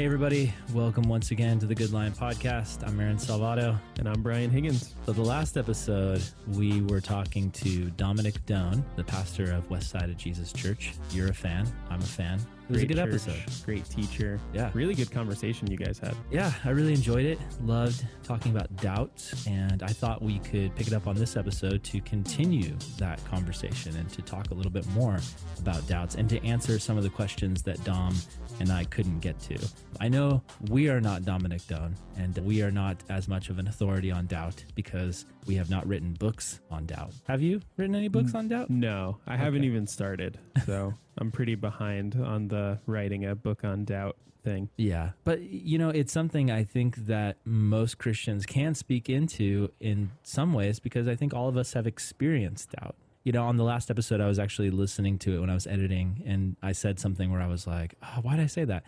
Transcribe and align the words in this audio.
Hey, 0.00 0.06
everybody. 0.06 0.54
Welcome 0.72 1.10
once 1.10 1.30
again 1.30 1.58
to 1.58 1.66
the 1.66 1.74
Good 1.74 1.92
Lion 1.92 2.12
Podcast. 2.14 2.88
I'm 2.88 2.98
Aaron 2.98 3.18
Salvato. 3.18 3.78
And 3.98 4.08
I'm 4.08 4.22
Brian 4.22 4.48
Higgins. 4.48 4.94
So, 5.04 5.12
the 5.12 5.20
last 5.20 5.58
episode, 5.58 6.22
we 6.48 6.80
were 6.80 7.02
talking 7.02 7.50
to 7.50 7.90
Dominic 7.90 8.46
Done, 8.46 8.82
the 8.96 9.04
pastor 9.04 9.52
of 9.52 9.68
West 9.68 9.90
Side 9.90 10.08
of 10.08 10.16
Jesus 10.16 10.54
Church. 10.54 10.94
You're 11.10 11.28
a 11.28 11.34
fan. 11.34 11.70
I'm 11.90 12.00
a 12.00 12.04
fan. 12.04 12.40
It 12.70 12.74
was 12.74 12.78
great 12.78 12.84
a 12.84 12.94
good 12.94 12.96
church, 12.96 13.28
episode. 13.28 13.66
Great 13.66 13.84
teacher. 13.90 14.40
Yeah. 14.54 14.70
Really 14.72 14.94
good 14.94 15.10
conversation 15.10 15.70
you 15.70 15.76
guys 15.76 15.98
had. 15.98 16.14
Yeah, 16.30 16.50
I 16.64 16.70
really 16.70 16.94
enjoyed 16.94 17.26
it. 17.26 17.38
Loved 17.64 18.06
talking 18.22 18.56
about 18.56 18.74
doubts. 18.76 19.46
And 19.46 19.82
I 19.82 19.88
thought 19.88 20.22
we 20.22 20.38
could 20.38 20.74
pick 20.76 20.86
it 20.86 20.94
up 20.94 21.08
on 21.08 21.16
this 21.16 21.36
episode 21.36 21.82
to 21.84 22.00
continue 22.00 22.74
that 22.96 23.22
conversation 23.26 23.96
and 23.96 24.08
to 24.10 24.22
talk 24.22 24.50
a 24.50 24.54
little 24.54 24.72
bit 24.72 24.86
more 24.90 25.18
about 25.58 25.86
doubts 25.88 26.14
and 26.14 26.26
to 26.30 26.42
answer 26.46 26.78
some 26.78 26.96
of 26.96 27.02
the 27.02 27.10
questions 27.10 27.62
that 27.64 27.82
Dom 27.84 28.14
and 28.60 28.70
I 28.70 28.84
couldn't 28.84 29.20
get 29.20 29.40
to. 29.40 29.58
I 29.98 30.08
know 30.08 30.42
we 30.68 30.88
are 30.88 31.00
not 31.00 31.24
Dominic 31.24 31.66
Done, 31.66 31.96
and 32.16 32.36
we 32.38 32.62
are 32.62 32.70
not 32.70 33.02
as 33.08 33.26
much 33.26 33.48
of 33.48 33.58
an 33.58 33.66
authority 33.66 34.10
on 34.10 34.26
doubt 34.26 34.62
because 34.74 35.24
we 35.46 35.54
have 35.56 35.70
not 35.70 35.86
written 35.86 36.12
books 36.12 36.60
on 36.70 36.86
doubt. 36.86 37.12
Have 37.26 37.42
you 37.42 37.60
written 37.76 37.94
any 37.94 38.08
books 38.08 38.34
on 38.34 38.48
doubt? 38.48 38.70
No, 38.70 39.18
I 39.26 39.36
haven't 39.36 39.64
even 39.64 39.86
started. 39.86 40.38
So 40.66 40.94
I'm 41.18 41.32
pretty 41.32 41.54
behind 41.54 42.14
on 42.14 42.48
the 42.48 42.78
writing 42.86 43.24
a 43.24 43.34
book 43.34 43.64
on 43.64 43.84
doubt 43.84 44.16
thing. 44.42 44.68
Yeah. 44.76 45.10
But, 45.24 45.42
you 45.42 45.78
know, 45.78 45.90
it's 45.90 46.12
something 46.12 46.50
I 46.50 46.64
think 46.64 46.96
that 47.06 47.38
most 47.44 47.98
Christians 47.98 48.46
can 48.46 48.74
speak 48.74 49.08
into 49.08 49.70
in 49.80 50.10
some 50.22 50.52
ways 50.52 50.80
because 50.80 51.08
I 51.08 51.14
think 51.14 51.34
all 51.34 51.48
of 51.48 51.56
us 51.56 51.72
have 51.74 51.86
experienced 51.86 52.72
doubt. 52.72 52.96
You 53.22 53.32
know, 53.32 53.44
on 53.44 53.56
the 53.58 53.64
last 53.64 53.90
episode, 53.90 54.20
I 54.20 54.26
was 54.26 54.38
actually 54.38 54.70
listening 54.70 55.18
to 55.20 55.36
it 55.36 55.40
when 55.40 55.50
I 55.50 55.54
was 55.54 55.66
editing, 55.66 56.22
and 56.26 56.56
I 56.62 56.72
said 56.72 56.98
something 56.98 57.30
where 57.30 57.42
I 57.42 57.46
was 57.48 57.66
like, 57.66 57.94
oh, 58.02 58.20
why 58.22 58.36
did 58.36 58.44
I 58.44 58.46
say 58.46 58.64
that? 58.64 58.84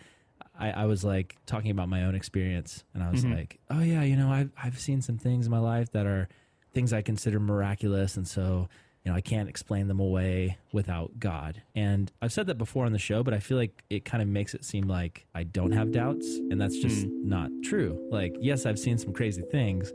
I, 0.59 0.71
I 0.71 0.85
was 0.85 1.03
like 1.03 1.35
talking 1.45 1.69
about 1.71 1.87
my 1.87 2.03
own 2.03 2.15
experience, 2.15 2.83
and 2.93 3.03
I 3.03 3.11
was 3.11 3.23
Mhm. 3.23 3.35
like, 3.35 3.59
oh, 3.69 3.81
yeah, 3.81 4.01
you 4.01 4.15
know, 4.15 4.31
I've, 4.31 4.51
I've 4.61 4.79
seen 4.79 5.01
some 5.01 5.17
things 5.19 5.45
in 5.45 5.51
my 5.51 5.59
life 5.59 5.91
that 5.91 6.07
are 6.07 6.27
things 6.73 6.93
I 6.93 7.03
consider 7.03 7.39
miraculous. 7.39 8.17
And 8.17 8.27
so, 8.27 8.67
you 9.05 9.11
know, 9.11 9.15
I 9.15 9.21
can't 9.21 9.47
explain 9.47 9.87
them 9.87 9.99
away 9.99 10.57
without 10.71 11.19
God. 11.19 11.61
And 11.75 12.11
I've 12.19 12.33
said 12.33 12.47
that 12.47 12.57
before 12.57 12.85
on 12.87 12.91
the 12.93 12.97
show, 12.99 13.21
but 13.21 13.35
I 13.35 13.39
feel 13.39 13.57
like 13.57 13.83
it 13.91 14.03
kind 14.05 14.23
of 14.23 14.27
makes 14.27 14.55
it 14.55 14.65
seem 14.65 14.87
like 14.87 15.27
I 15.35 15.43
don't 15.43 15.73
have 15.73 15.91
doubts. 15.91 16.25
And 16.49 16.59
that's 16.59 16.77
just 16.79 17.05
not 17.05 17.51
true. 17.63 17.99
Like, 18.11 18.35
yes, 18.39 18.65
I've 18.65 18.79
seen 18.79 18.97
some 18.97 19.13
crazy 19.13 19.43
things, 19.43 19.93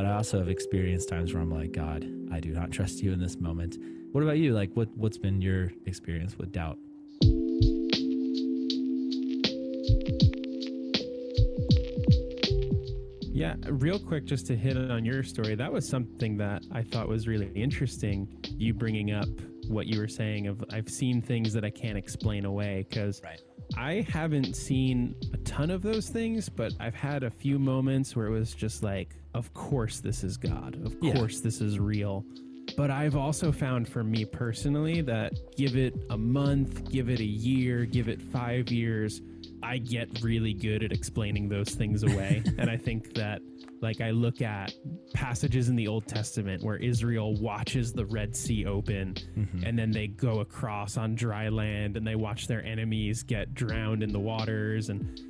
but 0.00 0.06
I 0.06 0.14
also 0.14 0.38
have 0.38 0.48
experienced 0.48 1.10
times 1.10 1.34
where 1.34 1.42
I'm 1.42 1.50
like, 1.50 1.72
God, 1.72 2.10
I 2.32 2.40
do 2.40 2.52
not 2.52 2.70
trust 2.70 3.02
you 3.02 3.12
in 3.12 3.20
this 3.20 3.38
moment. 3.38 3.76
What 4.12 4.24
about 4.24 4.38
you? 4.38 4.54
Like, 4.54 4.70
what, 4.72 4.88
what's 4.96 5.18
been 5.18 5.42
your 5.42 5.70
experience 5.84 6.38
with 6.38 6.52
doubt? 6.52 6.78
Yeah, 13.30 13.56
real 13.68 13.98
quick, 13.98 14.24
just 14.24 14.46
to 14.46 14.56
hit 14.56 14.78
on 14.78 15.04
your 15.04 15.22
story, 15.22 15.54
that 15.54 15.70
was 15.70 15.86
something 15.86 16.38
that 16.38 16.62
I 16.72 16.82
thought 16.82 17.06
was 17.06 17.28
really 17.28 17.50
interesting. 17.54 18.26
You 18.56 18.72
bringing 18.72 19.12
up 19.12 19.28
what 19.68 19.86
you 19.86 20.00
were 20.00 20.08
saying 20.08 20.46
of 20.46 20.64
I've 20.72 20.88
seen 20.88 21.20
things 21.20 21.52
that 21.52 21.64
I 21.66 21.70
can't 21.70 21.98
explain 21.98 22.46
away 22.46 22.86
because 22.88 23.20
Right. 23.22 23.42
I 23.76 24.06
haven't 24.08 24.54
seen 24.56 25.14
a 25.32 25.36
ton 25.38 25.70
of 25.70 25.82
those 25.82 26.08
things, 26.08 26.48
but 26.48 26.72
I've 26.80 26.94
had 26.94 27.22
a 27.22 27.30
few 27.30 27.58
moments 27.58 28.14
where 28.16 28.26
it 28.26 28.30
was 28.30 28.52
just 28.54 28.82
like, 28.82 29.16
of 29.34 29.52
course 29.54 30.00
this 30.00 30.24
is 30.24 30.36
God. 30.36 30.74
Of 30.84 30.96
Yeah. 31.00 31.14
course 31.14 31.40
this 31.40 31.60
is 31.60 31.78
real. 31.78 32.24
But 32.76 32.90
I've 32.90 33.16
also 33.16 33.50
found 33.52 33.88
for 33.88 34.04
me 34.04 34.24
personally 34.24 35.00
that 35.02 35.32
give 35.56 35.76
it 35.76 35.94
a 36.10 36.16
month, 36.18 36.90
give 36.90 37.08
it 37.08 37.20
a 37.20 37.24
year, 37.24 37.84
give 37.84 38.08
it 38.08 38.20
five 38.20 38.70
years, 38.70 39.20
I 39.62 39.78
get 39.78 40.22
really 40.22 40.52
good 40.52 40.82
at 40.82 40.92
explaining 40.92 41.48
those 41.48 41.70
things 41.70 42.02
away. 42.02 42.42
and 42.58 42.70
I 42.70 42.76
think 42.76 43.14
that, 43.14 43.40
like, 43.80 44.00
I 44.00 44.10
look 44.10 44.42
at 44.42 44.72
passages 45.14 45.68
in 45.68 45.76
the 45.76 45.88
Old 45.88 46.06
Testament 46.06 46.62
where 46.62 46.76
Israel 46.76 47.34
watches 47.34 47.92
the 47.92 48.06
Red 48.06 48.36
Sea 48.36 48.66
open 48.66 49.14
mm-hmm. 49.36 49.64
and 49.64 49.78
then 49.78 49.90
they 49.90 50.08
go 50.08 50.40
across 50.40 50.96
on 50.96 51.14
dry 51.14 51.48
land 51.48 51.96
and 51.96 52.06
they 52.06 52.16
watch 52.16 52.46
their 52.46 52.64
enemies 52.64 53.22
get 53.22 53.54
drowned 53.54 54.02
in 54.02 54.12
the 54.12 54.20
waters 54.20 54.88
and 54.88 55.20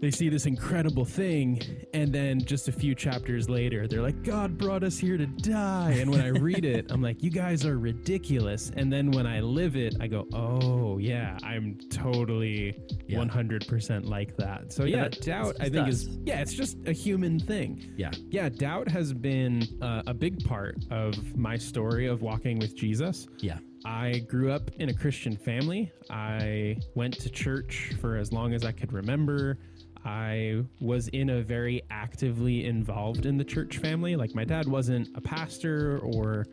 they 0.00 0.10
see 0.10 0.28
this 0.28 0.46
incredible 0.46 1.04
thing. 1.04 1.60
And 1.94 2.12
then 2.12 2.40
just 2.44 2.68
a 2.68 2.72
few 2.72 2.94
chapters 2.94 3.48
later, 3.48 3.86
they're 3.86 4.02
like, 4.02 4.22
God 4.22 4.58
brought 4.58 4.82
us 4.82 4.98
here 4.98 5.16
to 5.16 5.26
die. 5.26 5.92
And 5.98 6.10
when 6.10 6.20
I 6.20 6.28
read 6.28 6.64
it, 6.64 6.90
I'm 6.90 7.00
like, 7.02 7.22
you 7.22 7.30
guys 7.30 7.64
are 7.64 7.78
ridiculous. 7.78 8.70
And 8.76 8.92
then 8.92 9.10
when 9.12 9.26
I 9.26 9.40
live 9.40 9.76
it, 9.76 9.94
I 10.00 10.06
go, 10.08 10.26
oh, 10.32 10.98
yeah, 10.98 11.38
I'm 11.42 11.78
totally 11.90 12.76
Yeah. 13.06 13.18
100% 13.18 14.06
like 14.08 14.36
that. 14.36 14.72
So, 14.72 14.84
Yeah, 14.84 14.96
yeah, 15.04 15.08
doubt, 15.20 15.56
I 15.60 15.68
think, 15.68 15.88
us. 15.88 15.94
is, 16.02 16.18
yeah, 16.24 16.40
it's 16.40 16.54
just 16.54 16.76
a 16.86 16.92
human 16.92 17.38
thing. 17.38 17.92
Yeah. 17.96 18.10
Yeah, 18.30 18.48
doubt 18.48 18.88
has 18.90 19.12
been 19.12 19.62
uh, 19.80 20.02
a 20.06 20.14
big 20.14 20.44
part 20.44 20.76
of 20.90 21.36
my 21.36 21.56
story 21.56 22.06
of 22.06 22.22
walking 22.22 22.58
with 22.58 22.74
Jesus. 22.76 23.26
Yeah. 23.38 23.58
I 23.84 24.20
grew 24.20 24.52
up 24.52 24.70
in 24.78 24.88
a 24.88 24.94
Christian 24.94 25.36
family. 25.36 25.92
I 26.10 26.76
went 26.94 27.18
to 27.20 27.30
church 27.30 27.92
for 28.00 28.16
as 28.16 28.32
long 28.32 28.54
as 28.54 28.64
I 28.64 28.72
could 28.72 28.92
remember. 28.92 29.58
I 30.04 30.64
was 30.80 31.08
in 31.08 31.30
a 31.30 31.42
very 31.42 31.82
actively 31.90 32.66
involved 32.66 33.26
in 33.26 33.36
the 33.36 33.44
church 33.44 33.78
family. 33.78 34.16
Like 34.16 34.34
my 34.34 34.44
dad 34.44 34.66
wasn't 34.66 35.08
a 35.16 35.20
pastor 35.20 35.98
or 35.98 36.46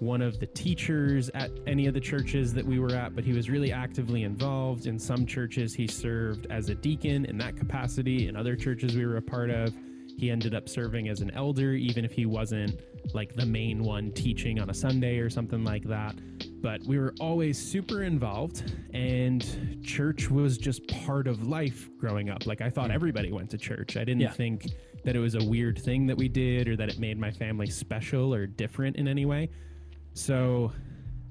one 0.00 0.20
of 0.20 0.40
the 0.40 0.46
teachers 0.46 1.30
at 1.34 1.50
any 1.66 1.86
of 1.86 1.94
the 1.94 2.00
churches 2.00 2.52
that 2.54 2.64
we 2.64 2.78
were 2.78 2.92
at, 2.92 3.14
but 3.14 3.24
he 3.24 3.32
was 3.32 3.48
really 3.48 3.72
actively 3.72 4.24
involved. 4.24 4.86
In 4.86 4.98
some 4.98 5.26
churches, 5.26 5.74
he 5.74 5.86
served 5.86 6.46
as 6.50 6.68
a 6.68 6.74
deacon 6.74 7.24
in 7.24 7.38
that 7.38 7.56
capacity. 7.56 8.28
In 8.28 8.36
other 8.36 8.56
churches 8.56 8.96
we 8.96 9.06
were 9.06 9.16
a 9.16 9.22
part 9.22 9.50
of, 9.50 9.72
he 10.16 10.30
ended 10.30 10.54
up 10.54 10.68
serving 10.68 11.08
as 11.08 11.20
an 11.20 11.30
elder, 11.32 11.72
even 11.72 12.04
if 12.04 12.12
he 12.12 12.26
wasn't 12.26 12.80
like 13.14 13.34
the 13.34 13.46
main 13.46 13.82
one 13.82 14.10
teaching 14.12 14.58
on 14.58 14.70
a 14.70 14.74
Sunday 14.74 15.18
or 15.18 15.30
something 15.30 15.62
like 15.62 15.84
that. 15.84 16.14
But 16.66 16.82
we 16.82 16.98
were 16.98 17.14
always 17.20 17.56
super 17.56 18.02
involved, 18.02 18.72
and 18.92 19.84
church 19.84 20.28
was 20.28 20.58
just 20.58 20.84
part 20.88 21.28
of 21.28 21.46
life 21.46 21.88
growing 21.96 22.28
up. 22.28 22.44
Like, 22.44 22.60
I 22.60 22.70
thought 22.70 22.90
mm. 22.90 22.94
everybody 22.94 23.30
went 23.30 23.50
to 23.50 23.56
church. 23.56 23.96
I 23.96 24.02
didn't 24.02 24.22
Yeah. 24.22 24.32
think 24.32 24.66
that 25.04 25.14
it 25.14 25.20
was 25.20 25.36
a 25.36 25.44
weird 25.44 25.78
thing 25.78 26.08
that 26.08 26.16
we 26.16 26.28
did 26.28 26.66
or 26.66 26.74
that 26.74 26.88
it 26.88 26.98
made 26.98 27.20
my 27.20 27.30
family 27.30 27.68
special 27.68 28.34
or 28.34 28.48
different 28.48 28.96
in 28.96 29.06
any 29.06 29.24
way. 29.26 29.48
So, 30.14 30.72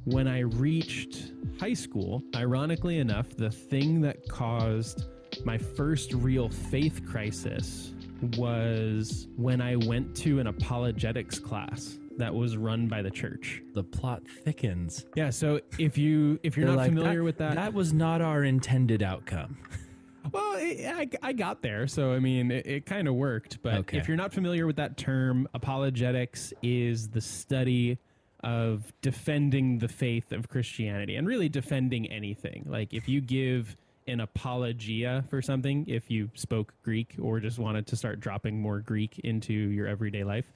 when 0.05 0.25
I 0.25 0.39
reached 0.39 1.33
high 1.59 1.73
school, 1.73 2.23
ironically 2.33 2.99
enough, 2.99 3.35
the 3.35 3.51
thing 3.51 3.99
that 4.03 4.29
caused 4.29 5.03
my 5.43 5.57
first 5.57 6.13
real 6.13 6.47
faith 6.47 7.05
crisis 7.05 7.91
was 8.37 9.27
when 9.35 9.59
I 9.59 9.75
went 9.75 10.15
to 10.15 10.39
an 10.39 10.47
apologetics 10.47 11.39
class 11.39 11.97
that 12.17 12.33
was 12.33 12.57
run 12.57 12.87
by 12.87 13.01
the 13.01 13.11
church. 13.11 13.61
The 13.73 13.83
plot 13.83 14.23
thickens. 14.43 15.05
Yeah, 15.15 15.29
so 15.29 15.59
if 15.77 15.97
you 15.97 16.39
if 16.43 16.57
you're 16.57 16.65
They're 16.67 16.75
not 16.75 16.81
like, 16.81 16.89
familiar 16.91 17.23
with 17.23 17.37
that, 17.39 17.55
That 17.55 17.73
was 17.73 17.93
not 17.93 18.21
our 18.21 18.43
intended 18.43 19.03
outcome. 19.03 19.57
well, 20.31 20.55
it, 20.57 20.85
I, 20.85 21.09
I 21.29 21.33
got 21.33 21.61
there, 21.61 21.87
so 21.87 22.13
I 22.13 22.19
mean, 22.19 22.51
it, 22.51 22.65
it 22.65 22.85
kind 22.85 23.07
of 23.07 23.15
worked. 23.15 23.61
But 23.61 23.75
Okay. 23.79 23.97
if 23.97 24.07
you're 24.07 24.17
not 24.17 24.33
familiar 24.33 24.65
with 24.65 24.77
that 24.77 24.97
term, 24.97 25.47
apologetics 25.53 26.53
is 26.61 27.09
the 27.09 27.21
study 27.21 27.97
of 28.41 28.93
defending 29.01 29.79
the 29.79 29.87
faith 29.87 30.31
of 30.31 30.47
Christianity 30.49 31.15
and 31.15 31.27
really 31.27 31.49
defending 31.49 32.05
anything. 32.11 32.63
Like 32.67 32.93
if 32.93 33.09
you 33.09 33.19
give 33.19 33.75
an 34.07 34.19
apologia 34.19 35.23
for 35.29 35.41
something, 35.41 35.83
if 35.87 36.11
you 36.11 36.29
spoke 36.35 36.73
Greek 36.83 37.15
or 37.19 37.39
just 37.39 37.57
wanted 37.57 37.87
to 37.87 37.95
start 37.95 38.19
dropping 38.19 38.61
more 38.61 38.79
Greek 38.79 39.17
into 39.19 39.51
your 39.51 39.87
everyday 39.87 40.23
life, 40.23 40.53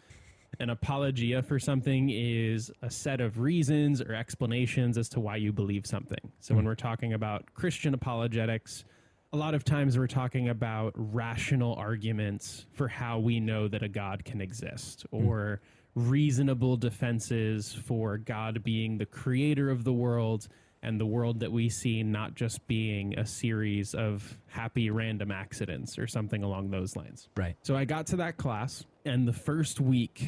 an 0.59 0.69
apologia 0.69 1.41
for 1.41 1.57
something 1.59 2.09
is 2.09 2.71
a 2.81 2.89
set 2.89 3.21
of 3.21 3.39
reasons 3.39 4.01
or 4.01 4.13
explanations 4.13 4.97
as 4.97 5.07
to 5.09 5.19
why 5.19 5.37
you 5.37 5.53
believe 5.53 5.85
something. 5.85 6.31
So 6.39 6.53
when 6.53 6.63
hmm. 6.63 6.69
we're 6.69 6.75
talking 6.75 7.13
about 7.13 7.53
Christian 7.53 7.93
apologetics, 7.93 8.83
a 9.31 9.37
lot 9.37 9.53
of 9.53 9.63
times 9.63 9.97
we're 9.97 10.07
talking 10.07 10.49
about 10.49 10.93
rational 10.95 11.75
arguments 11.75 12.65
for 12.73 12.87
how 12.87 13.19
we 13.19 13.39
know 13.39 13.67
that 13.67 13.83
a 13.83 13.87
God 13.87 14.25
can 14.25 14.41
exist 14.41 15.05
hmm. 15.11 15.25
or 15.25 15.61
reasonable 15.95 16.77
defenses 16.77 17.73
for 17.73 18.17
God 18.17 18.63
being 18.63 18.97
the 18.97 19.05
creator 19.05 19.69
of 19.69 19.83
the 19.83 19.93
world 19.93 20.47
and 20.81 20.99
the 20.99 21.05
world 21.05 21.41
that 21.41 21.51
we 21.51 21.69
see 21.69 22.03
not 22.03 22.35
just 22.35 22.65
being 22.67 23.17
a 23.17 23.25
series 23.25 23.93
of 23.93 24.37
happy 24.47 24.89
random 24.89 25.31
accidents 25.31 25.97
or 25.97 26.07
something 26.07 26.43
along 26.43 26.71
those 26.71 26.95
lines. 26.95 27.29
Right. 27.35 27.55
So 27.63 27.75
I 27.75 27.85
got 27.85 28.07
to 28.07 28.17
that 28.17 28.37
class, 28.37 28.85
and 29.05 29.27
the 29.27 29.33
first 29.33 29.79
week, 29.81 30.25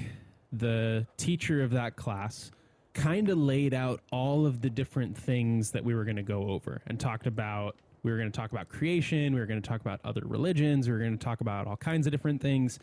the 0.51 1.07
teacher 1.17 1.63
of 1.63 1.71
that 1.71 1.95
class 1.95 2.51
kind 2.93 3.29
of 3.29 3.37
laid 3.37 3.73
out 3.73 4.01
all 4.11 4.45
of 4.45 4.61
the 4.61 4.69
different 4.69 5.17
things 5.17 5.71
that 5.71 5.83
we 5.83 5.95
were 5.95 6.03
going 6.03 6.17
to 6.17 6.23
go 6.23 6.49
over 6.49 6.81
and 6.87 6.99
talked 6.99 7.27
about. 7.27 7.75
We 8.03 8.11
were 8.11 8.17
going 8.17 8.31
to 8.31 8.35
talk 8.35 8.51
about 8.51 8.67
creation, 8.67 9.33
we 9.33 9.39
were 9.39 9.45
going 9.45 9.61
to 9.61 9.67
talk 9.67 9.79
about 9.79 9.99
other 10.03 10.23
religions, 10.25 10.87
we 10.87 10.93
were 10.93 10.99
going 10.99 11.17
to 11.17 11.23
talk 11.23 11.41
about 11.41 11.67
all 11.67 11.77
kinds 11.77 12.07
of 12.07 12.11
different 12.11 12.41
things. 12.41 12.79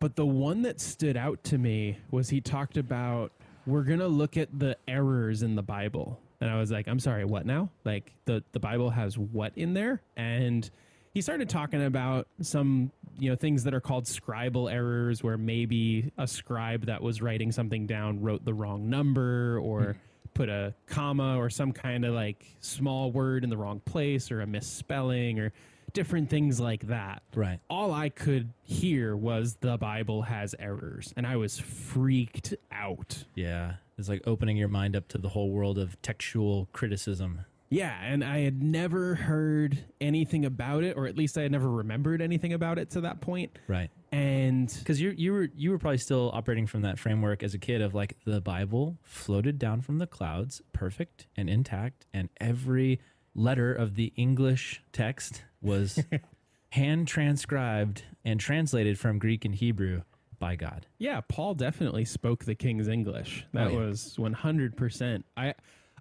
But 0.00 0.16
the 0.16 0.26
one 0.26 0.62
that 0.62 0.80
stood 0.80 1.16
out 1.16 1.44
to 1.44 1.58
me 1.58 1.98
was 2.10 2.30
he 2.30 2.40
talked 2.40 2.76
about 2.76 3.32
we're 3.66 3.82
going 3.82 4.00
to 4.00 4.08
look 4.08 4.36
at 4.36 4.58
the 4.58 4.76
errors 4.88 5.42
in 5.42 5.54
the 5.54 5.62
Bible. 5.62 6.18
And 6.40 6.50
I 6.50 6.58
was 6.58 6.70
like, 6.70 6.88
I'm 6.88 6.98
sorry, 6.98 7.24
what 7.24 7.46
now? 7.46 7.70
Like 7.84 8.12
the 8.24 8.42
the 8.52 8.60
Bible 8.60 8.90
has 8.90 9.16
what 9.16 9.52
in 9.56 9.72
there? 9.74 10.02
And 10.16 10.68
he 11.14 11.20
started 11.20 11.48
talking 11.48 11.84
about 11.84 12.26
some 12.40 12.90
you 13.18 13.30
know 13.30 13.36
things 13.36 13.64
that 13.64 13.72
are 13.72 13.80
called 13.80 14.04
scribal 14.04 14.70
errors 14.70 15.22
where 15.22 15.38
maybe 15.38 16.12
a 16.18 16.26
scribe 16.26 16.86
that 16.86 17.00
was 17.00 17.22
writing 17.22 17.52
something 17.52 17.86
down 17.86 18.20
wrote 18.20 18.44
the 18.44 18.52
wrong 18.52 18.90
number 18.90 19.58
or 19.60 19.82
hmm. 19.82 19.98
put 20.34 20.48
a 20.48 20.74
comma 20.86 21.38
or 21.38 21.48
some 21.48 21.72
kind 21.72 22.04
of 22.04 22.12
like 22.12 22.44
small 22.60 23.12
word 23.12 23.44
in 23.44 23.50
the 23.50 23.56
wrong 23.56 23.80
place 23.84 24.30
or 24.32 24.40
a 24.40 24.46
misspelling 24.46 25.38
or 25.38 25.52
different 25.92 26.28
things 26.28 26.58
like 26.58 26.88
that 26.88 27.22
Right. 27.36 27.60
all 27.70 27.92
I 27.92 28.08
could 28.08 28.52
hear 28.64 29.16
was 29.16 29.56
the 29.60 29.78
Bible 29.78 30.22
has 30.22 30.54
errors, 30.58 31.14
and 31.16 31.24
I 31.24 31.36
was 31.36 31.60
freaked 31.60 32.52
out. 32.72 33.24
Yeah. 33.36 33.74
It's 33.96 34.08
like 34.08 34.22
opening 34.26 34.56
your 34.56 34.68
mind 34.68 34.96
up 34.96 35.06
to 35.08 35.18
the 35.18 35.28
whole 35.28 35.50
world 35.50 35.78
of 35.78 36.00
textual 36.02 36.68
criticism. 36.72 37.42
Yeah, 37.74 37.94
and 38.02 38.22
I 38.24 38.38
had 38.40 38.62
never 38.62 39.14
heard 39.16 39.78
anything 40.00 40.44
about 40.44 40.84
it, 40.84 40.96
or 40.96 41.06
at 41.06 41.16
least 41.16 41.36
I 41.36 41.42
had 41.42 41.52
never 41.52 41.70
remembered 41.70 42.22
anything 42.22 42.52
about 42.52 42.78
it 42.78 42.90
to 42.90 43.00
that 43.02 43.20
point. 43.20 43.58
Right. 43.68 43.90
And 44.12 44.72
Because 44.78 45.00
you 45.00 45.10
you 45.16 45.32
were 45.32 45.48
you 45.56 45.70
were 45.70 45.78
probably 45.78 45.98
still 45.98 46.30
operating 46.32 46.66
from 46.66 46.82
that 46.82 46.98
framework 46.98 47.42
as 47.42 47.52
a 47.54 47.58
kid 47.58 47.80
of 47.80 47.94
like 47.94 48.16
the 48.24 48.40
Bible 48.40 48.96
floated 49.02 49.58
down 49.58 49.80
from 49.80 49.98
the 49.98 50.06
clouds, 50.06 50.62
perfect 50.72 51.26
and 51.36 51.50
intact, 51.50 52.06
and 52.14 52.28
every 52.40 53.00
letter 53.34 53.74
of 53.74 53.96
the 53.96 54.12
English 54.16 54.80
text 54.92 55.42
was 55.60 55.98
hand 56.70 57.08
transcribed 57.08 58.02
and 58.24 58.38
translated 58.38 58.98
from 58.98 59.18
Greek 59.18 59.44
and 59.44 59.54
Hebrew 59.54 60.02
by 60.38 60.56
God. 60.56 60.86
yeah, 60.98 61.20
Paul 61.26 61.54
definitely 61.54 62.04
spoke 62.04 62.44
the 62.44 62.54
King's 62.54 62.86
English. 62.88 63.46
That 63.52 63.68
Oh, 63.68 63.70
yeah. 63.70 63.78
was 63.86 64.18
one 64.18 64.32
hundred 64.32 64.76
percent. 64.76 65.24
I 65.36 65.54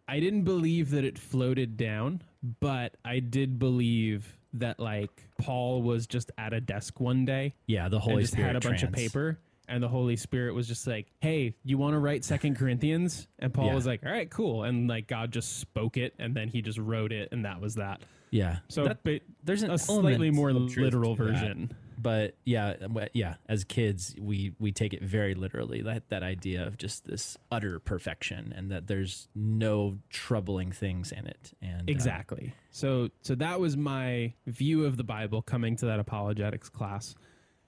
I 0.07 0.19
didn't 0.19 0.43
believe 0.43 0.91
that 0.91 1.03
it 1.05 1.17
floated 1.17 1.77
down, 1.77 2.21
but 2.59 2.95
I 3.05 3.19
did 3.19 3.57
believe 3.59 4.37
that 4.53 4.79
like 4.79 5.23
Paul 5.39 5.81
was 5.81 6.05
just 6.07 6.29
at 6.37 6.53
a 6.53 6.61
desk 6.61 6.99
one 6.99 7.25
day 7.25 7.53
Yeah, 7.67 7.89
the 7.89 7.99
Holy 7.99 8.15
and 8.15 8.21
just 8.23 8.33
Spirit 8.33 8.47
had 8.47 8.55
a 8.57 8.59
bunch 8.67 8.83
of 8.83 8.91
paper 8.91 9.39
and 9.69 9.81
the 9.81 9.87
holy 9.87 10.17
spirit 10.17 10.53
was 10.53 10.67
just 10.67 10.85
like 10.85 11.07
hey 11.21 11.55
you 11.63 11.77
want 11.77 11.93
to 11.93 11.97
write 11.99 12.25
second 12.25 12.57
corinthians 12.57 13.29
and 13.39 13.53
paul 13.53 13.67
Yeah. 13.67 13.73
was 13.75 13.85
like 13.85 14.05
all 14.05 14.11
right 14.11 14.29
cool 14.29 14.63
and 14.65 14.89
like 14.89 15.07
god 15.07 15.31
just 15.31 15.57
spoke 15.59 15.95
it 15.95 16.13
and 16.19 16.35
then 16.35 16.49
he 16.49 16.61
just 16.61 16.77
wrote 16.77 17.13
it 17.13 17.29
and 17.31 17.45
that 17.45 17.61
was 17.61 17.75
that 17.75 18.01
Yeah. 18.29 18.57
so 18.67 18.83
That- 18.83 19.03
but 19.05 19.21
there's 19.45 19.63
an 19.63 19.71
a 19.71 19.77
slightly 19.77 20.31
more 20.31 20.51
literal 20.51 21.15
version. 21.15 21.69
that. 21.69 21.77
But 21.97 22.35
yeah, 22.45 22.75
yeah. 23.13 23.35
As 23.47 23.63
kids, 23.63 24.15
we 24.19 24.53
we 24.59 24.71
take 24.71 24.93
it 24.93 25.03
very 25.03 25.35
literally. 25.35 25.81
That 25.81 26.09
that 26.09 26.23
idea 26.23 26.65
of 26.65 26.77
just 26.77 27.05
this 27.05 27.37
utter 27.51 27.79
perfection, 27.79 28.53
and 28.55 28.71
that 28.71 28.87
there's 28.87 29.27
no 29.35 29.99
troubling 30.09 30.71
things 30.71 31.11
in 31.11 31.27
it. 31.27 31.53
And 31.61 31.81
uh, 31.81 31.91
exactly 31.91 32.53
so 32.73 33.09
so 33.21 33.35
that 33.35 33.59
was 33.59 33.77
my 33.77 34.33
view 34.47 34.83
of 34.85 34.97
the 34.97 35.03
bible 35.03 35.41
coming 35.41 35.75
to 35.75 35.85
that 35.85 35.99
apologetics 35.99 36.69
class 36.69 37.15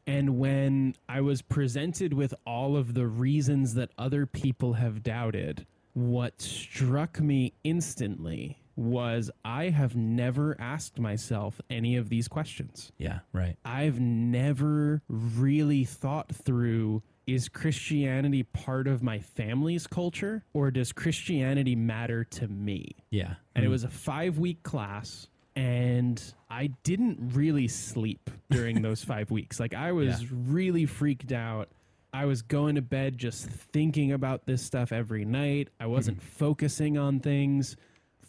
and 0.08 0.38
when 0.38 0.96
i 1.08 1.22
was 1.22 1.42
presented 1.42 2.14
with 2.14 2.34
all 2.46 2.76
of 2.76 2.94
the 2.96 3.06
reasons 3.06 3.76
that 3.76 3.90
other 3.98 4.26
people 4.26 4.74
have 4.74 5.04
doubted 5.04 5.66
what 5.94 6.42
struck 6.42 7.20
me 7.20 7.54
instantly 7.64 8.58
was 8.76 9.32
i 9.44 9.70
have 9.70 9.96
never 9.96 10.56
asked 10.60 11.00
myself 11.00 11.62
any 11.70 11.96
of 11.96 12.10
these 12.10 12.28
questions 12.28 12.92
yeah, 12.98 13.20
right. 13.34 13.56
I've 13.64 14.00
never 14.00 15.02
really 15.08 15.86
thought 15.86 16.34
through 16.34 17.04
is 17.28 17.50
Christianity 17.50 18.44
part 18.44 18.88
of 18.88 19.02
my 19.02 19.20
family's 19.20 19.88
culture 19.88 20.44
or 20.54 20.72
does 20.72 20.92
Christianity 20.92 21.76
matter 21.76 22.24
to 22.24 22.48
me? 22.48 22.96
Yeah, 23.10 23.36
And 23.56 23.64
it 23.64 23.68
hmm. 23.68 23.72
was 23.72 23.84
a 23.84 23.90
five 23.90 24.38
week 24.38 24.64
class, 24.64 25.28
and 25.56 26.22
I 26.50 26.68
didn't 26.84 27.32
really 27.34 27.68
sleep 27.68 28.30
during 28.50 28.82
those 28.82 29.04
five 29.14 29.32
weeks. 29.32 29.60
Like, 29.60 29.74
I 29.74 29.92
was 29.92 30.22
Yeah. 30.22 30.28
really 30.32 30.86
freaked 30.86 31.32
out. 31.32 31.70
I 32.14 32.26
was 32.26 32.42
going 32.44 32.76
to 32.76 32.82
bed 32.82 33.18
just 33.18 33.48
thinking 33.48 34.12
about 34.12 34.46
this 34.46 34.62
stuff 34.62 34.92
every 34.92 35.26
night. 35.26 35.70
I 35.80 35.88
wasn't 35.88 36.18
hmm. 36.18 36.28
focusing 36.28 36.98
on 36.98 37.20
things. 37.20 37.76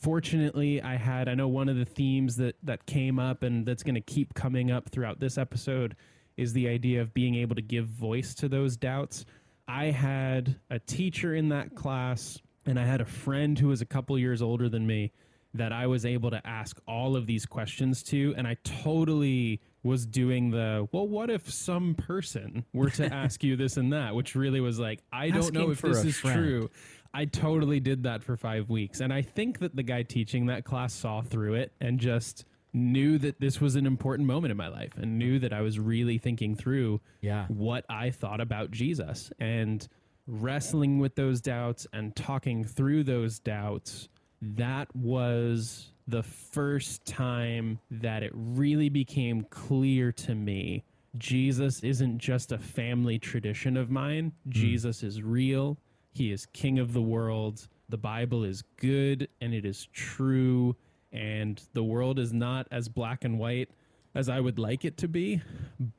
Fortunately, 0.07 0.81
I 0.81 0.95
had, 0.95 1.29
I 1.29 1.35
know 1.35 1.49
one 1.49 1.69
of 1.69 1.77
the 1.77 1.85
themes 1.85 2.37
that, 2.37 2.55
that 2.63 2.87
came 2.87 3.19
up 3.19 3.43
and 3.43 3.67
that's 3.67 3.83
going 3.83 3.97
to 3.97 4.01
keep 4.01 4.35
coming 4.35 4.71
up 4.71 4.89
throughout 4.89 5.19
this 5.19 5.37
episode 5.37 5.97
is 6.37 6.53
the 6.53 6.69
idea 6.69 7.03
of 7.03 7.13
being 7.13 7.35
able 7.35 7.57
to 7.57 7.61
give 7.61 7.87
voice 7.87 8.33
to 8.37 8.49
those 8.49 8.77
doubts. 8.77 9.25
I 9.67 9.87
had 9.87 10.61
a 10.71 10.79
teacher 10.79 11.35
in 11.35 11.49
that 11.49 11.75
class, 11.75 12.39
and 12.67 12.79
I 12.79 12.85
had 12.85 13.01
a 13.01 13.05
friend 13.05 13.59
who 13.59 13.67
was 13.67 13.81
a 13.81 13.85
couple 13.85 14.17
years 14.17 14.43
older 14.43 14.69
than 14.69 14.87
me 14.87 15.11
that 15.55 15.73
I 15.73 15.89
was 15.89 16.07
able 16.07 16.31
to 16.31 16.47
ask 16.47 16.79
all 16.87 17.17
of 17.17 17.27
these 17.27 17.45
questions 17.45 18.05
to. 18.05 18.33
And 18.37 18.47
I 18.47 18.59
totally 18.63 19.61
was 19.83 20.07
doing 20.07 20.53
the, 20.53 20.87
well, 20.93 21.09
what 21.09 21.31
if 21.31 21.51
some 21.51 21.97
person 21.97 22.65
were 22.73 22.91
to 22.91 23.07
ask 23.13 23.43
you 23.43 23.57
this 23.57 23.77
and 23.77 23.93
that, 23.93 24.15
which 24.15 24.37
really 24.37 24.61
was 24.61 24.79
like, 24.79 25.01
I 25.13 25.31
don't 25.31 25.53
know 25.53 25.71
if 25.71 25.81
this 25.81 26.05
is 26.05 26.17
friend. 26.17 26.39
true. 26.39 26.71
I 27.17 27.25
totally 27.25 27.81
did 27.81 28.03
that 28.03 28.23
for 28.23 28.37
five 28.37 28.69
weeks. 28.69 29.01
And 29.01 29.13
I 29.13 29.23
think 29.23 29.59
that 29.61 29.75
the 29.75 29.83
guy 29.83 30.03
teaching 30.03 30.47
that 30.47 30.65
class 30.65 30.93
saw 30.93 31.23
through 31.23 31.55
it 31.55 31.73
and 31.81 31.99
just 31.99 32.45
knew 32.75 33.17
that 33.19 33.41
this 33.41 33.59
was 33.59 33.75
an 33.75 33.87
important 33.87 34.27
moment 34.29 34.51
in 34.51 34.57
my 34.57 34.69
life 34.69 34.99
and 34.99 35.19
knew 35.19 35.39
that 35.39 35.53
I 35.53 35.63
was 35.63 35.79
really 35.79 36.19
thinking 36.19 36.55
through 36.55 37.01
Yeah. 37.23 37.47
what 37.49 37.87
I 37.89 38.11
thought 38.11 38.41
about 38.43 38.71
Jesus 38.71 39.33
and 39.39 39.89
wrestling 40.27 40.99
with 40.99 41.15
those 41.15 41.41
doubts 41.41 41.87
and 41.93 42.15
talking 42.15 42.65
through 42.65 43.05
those 43.05 43.39
doubts. 43.39 44.09
That 44.43 44.95
was 44.95 45.93
the 46.07 46.23
first 46.23 47.07
time 47.07 47.79
that 47.91 48.23
it 48.23 48.33
really 48.35 48.91
became 48.91 49.45
clear 49.49 50.13
to 50.13 50.35
me 50.35 50.85
Jesus 51.17 51.83
isn't 51.83 52.19
just 52.19 52.53
a 52.53 52.59
family 52.59 53.19
tradition 53.19 53.79
of 53.79 53.91
mine. 53.91 54.33
Hmm. 54.45 54.51
Jesus 54.51 55.03
is 55.03 55.23
real. 55.23 55.79
He 56.17 56.33
is 56.33 56.47
king 56.47 56.79
of 56.79 56.95
the 56.95 57.03
world. 57.03 57.69
The 57.91 57.99
Bible 57.99 58.43
is 58.43 58.63
good 58.79 59.29
and 59.39 59.53
it 59.53 59.67
is 59.67 59.87
true. 59.93 60.75
And 61.13 61.61
the 61.75 61.85
world 61.85 62.19
is 62.19 62.33
not 62.33 62.67
as 62.71 62.89
black 62.89 63.23
and 63.23 63.39
white 63.39 63.69
as 64.15 64.31
I 64.31 64.41
would 64.41 64.59
like 64.59 64.87
it 64.87 64.97
to 64.99 65.09
be. 65.09 65.43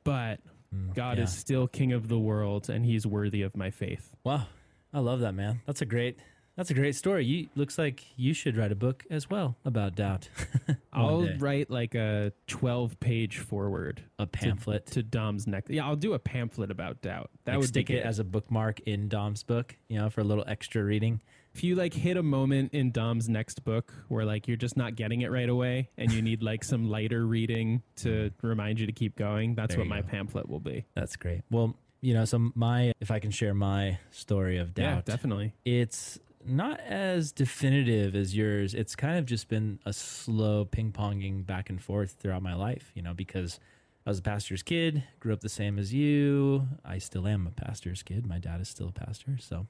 But 0.02 0.40
mm, 0.74 0.92
God 0.92 1.18
yeah. 1.18 1.24
is 1.24 1.32
still 1.32 1.68
king 1.68 1.92
of 1.92 2.08
the 2.08 2.18
world 2.18 2.68
and 2.68 2.84
he's 2.84 3.06
worthy 3.06 3.42
of 3.42 3.56
my 3.56 3.70
faith. 3.70 4.16
Wow, 4.24 4.46
I 4.92 4.98
love 4.98 5.20
that, 5.20 5.34
man. 5.34 5.60
That's 5.66 5.82
a 5.82 5.86
great. 5.86 6.18
That's 6.58 6.70
a 6.70 6.74
great 6.74 6.96
story. 6.96 7.24
You 7.24 7.48
looks 7.54 7.78
like 7.78 8.04
you 8.16 8.34
should 8.34 8.56
write 8.56 8.72
a 8.72 8.74
book 8.74 9.04
as 9.10 9.30
well 9.30 9.56
about 9.64 9.94
doubt. 9.94 10.28
I'll 10.92 11.22
day. 11.22 11.36
write 11.38 11.70
like 11.70 11.94
a 11.94 12.32
12 12.48 12.98
page 12.98 13.38
forward 13.38 14.02
a 14.18 14.26
pamphlet. 14.26 14.86
to, 14.86 15.04
Dom's 15.04 15.46
next. 15.46 15.70
Yeah, 15.70 15.86
I'll 15.86 15.94
do 15.94 16.14
a 16.14 16.18
pamphlet 16.18 16.72
about 16.72 17.00
doubt. 17.00 17.30
That 17.44 17.52
like 17.52 17.60
would 17.60 17.68
stick 17.68 17.86
be 17.86 17.94
it 17.94 18.04
as 18.04 18.18
a 18.18 18.24
bookmark 18.24 18.80
in 18.80 19.08
Dom's 19.08 19.44
book, 19.44 19.76
you 19.88 20.00
know, 20.00 20.10
for 20.10 20.20
a 20.20 20.24
little 20.24 20.42
extra 20.48 20.82
reading. 20.82 21.20
if 21.54 21.62
you 21.62 21.76
like 21.76 21.94
hit 21.94 22.16
a 22.16 22.24
moment 22.24 22.74
in 22.74 22.90
Dom's 22.90 23.28
next 23.28 23.64
book 23.64 23.94
where 24.08 24.24
like 24.24 24.48
you're 24.48 24.56
just 24.56 24.76
not 24.76 24.96
getting 24.96 25.20
it 25.20 25.30
right 25.30 25.48
away 25.48 25.90
and 25.96 26.10
you 26.10 26.20
need 26.22 26.42
like 26.42 26.64
some 26.64 26.90
lighter 26.90 27.24
reading 27.24 27.82
to 27.98 28.08
mm. 28.08 28.32
remind 28.42 28.80
you 28.80 28.86
to 28.86 28.92
keep 28.92 29.14
going, 29.14 29.54
that's 29.54 29.76
There 29.76 29.78
what 29.78 29.86
my 29.88 30.00
go. 30.00 30.08
pamphlet 30.08 30.48
will 30.48 30.58
be. 30.58 30.86
That's 30.96 31.14
great. 31.14 31.42
Well, 31.52 31.76
you 32.00 32.14
know, 32.14 32.24
so 32.24 32.50
my 32.56 32.94
if 33.00 33.12
I 33.12 33.20
can 33.20 33.30
share 33.30 33.54
my 33.54 33.98
story 34.10 34.58
of 34.58 34.74
doubt, 34.74 35.04
Yeah, 35.06 35.14
definitely. 35.14 35.52
it's 35.64 36.18
not 36.48 36.80
as 36.80 37.32
definitive 37.32 38.14
as 38.14 38.36
yours. 38.36 38.74
It's 38.74 38.96
kind 38.96 39.18
of 39.18 39.26
just 39.26 39.48
been 39.48 39.78
a 39.84 39.92
slow 39.92 40.64
ping 40.64 40.92
ponging 40.92 41.46
back 41.46 41.70
and 41.70 41.82
forth 41.82 42.16
throughout 42.18 42.42
my 42.42 42.54
life, 42.54 42.90
you 42.94 43.02
know, 43.02 43.14
because 43.14 43.60
I 44.06 44.10
was 44.10 44.18
a 44.18 44.22
pastor's 44.22 44.62
kid, 44.62 45.04
grew 45.20 45.32
up 45.32 45.40
the 45.40 45.48
same 45.48 45.78
as 45.78 45.92
you. 45.92 46.66
I 46.84 46.98
still 46.98 47.26
am 47.26 47.46
a 47.46 47.50
pastor's 47.50 48.02
kid. 48.02 48.26
My 48.26 48.38
dad 48.38 48.60
is 48.60 48.68
still 48.68 48.88
a 48.88 48.92
pastor. 48.92 49.36
So, 49.38 49.66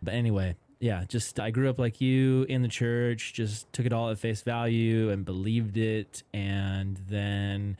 but 0.00 0.14
anyway, 0.14 0.56
yeah, 0.78 1.04
just 1.08 1.40
I 1.40 1.50
grew 1.50 1.68
up 1.68 1.78
like 1.78 2.00
you 2.00 2.44
in 2.48 2.62
the 2.62 2.68
church, 2.68 3.32
just 3.34 3.70
took 3.72 3.86
it 3.86 3.92
all 3.92 4.10
at 4.10 4.18
face 4.18 4.42
value 4.42 5.10
and 5.10 5.24
believed 5.24 5.76
it. 5.76 6.22
And 6.32 6.98
then 7.08 7.76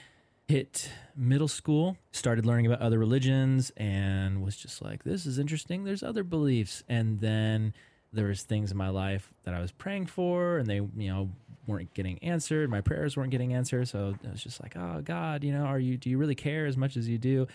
hit 0.48 0.90
middle 1.14 1.46
school, 1.46 1.96
started 2.10 2.44
learning 2.44 2.66
about 2.66 2.80
other 2.80 2.98
religions 2.98 3.70
and 3.76 4.42
was 4.42 4.56
just 4.56 4.82
like, 4.82 5.04
this 5.04 5.24
is 5.24 5.38
interesting. 5.38 5.84
There's 5.84 6.02
other 6.02 6.24
beliefs. 6.24 6.82
And 6.88 7.20
then 7.20 7.72
there 8.12 8.26
was 8.26 8.42
things 8.42 8.70
in 8.70 8.76
my 8.76 8.88
life 8.88 9.32
that 9.44 9.54
I 9.54 9.60
was 9.60 9.72
praying 9.72 10.06
for 10.06 10.58
and 10.58 10.66
they, 10.66 10.76
you 10.76 11.10
know, 11.10 11.30
weren't 11.66 11.92
getting 11.94 12.18
answered. 12.18 12.68
My 12.68 12.80
prayers 12.80 13.16
weren't 13.16 13.30
getting 13.30 13.54
answered. 13.54 13.88
So 13.88 14.14
I 14.26 14.30
was 14.30 14.42
just 14.42 14.62
like, 14.62 14.76
oh 14.76 15.00
God, 15.02 15.44
you 15.44 15.52
know, 15.52 15.64
are 15.64 15.78
you, 15.78 15.96
do 15.96 16.10
you 16.10 16.18
really 16.18 16.34
care 16.34 16.66
as 16.66 16.76
much 16.76 16.96
as 16.96 17.08
you 17.08 17.18
do? 17.18 17.46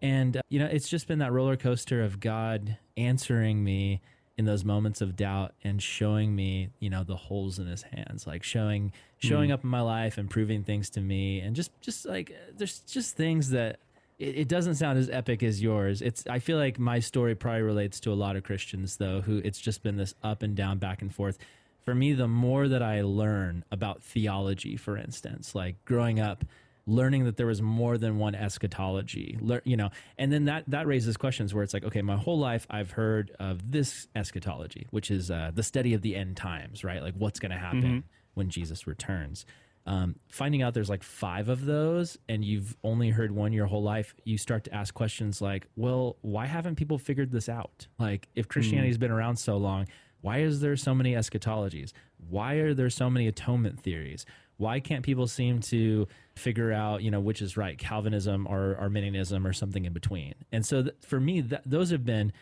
And, 0.00 0.36
uh, 0.36 0.42
you 0.48 0.58
know, 0.58 0.66
it's 0.66 0.88
just 0.88 1.08
been 1.08 1.18
that 1.18 1.32
roller 1.32 1.56
coaster 1.56 2.02
of 2.02 2.20
God 2.20 2.76
answering 2.96 3.64
me 3.64 4.02
in 4.36 4.44
those 4.44 4.64
moments 4.64 5.00
of 5.00 5.16
doubt 5.16 5.54
and 5.62 5.82
showing 5.82 6.34
me, 6.34 6.70
you 6.80 6.90
know, 6.90 7.04
the 7.04 7.16
holes 7.16 7.58
in 7.58 7.66
his 7.66 7.82
hands, 7.82 8.26
like 8.26 8.42
showing, 8.42 8.92
showing 9.18 9.52
up 9.52 9.64
in 9.64 9.70
my 9.70 9.80
life 9.80 10.18
and 10.18 10.28
proving 10.28 10.64
things 10.64 10.90
to 10.90 11.00
me. 11.00 11.40
And 11.40 11.54
just, 11.56 11.70
just 11.80 12.04
like, 12.04 12.30
uh, 12.30 12.52
there's 12.56 12.80
just 12.80 13.16
things 13.16 13.50
that 13.50 13.78
it, 14.24 14.36
it 14.38 14.48
doesn't 14.48 14.76
sound 14.76 14.98
as 14.98 15.08
epic 15.10 15.42
as 15.42 15.62
yours. 15.62 16.02
It's, 16.02 16.24
I 16.28 16.38
feel 16.38 16.58
like 16.58 16.78
my 16.78 16.98
story 17.00 17.34
probably 17.34 17.62
relates 17.62 18.00
to 18.00 18.12
a 18.12 18.14
lot 18.14 18.36
of 18.36 18.42
Christians 18.42 18.96
though, 18.96 19.20
who 19.20 19.38
it's 19.44 19.60
just 19.60 19.82
been 19.82 19.96
this 19.96 20.14
up 20.22 20.42
and 20.42 20.54
down, 20.56 20.78
back 20.78 21.02
and 21.02 21.14
forth. 21.14 21.38
For 21.84 21.94
me, 21.94 22.14
the 22.14 22.28
more 22.28 22.66
that 22.66 22.82
I 22.82 23.02
learn 23.02 23.64
about 23.70 24.02
theology, 24.02 24.76
for 24.76 24.96
instance, 24.96 25.54
like 25.54 25.84
growing 25.84 26.18
up, 26.18 26.44
learning 26.86 27.24
that 27.24 27.36
there 27.36 27.46
was 27.46 27.60
more 27.62 27.96
than 27.98 28.18
one 28.18 28.34
eschatology 28.34 29.38
lear, 29.40 29.62
you 29.64 29.74
know 29.74 29.88
and 30.18 30.30
then 30.30 30.44
that 30.44 30.64
that 30.68 30.86
raises 30.86 31.16
questions 31.16 31.54
where 31.54 31.62
it's 31.64 31.72
like 31.72 31.82
okay 31.82 32.02
my 32.02 32.14
whole 32.14 32.38
life 32.38 32.66
i've 32.68 32.90
heard 32.90 33.30
of 33.40 33.72
this 33.72 34.06
eschatology 34.14 34.86
which 34.90 35.10
is 35.10 35.30
uh, 35.30 35.50
the 35.54 35.62
study 35.62 35.94
of 35.94 36.02
the 36.02 36.14
end 36.14 36.36
times 36.36 36.84
right 36.84 37.02
like 37.02 37.14
what's 37.16 37.40
going 37.40 37.52
to 37.52 37.56
happen 37.56 37.82
Mm-hmm. 37.82 37.98
when 38.34 38.50
jesus 38.50 38.86
returns 38.86 39.46
um, 39.86 40.16
finding 40.30 40.62
out 40.62 40.72
there's 40.72 40.88
like 40.88 41.02
five 41.02 41.48
of 41.48 41.64
those 41.66 42.16
and 42.28 42.44
you've 42.44 42.76
only 42.82 43.10
heard 43.10 43.32
one 43.32 43.52
your 43.52 43.66
whole 43.66 43.82
life 43.82 44.14
you 44.24 44.38
start 44.38 44.64
to 44.64 44.74
ask 44.74 44.94
questions 44.94 45.42
like 45.42 45.66
well 45.76 46.16
why 46.22 46.46
haven't 46.46 46.76
people 46.76 46.98
figured 46.98 47.30
this 47.30 47.48
out? 47.48 47.86
Like 47.98 48.28
if 48.34 48.48
christianity's 48.48 48.98
been 48.98 49.10
around 49.10 49.36
so 49.36 49.56
long 49.56 49.86
why 50.24 50.38
is 50.38 50.60
there 50.60 50.74
so 50.74 50.94
many 50.94 51.12
eschatologies? 51.12 51.92
Why 52.30 52.54
are 52.54 52.72
there 52.72 52.88
so 52.88 53.10
many 53.10 53.28
atonement 53.28 53.78
theories? 53.78 54.24
Why 54.56 54.80
can't 54.80 55.04
people 55.04 55.26
seem 55.26 55.60
to 55.60 56.08
figure 56.34 56.72
out 56.72 57.02
you 57.02 57.10
know 57.10 57.20
which 57.20 57.42
is 57.42 57.58
right 57.58 57.76
calvinism 57.76 58.46
or 58.48 58.74
arminianism 58.80 59.46
or 59.46 59.52
something 59.52 59.84
in 59.84 59.92
between? 59.92 60.34
And 60.50 60.64
so 60.64 60.84
th- 60.84 60.94
for 61.06 61.20
me 61.20 61.42
that, 61.42 61.62
those 61.66 61.90
have 61.90 62.06
been 62.06 62.32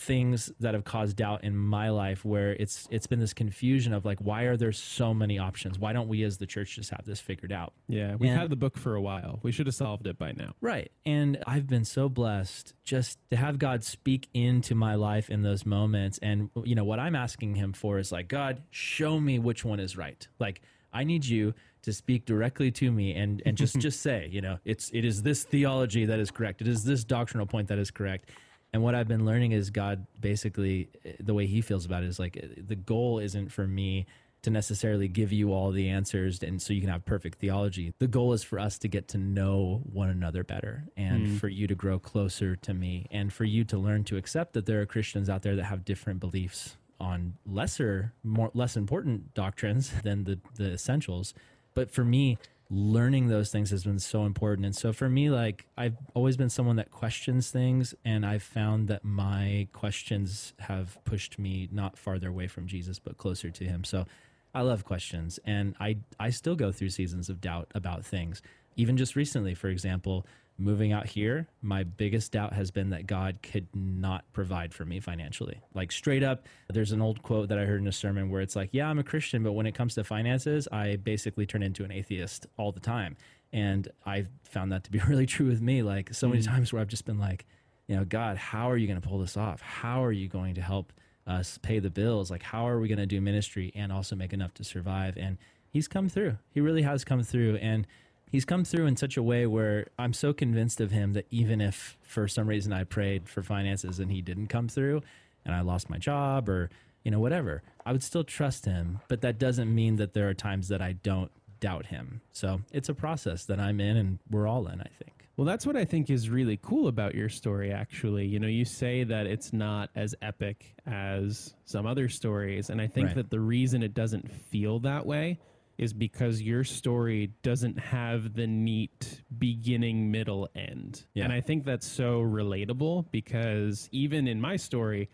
things 0.00 0.50
that 0.60 0.72
have 0.72 0.82
caused 0.84 1.16
doubt 1.16 1.44
in 1.44 1.54
my 1.56 1.90
life 1.90 2.24
where 2.24 2.52
it's 2.54 2.88
it's 2.90 3.06
been 3.06 3.20
this 3.20 3.34
confusion 3.34 3.92
of 3.92 4.04
like 4.06 4.18
why 4.20 4.44
are 4.44 4.56
there 4.56 4.72
so 4.72 5.12
many 5.12 5.38
options 5.38 5.78
why 5.78 5.92
don't 5.92 6.08
we 6.08 6.22
as 6.22 6.38
the 6.38 6.46
church 6.46 6.76
just 6.76 6.88
have 6.90 7.04
this 7.04 7.20
figured 7.20 7.52
out 7.52 7.74
Yeah, 7.86 8.14
we've 8.16 8.30
And- 8.30 8.40
had 8.40 8.48
the 8.50 8.56
book 8.56 8.78
for 8.78 8.94
a 8.94 9.00
while. 9.02 9.40
We 9.42 9.52
should 9.52 9.66
have 9.66 9.74
solved 9.74 10.06
it 10.06 10.16
by 10.18 10.32
now. 10.32 10.54
Right. 10.60 10.90
And 11.04 11.42
I've 11.46 11.66
been 11.66 11.84
so 11.84 12.08
blessed 12.08 12.74
just 12.82 13.18
to 13.30 13.36
have 13.36 13.58
God 13.58 13.84
speak 13.84 14.28
into 14.32 14.74
my 14.74 14.94
life 14.94 15.28
in 15.28 15.42
those 15.42 15.66
moments. 15.66 16.18
And, 16.22 16.48
you 16.64 16.74
know, 16.74 16.84
what 16.84 16.98
I'm 16.98 17.14
asking 17.14 17.56
Him 17.56 17.72
for 17.72 17.98
is 17.98 18.10
like, 18.10 18.28
God, 18.28 18.62
show 18.70 19.20
me 19.20 19.38
which 19.38 19.64
one 19.64 19.80
is 19.80 19.96
right. 19.96 20.26
Like, 20.38 20.62
I 20.92 21.04
need 21.04 21.24
you 21.24 21.54
to 21.82 21.92
speak 21.92 22.24
directly 22.26 22.70
to 22.72 22.90
me 22.90 23.14
and, 23.14 23.42
and 23.46 23.56
just, 23.56 23.78
just 23.86 24.00
say, 24.00 24.28
you 24.30 24.40
know, 24.40 24.58
it's, 24.64 24.90
it 24.92 25.04
is 25.04 25.22
this 25.22 25.44
theology 25.44 26.04
that 26.06 26.18
is 26.18 26.30
correct. 26.30 26.60
It 26.60 26.68
is 26.68 26.84
this 26.84 27.04
doctrinal 27.04 27.46
point 27.46 27.68
that 27.68 27.78
is 27.78 27.90
correct. 27.90 28.30
And 28.72 28.82
what 28.82 28.94
I've 28.94 29.08
been 29.08 29.24
learning 29.24 29.52
is 29.52 29.70
God 29.70 30.06
basically, 30.20 30.88
eh, 31.04 31.12
the 31.20 31.34
way 31.34 31.46
He 31.46 31.60
feels 31.60 31.84
about 31.84 32.02
it 32.02 32.08
is 32.08 32.18
like, 32.18 32.36
eh, 32.36 32.46
the 32.56 32.76
goal 32.76 33.18
isn't 33.18 33.50
for 33.50 33.66
me 33.66 34.06
to 34.42 34.50
necessarily 34.50 35.06
give 35.06 35.32
you 35.32 35.52
all 35.52 35.70
the 35.70 35.88
answers 35.88 36.42
and 36.42 36.62
so 36.62 36.72
you 36.72 36.80
can 36.80 36.88
have 36.88 37.04
perfect 37.04 37.38
theology. 37.40 37.92
The 37.98 38.06
goal 38.06 38.32
is 38.32 38.42
for 38.42 38.58
us 38.58 38.78
to 38.78 38.88
get 38.88 39.08
to 39.08 39.18
know 39.18 39.82
one 39.92 40.08
another 40.08 40.44
better 40.44 40.84
and 40.96 41.38
for 41.38 41.48
you 41.48 41.66
to 41.66 41.74
grow 41.74 41.98
closer 41.98 42.56
to 42.56 42.72
me 42.72 43.06
and 43.10 43.32
for 43.32 43.44
you 43.44 43.64
to 43.64 43.76
learn 43.78 44.04
to 44.04 44.16
accept 44.16 44.54
that 44.54 44.66
there 44.66 44.80
are 44.80 44.86
Christians 44.86 45.28
out 45.28 45.42
there 45.42 45.56
that 45.56 45.64
have 45.64 45.84
different 45.84 46.20
beliefs 46.20 46.76
on 46.98 47.34
lesser 47.46 48.12
more 48.22 48.50
less 48.54 48.76
important 48.76 49.34
doctrines 49.34 49.92
than 50.04 50.24
the 50.24 50.38
the 50.56 50.72
essentials. 50.72 51.34
But 51.74 51.90
for 51.90 52.04
me, 52.04 52.38
learning 52.70 53.26
those 53.26 53.50
things 53.50 53.70
has 53.70 53.82
been 53.82 53.98
so 53.98 54.24
important. 54.24 54.64
And 54.64 54.74
so 54.76 54.92
for 54.92 55.08
me, 55.08 55.28
like 55.28 55.66
I've 55.76 55.96
always 56.14 56.36
been 56.36 56.50
someone 56.50 56.76
that 56.76 56.90
questions 56.90 57.50
things, 57.50 57.94
and 58.04 58.24
I've 58.24 58.44
found 58.44 58.88
that 58.88 59.04
my 59.04 59.66
questions 59.72 60.54
have 60.60 60.98
pushed 61.04 61.38
me 61.38 61.68
not 61.72 61.98
farther 61.98 62.28
away 62.28 62.46
from 62.46 62.66
Jesus, 62.66 62.98
but 62.98 63.18
closer 63.18 63.50
to 63.50 63.64
Him. 63.64 63.82
So 63.82 64.06
I 64.54 64.62
love 64.62 64.84
questions, 64.84 65.38
and 65.44 65.74
I 65.80 65.98
I 66.18 66.30
still 66.30 66.56
go 66.56 66.70
through 66.72 66.90
seasons 66.90 67.28
of 67.28 67.40
doubt 67.40 67.70
about 67.74 68.04
things. 68.04 68.40
Even 68.80 68.96
just 68.96 69.14
recently, 69.14 69.54
for 69.54 69.68
example, 69.68 70.26
moving 70.56 70.90
out 70.90 71.06
here, 71.06 71.46
my 71.60 71.84
biggest 71.84 72.32
doubt 72.32 72.54
has 72.54 72.70
been 72.70 72.88
that 72.90 73.06
God 73.06 73.40
could 73.42 73.66
not 73.74 74.24
provide 74.32 74.72
for 74.72 74.86
me 74.86 75.00
financially. 75.00 75.60
Like 75.74 75.92
straight 75.92 76.22
up, 76.22 76.46
there's 76.70 76.92
an 76.92 77.02
old 77.02 77.22
quote 77.22 77.50
that 77.50 77.58
I 77.58 77.66
heard 77.66 77.82
in 77.82 77.86
a 77.86 77.92
sermon 77.92 78.30
where 78.30 78.40
it's 78.40 78.56
like, 78.56 78.70
"Yeah, 78.72 78.88
I'm 78.88 78.98
a 78.98 79.02
Christian, 79.02 79.42
but 79.42 79.52
when 79.52 79.66
it 79.66 79.74
comes 79.74 79.94
to 79.96 80.04
finances, 80.04 80.66
I 80.72 80.96
basically 80.96 81.44
turn 81.44 81.62
into 81.62 81.84
an 81.84 81.92
atheist 81.92 82.46
all 82.56 82.72
the 82.72 82.80
time." 82.80 83.18
And 83.52 83.86
I 84.06 84.28
found 84.44 84.72
that 84.72 84.84
to 84.84 84.90
be 84.90 84.98
really 85.08 85.26
true 85.26 85.46
with 85.46 85.60
me. 85.60 85.82
Like 85.82 86.14
so 86.14 86.26
many 86.26 86.42
hmm. 86.42 86.50
times 86.50 86.72
where 86.72 86.80
I've 86.80 86.88
just 86.88 87.04
been 87.04 87.18
like, 87.18 87.44
you 87.86 87.96
know, 87.96 88.06
God, 88.06 88.38
how 88.38 88.70
are 88.70 88.78
you 88.78 88.86
going 88.86 88.98
to 89.00 89.06
pull 89.06 89.18
this 89.18 89.36
off? 89.36 89.60
How 89.60 90.02
are 90.02 90.12
you 90.12 90.26
going 90.26 90.54
to 90.54 90.62
help 90.62 90.94
us 91.26 91.58
pay 91.58 91.80
the 91.80 91.90
bills? 91.90 92.30
Like, 92.30 92.42
how 92.42 92.66
are 92.66 92.80
we 92.80 92.88
going 92.88 92.98
to 92.98 93.06
do 93.06 93.20
ministry 93.20 93.72
and 93.74 93.92
also 93.92 94.16
make 94.16 94.32
enough 94.32 94.54
to 94.54 94.64
survive? 94.64 95.18
And 95.18 95.36
He's 95.70 95.86
come 95.86 96.08
through. 96.08 96.36
He 96.50 96.60
really 96.60 96.82
has 96.82 97.04
come 97.04 97.22
through. 97.22 97.56
And 97.56 97.86
He's 98.30 98.44
come 98.44 98.64
through 98.64 98.86
in 98.86 98.96
such 98.96 99.16
a 99.16 99.22
way 99.22 99.46
where 99.46 99.88
I'm 99.98 100.12
so 100.12 100.32
convinced 100.32 100.80
of 100.80 100.90
Him 100.90 101.14
that 101.14 101.26
even 101.30 101.60
if 101.60 101.96
for 102.02 102.28
some 102.28 102.46
reason 102.46 102.72
I 102.72 102.84
prayed 102.84 103.28
for 103.28 103.42
finances 103.42 103.98
and 103.98 104.10
He 104.10 104.22
didn't 104.22 104.46
come 104.46 104.68
through 104.68 105.02
and 105.44 105.54
I 105.54 105.62
lost 105.62 105.90
my 105.90 105.98
job 105.98 106.48
or, 106.48 106.70
you 107.02 107.10
know, 107.10 107.18
whatever, 107.20 107.62
I 107.84 107.92
would 107.92 108.02
still 108.02 108.24
trust 108.24 108.66
Him. 108.66 109.00
But 109.08 109.22
that 109.22 109.38
doesn't 109.38 109.74
mean 109.74 109.96
that 109.96 110.14
there 110.14 110.28
are 110.28 110.34
times 110.34 110.68
that 110.68 110.80
I 110.80 110.92
don't 110.92 111.30
doubt 111.58 111.86
Him. 111.86 112.20
So 112.32 112.60
it's 112.72 112.88
a 112.88 112.94
process 112.94 113.46
that 113.46 113.58
I'm 113.58 113.80
in 113.80 113.96
and 113.96 114.18
we're 114.30 114.46
all 114.46 114.68
in, 114.68 114.80
I 114.80 114.88
think. 115.02 115.28
Well, 115.36 115.46
that's 115.46 115.64
what 115.66 115.76
I 115.76 115.84
think 115.86 116.10
is 116.10 116.28
really 116.28 116.58
cool 116.60 116.86
about 116.86 117.14
your 117.14 117.30
story, 117.30 117.72
actually. 117.72 118.26
You 118.26 118.38
know, 118.38 118.46
you 118.46 118.64
say 118.66 119.04
that 119.04 119.26
it's 119.26 119.52
not 119.52 119.88
as 119.96 120.14
epic 120.20 120.74
as 120.86 121.54
some 121.64 121.86
other 121.86 122.08
stories. 122.10 122.68
And 122.68 122.80
I 122.80 122.86
think 122.86 123.06
Right. 123.08 123.16
that 123.16 123.30
the 123.30 123.40
reason 123.40 123.82
it 123.82 123.94
doesn't 123.94 124.30
feel 124.30 124.80
that 124.80 125.06
way 125.06 125.38
is 125.80 125.94
because 125.94 126.42
your 126.42 126.62
story 126.62 127.32
doesn't 127.42 127.78
have 127.78 128.34
the 128.34 128.46
neat 128.46 129.22
beginning, 129.38 130.10
middle, 130.10 130.46
end. 130.54 131.06
Yeah. 131.14 131.24
And 131.24 131.32
I 131.32 131.40
think 131.40 131.64
that's 131.64 131.86
so 131.86 132.20
relatable 132.20 133.06
because 133.10 133.88
even 133.90 134.28
in 134.28 134.42
my 134.42 134.56
story, 134.56 135.08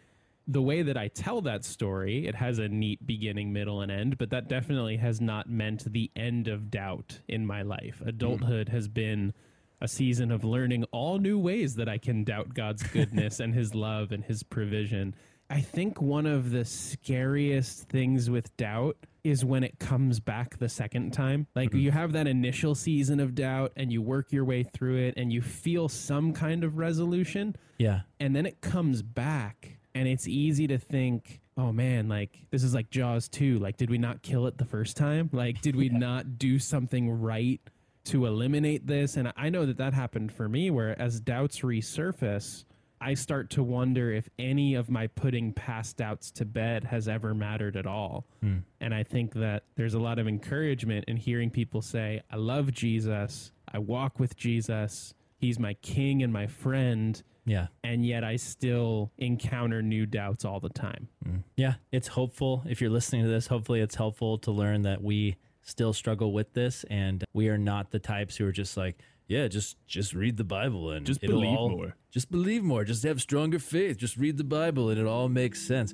the 0.48 0.60
way 0.60 0.82
that 0.82 0.96
I 0.96 1.06
tell 1.06 1.40
that 1.42 1.64
story, 1.64 2.26
it 2.26 2.34
has 2.34 2.58
a 2.58 2.66
neat 2.66 3.06
beginning, 3.06 3.52
middle, 3.52 3.80
and 3.80 3.92
end, 3.92 4.18
but 4.18 4.30
that 4.30 4.48
definitely 4.48 4.96
has 4.96 5.20
not 5.20 5.48
meant 5.48 5.84
the 5.92 6.10
end 6.16 6.48
of 6.48 6.68
doubt 6.68 7.20
in 7.28 7.46
my 7.46 7.62
life. 7.62 8.02
Mm. 8.04 8.08
Adulthood 8.08 8.68
has 8.68 8.88
been 8.88 9.34
a 9.80 9.86
season 9.86 10.32
of 10.32 10.42
learning 10.42 10.82
all 10.90 11.18
new 11.18 11.38
ways 11.38 11.76
that 11.76 11.88
I 11.88 11.98
can 11.98 12.24
doubt 12.24 12.54
God's 12.54 12.82
goodness 12.82 13.38
and 13.38 13.54
his 13.54 13.72
love 13.72 14.10
and 14.10 14.24
his 14.24 14.42
provision. 14.42 15.14
I 15.48 15.60
think 15.60 16.02
one 16.02 16.26
of 16.26 16.50
the 16.50 16.64
scariest 16.64 17.88
things 17.88 18.28
with 18.28 18.56
doubt 18.56 18.96
is 19.26 19.44
when 19.44 19.64
it 19.64 19.78
comes 19.80 20.20
back 20.20 20.56
the 20.58 20.68
second 20.68 21.12
time. 21.12 21.48
Like 21.56 21.70
mm-hmm. 21.70 21.78
you 21.80 21.90
have 21.90 22.12
that 22.12 22.28
initial 22.28 22.76
season 22.76 23.18
of 23.18 23.34
doubt 23.34 23.72
and 23.76 23.92
you 23.92 24.00
work 24.00 24.30
your 24.30 24.44
way 24.44 24.62
through 24.62 24.98
it 24.98 25.14
and 25.16 25.32
you 25.32 25.42
feel 25.42 25.88
some 25.88 26.32
kind 26.32 26.62
of 26.62 26.78
resolution. 26.78 27.56
Yeah. 27.78 28.00
and 28.20 28.34
then 28.34 28.46
it 28.46 28.62
comes 28.62 29.02
back 29.02 29.78
and 29.94 30.08
it's 30.08 30.26
easy 30.26 30.66
to 30.68 30.78
think 30.78 31.40
oh 31.58 31.72
man 31.72 32.08
like 32.08 32.38
this 32.50 32.62
is 32.62 32.74
like 32.74 32.88
jaws 32.88 33.28
2 33.28 33.58
like 33.58 33.76
did 33.76 33.90
we 33.90 33.98
not 33.98 34.22
kill 34.22 34.46
it 34.46 34.56
the 34.56 34.64
first 34.64 34.96
time? 34.96 35.28
Like 35.32 35.60
did 35.60 35.76
we 35.76 35.88
not 36.06 36.38
do 36.38 36.58
something 36.58 37.10
right 37.10 37.60
to 38.04 38.26
eliminate 38.26 38.86
this? 38.86 39.16
And 39.16 39.32
i 39.36 39.50
know 39.50 39.66
that 39.66 39.78
that 39.78 39.92
happened 39.92 40.32
for 40.32 40.48
me 40.48 40.70
where 40.70 40.98
as 41.00 41.20
doubts 41.20 41.60
resurface 41.60 42.64
i 43.00 43.14
start 43.14 43.50
to 43.50 43.62
wonder 43.62 44.12
if 44.12 44.28
any 44.38 44.74
of 44.74 44.88
my 44.90 45.06
putting 45.06 45.52
past 45.52 45.96
doubts 45.96 46.30
to 46.30 46.44
bed 46.44 46.84
has 46.84 47.08
ever 47.08 47.34
mattered 47.34 47.76
at 47.76 47.86
all 47.86 48.26
hmm. 48.40 48.58
and 48.80 48.94
i 48.94 49.02
think 49.02 49.34
that 49.34 49.64
there's 49.76 49.94
a 49.94 49.98
lot 49.98 50.18
of 50.18 50.26
encouragement 50.28 51.04
in 51.06 51.16
hearing 51.16 51.50
people 51.50 51.82
say 51.82 52.20
i 52.30 52.36
love 52.36 52.72
jesus 52.72 53.52
i 53.72 53.78
walk 53.78 54.18
with 54.18 54.36
jesus 54.36 55.14
he's 55.38 55.58
my 55.58 55.74
king 55.74 56.22
and 56.22 56.32
my 56.32 56.46
friend 56.46 57.22
Yeah. 57.44 57.66
and 57.84 58.04
yet 58.06 58.24
I 58.24 58.36
still 58.36 59.12
encounter 59.18 59.82
new 59.82 60.06
doubts 60.06 60.44
all 60.44 60.58
the 60.60 60.70
time. 60.70 61.08
Hmm. 61.22 61.36
Yeah, 61.56 61.74
it's 61.92 62.08
hopeful. 62.08 62.62
If 62.66 62.80
you're 62.80 62.90
listening 62.90 63.22
to 63.24 63.28
this, 63.28 63.46
hopefully 63.46 63.80
it's 63.80 63.94
helpful 63.94 64.38
to 64.38 64.50
learn 64.50 64.82
that 64.82 65.02
we 65.02 65.36
still 65.62 65.92
struggle 65.92 66.32
with 66.32 66.54
this 66.54 66.84
and 66.90 67.22
we 67.34 67.48
are 67.50 67.58
not 67.58 67.90
the 67.90 67.98
types 67.98 68.36
who 68.36 68.46
are 68.46 68.52
just 68.52 68.76
like, 68.78 68.96
yeah, 69.28 69.48
just 69.48 69.76
just 69.86 70.14
read 70.14 70.36
the 70.36 70.44
Bible 70.44 70.90
and 70.90 71.04
Just 71.06 71.20
believe 71.20 71.56
all- 71.58 71.70
more. 71.70 71.96
Just 72.10 72.30
believe 72.30 72.62
more. 72.62 72.84
Just 72.84 73.02
have 73.02 73.20
stronger 73.20 73.58
faith. 73.58 73.98
Just 73.98 74.16
read 74.16 74.36
the 74.38 74.44
Bible 74.44 74.88
and 74.90 74.98
it 75.00 75.06
all 75.06 75.28
makes 75.28 75.60
sense. 75.60 75.92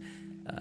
Uh, 0.48 0.60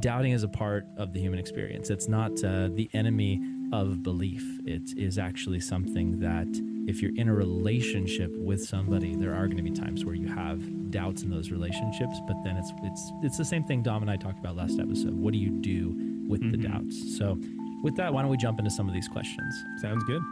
doubting 0.00 0.32
is 0.32 0.42
a 0.42 0.48
part 0.48 0.84
of 0.96 1.12
the 1.12 1.20
human 1.20 1.38
experience. 1.38 1.90
It's 1.90 2.06
not 2.08 2.32
uh, 2.44 2.68
the 2.68 2.88
enemy 2.92 3.40
of 3.72 4.02
belief. 4.04 4.42
It 4.64 4.96
is 4.96 5.18
actually 5.18 5.58
something 5.60 6.20
that 6.20 6.46
if 6.88 7.02
you're 7.02 7.16
in 7.16 7.28
a 7.28 7.34
relationship 7.34 8.30
with 8.36 8.64
somebody, 8.64 9.16
there 9.16 9.34
are 9.34 9.46
going 9.46 9.56
to 9.56 9.62
be 9.62 9.72
times 9.72 10.04
where 10.04 10.14
you 10.14 10.28
have 10.28 10.90
doubts 10.92 11.22
in 11.22 11.30
those 11.30 11.50
relationships. 11.50 12.20
But 12.28 12.36
then 12.44 12.56
it's 12.56 12.72
it's 12.84 13.12
it's 13.24 13.38
the 13.38 13.44
same 13.44 13.64
thing 13.64 13.82
Dom 13.82 14.02
and 14.02 14.10
I 14.10 14.16
talked 14.16 14.38
about 14.38 14.54
last 14.54 14.78
episode. 14.78 15.14
What 15.14 15.32
do 15.32 15.38
you 15.38 15.50
do 15.50 15.96
with 16.28 16.48
the 16.52 16.58
doubts? 16.58 17.18
So, 17.18 17.38
with 17.82 17.96
that, 17.96 18.12
why 18.12 18.22
don't 18.22 18.30
we 18.30 18.36
jump 18.36 18.58
into 18.60 18.70
some 18.70 18.86
of 18.86 18.94
these 18.94 19.08
questions? 19.08 19.52
Sounds 19.80 20.04
good. 20.04 20.22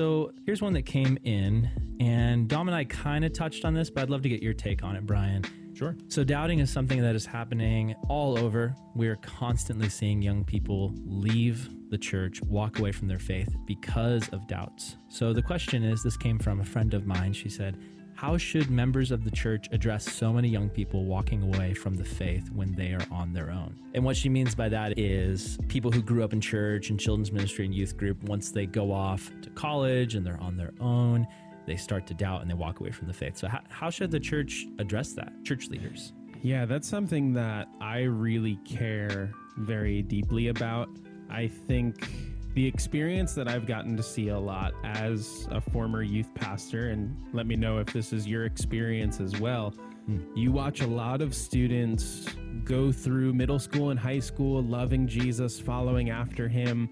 So 0.00 0.32
here's 0.46 0.62
one 0.62 0.72
that 0.72 0.86
came 0.86 1.18
in, 1.24 1.68
and 2.00 2.48
Dom 2.48 2.68
and 2.68 2.74
I 2.74 2.84
kind 2.84 3.22
of 3.22 3.34
touched 3.34 3.66
on 3.66 3.74
this, 3.74 3.90
but 3.90 4.00
I'd 4.00 4.08
love 4.08 4.22
to 4.22 4.30
get 4.30 4.42
your 4.42 4.54
take 4.54 4.82
on 4.82 4.96
it, 4.96 5.04
Brian. 5.04 5.44
Sure. 5.74 5.94
So 6.08 6.24
doubting 6.24 6.60
is 6.60 6.72
something 6.72 7.02
that 7.02 7.14
is 7.14 7.26
happening 7.26 7.94
all 8.08 8.38
over. 8.38 8.74
We 8.94 9.08
are 9.08 9.16
constantly 9.16 9.90
seeing 9.90 10.22
young 10.22 10.42
people 10.42 10.94
leave 11.04 11.68
the 11.90 11.98
church, 11.98 12.40
walk 12.40 12.78
away 12.78 12.92
from 12.92 13.08
their 13.08 13.18
faith 13.18 13.54
because 13.66 14.26
of 14.30 14.46
doubts. 14.46 14.96
So 15.10 15.34
the 15.34 15.42
question 15.42 15.84
is 15.84 16.02
this 16.02 16.16
came 16.16 16.38
from 16.38 16.62
a 16.62 16.64
friend 16.64 16.94
of 16.94 17.06
mine. 17.06 17.34
She 17.34 17.50
said, 17.50 17.76
How 18.20 18.36
should 18.36 18.70
members 18.70 19.12
of 19.12 19.24
the 19.24 19.30
church 19.30 19.66
address 19.72 20.04
so 20.04 20.30
many 20.30 20.46
young 20.46 20.68
people 20.68 21.06
walking 21.06 21.42
away 21.42 21.72
from 21.72 21.94
the 21.94 22.04
faith 22.04 22.50
when 22.52 22.70
they 22.74 22.92
are 22.92 23.06
on 23.10 23.32
their 23.32 23.50
own? 23.50 23.74
And 23.94 24.04
what 24.04 24.14
she 24.14 24.28
means 24.28 24.54
by 24.54 24.68
that 24.68 24.98
is 24.98 25.56
people 25.68 25.90
who 25.90 26.02
grew 26.02 26.22
up 26.22 26.34
in 26.34 26.40
church 26.42 26.90
and 26.90 27.00
children's 27.00 27.32
ministry 27.32 27.64
and 27.64 27.74
youth 27.74 27.96
group, 27.96 28.22
once 28.24 28.50
they 28.50 28.66
go 28.66 28.92
off 28.92 29.30
to 29.40 29.48
college 29.48 30.16
and 30.16 30.26
they're 30.26 30.38
on 30.42 30.58
their 30.58 30.74
own, 30.80 31.26
they 31.66 31.76
start 31.76 32.06
to 32.08 32.12
doubt 32.12 32.42
and 32.42 32.50
they 32.50 32.54
walk 32.54 32.80
away 32.80 32.90
from 32.90 33.08
the 33.08 33.14
faith. 33.14 33.38
So, 33.38 33.48
how, 33.48 33.60
how 33.70 33.88
should 33.88 34.10
the 34.10 34.20
church 34.20 34.66
address 34.78 35.14
that? 35.14 35.32
Church 35.42 35.68
leaders. 35.68 36.12
Yeah, 36.42 36.66
that's 36.66 36.86
something 36.86 37.32
that 37.32 37.68
I 37.80 38.00
really 38.00 38.56
care 38.66 39.32
very 39.56 40.02
deeply 40.02 40.48
about. 40.48 40.90
I 41.30 41.48
think 41.48 42.06
the 42.54 42.66
experience 42.66 43.34
that 43.34 43.48
I've 43.48 43.66
gotten 43.66 43.96
to 43.96 44.02
see 44.02 44.28
a 44.28 44.38
lot 44.38 44.74
as 44.82 45.46
a 45.50 45.60
former 45.60 46.02
youth 46.02 46.32
pastor, 46.34 46.90
and 46.90 47.16
let 47.32 47.46
me 47.46 47.56
know 47.56 47.78
if 47.78 47.92
this 47.92 48.12
is 48.12 48.26
your 48.26 48.44
experience 48.44 49.20
as 49.20 49.38
well. 49.38 49.70
Hmm. 50.06 50.18
You 50.34 50.50
watch 50.50 50.80
a 50.80 50.86
lot 50.86 51.20
of 51.20 51.34
students 51.34 52.26
go 52.64 52.90
through 52.90 53.32
middle 53.34 53.58
school 53.58 53.90
and 53.90 53.98
high 53.98 54.18
school 54.18 54.62
loving 54.62 55.06
Jesus, 55.06 55.60
following 55.60 56.10
after 56.10 56.48
him, 56.48 56.88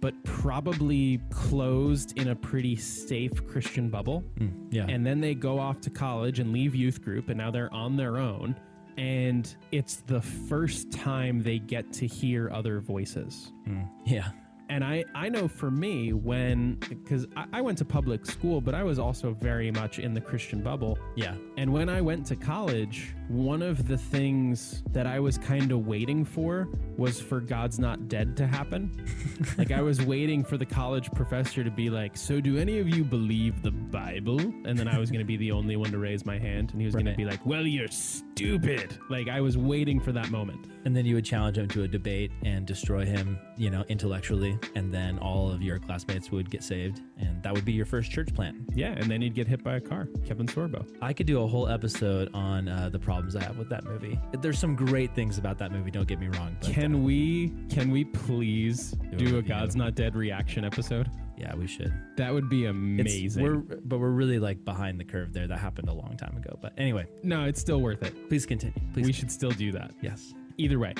but 0.00 0.14
probably 0.24 1.20
closed 1.30 2.16
in 2.18 2.28
a 2.28 2.36
pretty 2.36 2.76
safe 2.76 3.46
Christian 3.46 3.90
bubble. 3.90 4.20
Hmm, 4.38 4.48
yeah. 4.70 4.86
And 4.88 5.04
then 5.04 5.20
they 5.20 5.34
go 5.34 5.58
off 5.58 5.80
to 5.82 5.90
college 5.90 6.38
and 6.38 6.52
leave 6.52 6.74
youth 6.74 7.02
group, 7.02 7.28
and 7.28 7.38
now 7.38 7.50
they're 7.50 7.72
on 7.74 7.96
their 7.96 8.16
own. 8.16 8.54
And 8.96 9.52
it's 9.72 9.96
the 10.06 10.20
first 10.20 10.92
time 10.92 11.42
they 11.42 11.58
get 11.58 11.92
to 11.94 12.06
hear 12.06 12.50
other 12.50 12.80
voices. 12.80 13.52
Hmm, 13.64 13.82
yeah. 14.04 14.30
And 14.70 14.84
I, 14.84 15.04
I 15.16 15.28
know 15.28 15.48
for 15.48 15.68
me, 15.68 16.12
when, 16.12 16.76
because 16.88 17.26
I, 17.36 17.44
I 17.54 17.60
went 17.60 17.76
to 17.78 17.84
public 17.84 18.24
school, 18.24 18.60
but 18.60 18.72
I 18.72 18.84
was 18.84 19.00
also 19.00 19.34
very 19.34 19.72
much 19.72 19.98
in 19.98 20.14
the 20.14 20.20
Christian 20.20 20.62
bubble. 20.62 20.96
Yeah. 21.16 21.34
And 21.56 21.72
when 21.72 21.88
I 21.88 22.00
went 22.00 22.24
to 22.26 22.36
college, 22.36 23.12
one 23.30 23.62
of 23.62 23.86
the 23.86 23.96
things 23.96 24.82
that 24.90 25.06
I 25.06 25.20
was 25.20 25.38
kind 25.38 25.70
of 25.70 25.86
waiting 25.86 26.24
for 26.24 26.68
was 26.96 27.20
for 27.20 27.40
God's 27.40 27.78
Not 27.78 28.08
Dead 28.08 28.36
to 28.38 28.46
happen. 28.46 28.90
like 29.58 29.70
I 29.70 29.82
was 29.82 30.02
waiting 30.02 30.42
for 30.42 30.56
the 30.56 30.66
college 30.66 31.10
professor 31.12 31.62
to 31.62 31.70
be 31.70 31.90
like, 31.90 32.16
"So 32.16 32.40
do 32.40 32.58
any 32.58 32.80
of 32.80 32.88
you 32.88 33.04
believe 33.04 33.62
the 33.62 33.70
Bible?" 33.70 34.40
And 34.40 34.76
then 34.76 34.88
I 34.88 34.98
was 34.98 35.10
going 35.10 35.20
to 35.20 35.26
be 35.26 35.36
the 35.36 35.52
only 35.52 35.76
one 35.76 35.92
to 35.92 35.98
raise 35.98 36.26
my 36.26 36.38
hand 36.38 36.72
and 36.72 36.80
he 36.80 36.86
was 36.86 36.94
going 36.94 37.06
to 37.06 37.14
be 37.14 37.24
like, 37.24 37.44
"Well, 37.46 37.66
you're 37.66 37.88
stupid." 37.88 38.98
Like 39.08 39.28
I 39.28 39.40
was 39.40 39.56
waiting 39.56 40.00
for 40.00 40.10
that 40.12 40.30
moment. 40.30 40.66
And 40.84 40.96
then 40.96 41.04
you 41.04 41.14
would 41.14 41.24
challenge 41.24 41.58
him 41.58 41.68
to 41.68 41.82
a 41.82 41.88
debate 41.88 42.32
and 42.42 42.66
destroy 42.66 43.04
him, 43.04 43.38
you 43.56 43.70
know, 43.70 43.84
intellectually. 43.88 44.58
And 44.74 44.92
then 44.92 45.18
all 45.18 45.50
of 45.52 45.62
your 45.62 45.78
classmates 45.78 46.30
would 46.30 46.50
get 46.50 46.64
saved. 46.64 47.00
And 47.18 47.42
that 47.42 47.52
would 47.52 47.64
be 47.64 47.72
your 47.72 47.84
first 47.84 48.10
church 48.10 48.34
plant. 48.34 48.56
Yeah, 48.74 48.92
and 48.92 49.10
then 49.10 49.20
he'd 49.20 49.34
get 49.34 49.46
hit 49.46 49.62
by 49.62 49.76
a 49.76 49.80
car. 49.80 50.08
Kevin 50.26 50.46
Sorbo. 50.46 50.88
I 51.02 51.12
could 51.12 51.26
do 51.26 51.42
a 51.42 51.46
whole 51.46 51.68
episode 51.68 52.30
on 52.34 52.68
uh, 52.68 52.88
the 52.88 52.98
problems 53.20 53.36
I 53.36 53.44
have 53.46 53.58
with 53.58 53.68
that 53.68 53.84
movie. 53.84 54.18
There's 54.40 54.58
some 54.58 54.74
great 54.74 55.14
things 55.14 55.36
about 55.36 55.58
that 55.58 55.72
movie, 55.72 55.90
don't 55.90 56.08
get 56.08 56.18
me 56.18 56.28
wrong. 56.28 56.56
But, 56.60 56.70
uh, 56.70 56.72
Can 56.72 57.04
we 57.04 57.52
can 57.68 57.90
we 57.90 58.04
please 58.04 58.92
do 59.16 59.36
a. 59.38 59.42
God's 59.42 59.76
Not 59.76 59.94
Dead 59.94 60.14
reaction 60.16 60.64
episode? 60.64 61.10
yeah, 61.36 61.54
we 61.54 61.66
should. 61.66 61.92
That 62.16 62.32
would 62.32 62.48
be 62.50 62.64
It's- 62.64 62.74
amazing. 62.74 63.42
We're, 63.42 63.56
but 63.56 63.98
we're 63.98 64.10
really 64.10 64.38
like 64.38 64.62
behind 64.64 64.98
the 65.00 65.04
curve 65.04 65.32
there. 65.32 65.46
That 65.46 65.58
happened 65.58 65.88
a 65.88 65.92
long 65.92 66.16
time 66.18 66.36
ago. 66.36 66.58
But 66.62 66.72
anyway, 66.78 67.06
no, 67.22 67.44
it's 67.44 67.60
still 67.60 67.80
worth 67.80 68.02
it. 68.02 68.28
please 68.28 68.44
continue. 68.46 68.74
Please. 68.92 69.06
we 69.06 69.12
should 69.12 69.30
still 69.30 69.50
do 69.50 69.70
that. 69.72 69.92
yes. 70.02 70.32
Either 70.58 70.78
way, 70.78 70.94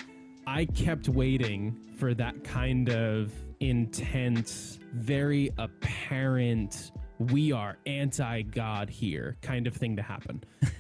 I 0.47 0.65
kept 0.67 1.09
waiting 1.09 1.77
for 1.97 2.13
that 2.15 2.43
kind 2.45 2.89
of 2.91 3.33
intense, 3.61 4.79
very 4.95 5.51
apparent, 5.59 6.93
we 7.19 7.53
are 7.53 7.77
anti 7.87 8.41
God 8.43 8.89
here 8.89 9.37
kind 9.43 9.67
of 9.67 9.75
thing 9.75 9.97
to 9.97 10.03
happen. 10.03 10.43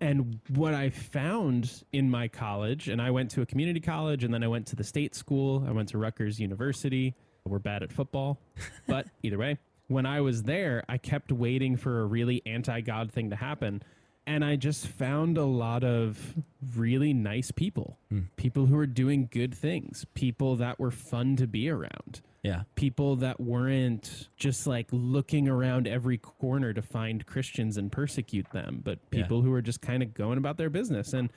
and 0.00 0.40
what 0.54 0.74
I 0.74 0.90
found 0.90 1.84
in 1.92 2.10
my 2.10 2.28
college, 2.28 2.88
and 2.88 3.00
I 3.02 3.10
went 3.10 3.30
to 3.32 3.42
a 3.42 3.46
community 3.46 3.80
college 3.80 4.24
and 4.24 4.32
then 4.32 4.42
I 4.42 4.48
went 4.48 4.66
to 4.68 4.76
the 4.76 4.84
state 4.84 5.14
school, 5.14 5.64
I 5.66 5.72
went 5.72 5.88
to 5.90 5.98
Rutgers 5.98 6.38
University. 6.38 7.14
We're 7.44 7.58
bad 7.58 7.82
at 7.82 7.92
football, 7.92 8.38
but 8.86 9.06
either 9.22 9.38
way, 9.38 9.58
when 9.86 10.04
I 10.04 10.20
was 10.20 10.42
there, 10.42 10.84
I 10.88 10.98
kept 10.98 11.32
waiting 11.32 11.76
for 11.76 12.00
a 12.00 12.04
really 12.04 12.42
anti 12.46 12.80
God 12.82 13.10
thing 13.10 13.30
to 13.30 13.36
happen. 13.36 13.82
And 14.26 14.44
I 14.44 14.56
just 14.56 14.86
found 14.86 15.38
a 15.38 15.44
lot 15.44 15.82
of 15.82 16.34
really 16.76 17.14
nice 17.14 17.50
people, 17.50 17.98
hmm. 18.10 18.20
people 18.36 18.66
who 18.66 18.76
were 18.76 18.86
doing 18.86 19.26
good 19.32 19.54
things, 19.54 20.04
people 20.12 20.56
that 20.56 20.78
were 20.78 20.90
fun 20.90 21.36
to 21.36 21.46
be 21.46 21.70
around, 21.70 22.20
Yeah. 22.42 22.62
people 22.76 23.16
that 23.16 23.40
weren't 23.40 24.28
just 24.36 24.66
like 24.66 24.86
looking 24.92 25.48
around 25.48 25.88
every 25.88 26.18
corner 26.18 26.72
to 26.72 26.80
find 26.82 27.26
Christians 27.26 27.76
and 27.76 27.90
persecute 27.90 28.50
them, 28.52 28.80
but 28.84 29.00
Yeah. 29.10 29.22
people 29.22 29.42
who 29.42 29.50
were 29.50 29.62
just 29.62 29.80
kind 29.80 30.02
of 30.02 30.14
going 30.14 30.38
about 30.38 30.56
their 30.56 30.70
business. 30.70 31.12
And 31.12 31.30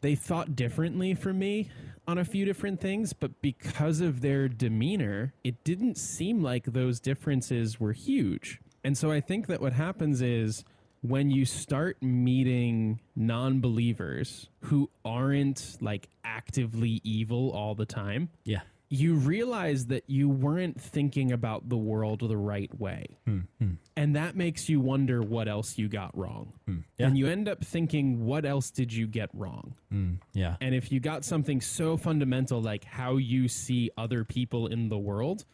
they 0.00 0.14
thought 0.14 0.56
differently 0.56 1.14
from 1.14 1.38
me 1.38 1.68
on 2.08 2.18
a 2.18 2.24
few 2.24 2.44
different 2.44 2.80
things, 2.80 3.12
but 3.12 3.40
because 3.42 4.00
of 4.00 4.20
their 4.22 4.48
demeanor, 4.48 5.32
it 5.44 5.62
didn't 5.64 5.96
seem 5.98 6.42
like 6.42 6.64
those 6.66 7.00
differences 7.00 7.78
were 7.80 7.92
huge. 7.92 8.60
And 8.84 8.96
so 8.96 9.10
I 9.10 9.20
think 9.20 9.46
that 9.48 9.60
what 9.60 9.72
happens 9.72 10.22
is 10.22 10.64
when 11.02 11.30
you 11.30 11.44
start 11.44 12.02
meeting 12.02 13.00
non 13.14 13.60
believers 13.60 14.48
who 14.62 14.90
aren't 15.04 15.76
like 15.80 16.08
actively 16.24 17.00
evil 17.04 17.50
all 17.50 17.74
the 17.74 17.86
time, 17.86 18.28
Yeah. 18.44 18.60
You 18.88 19.14
realize 19.14 19.86
that 19.86 20.04
you 20.06 20.28
weren't 20.28 20.80
thinking 20.80 21.32
about 21.32 21.68
the 21.68 21.76
world 21.76 22.20
the 22.20 22.36
right 22.36 22.72
way. 22.78 23.18
Hmm, 23.24 23.40
hmm. 23.58 23.72
And 23.96 24.14
that 24.14 24.36
makes 24.36 24.68
you 24.68 24.80
wonder 24.80 25.22
what 25.22 25.48
else 25.48 25.76
you 25.76 25.88
got 25.88 26.16
wrong. 26.16 26.52
Hmm, 26.66 26.78
yeah. 26.96 27.06
And 27.06 27.18
you 27.18 27.26
end 27.26 27.48
up 27.48 27.64
thinking, 27.64 28.24
what 28.24 28.44
else 28.44 28.70
did 28.70 28.92
you 28.92 29.06
get 29.06 29.30
wrong? 29.32 29.74
Mm, 29.92 30.18
yeah. 30.34 30.56
And 30.60 30.74
if 30.74 30.92
you 30.92 31.00
got 31.00 31.24
something 31.24 31.60
so 31.60 31.96
fundamental 31.96 32.62
like 32.62 32.84
how 32.84 33.16
you 33.16 33.48
see 33.48 33.90
other 33.98 34.24
people 34.24 34.68
in 34.68 34.88
the 34.88 34.98
world, 34.98 35.44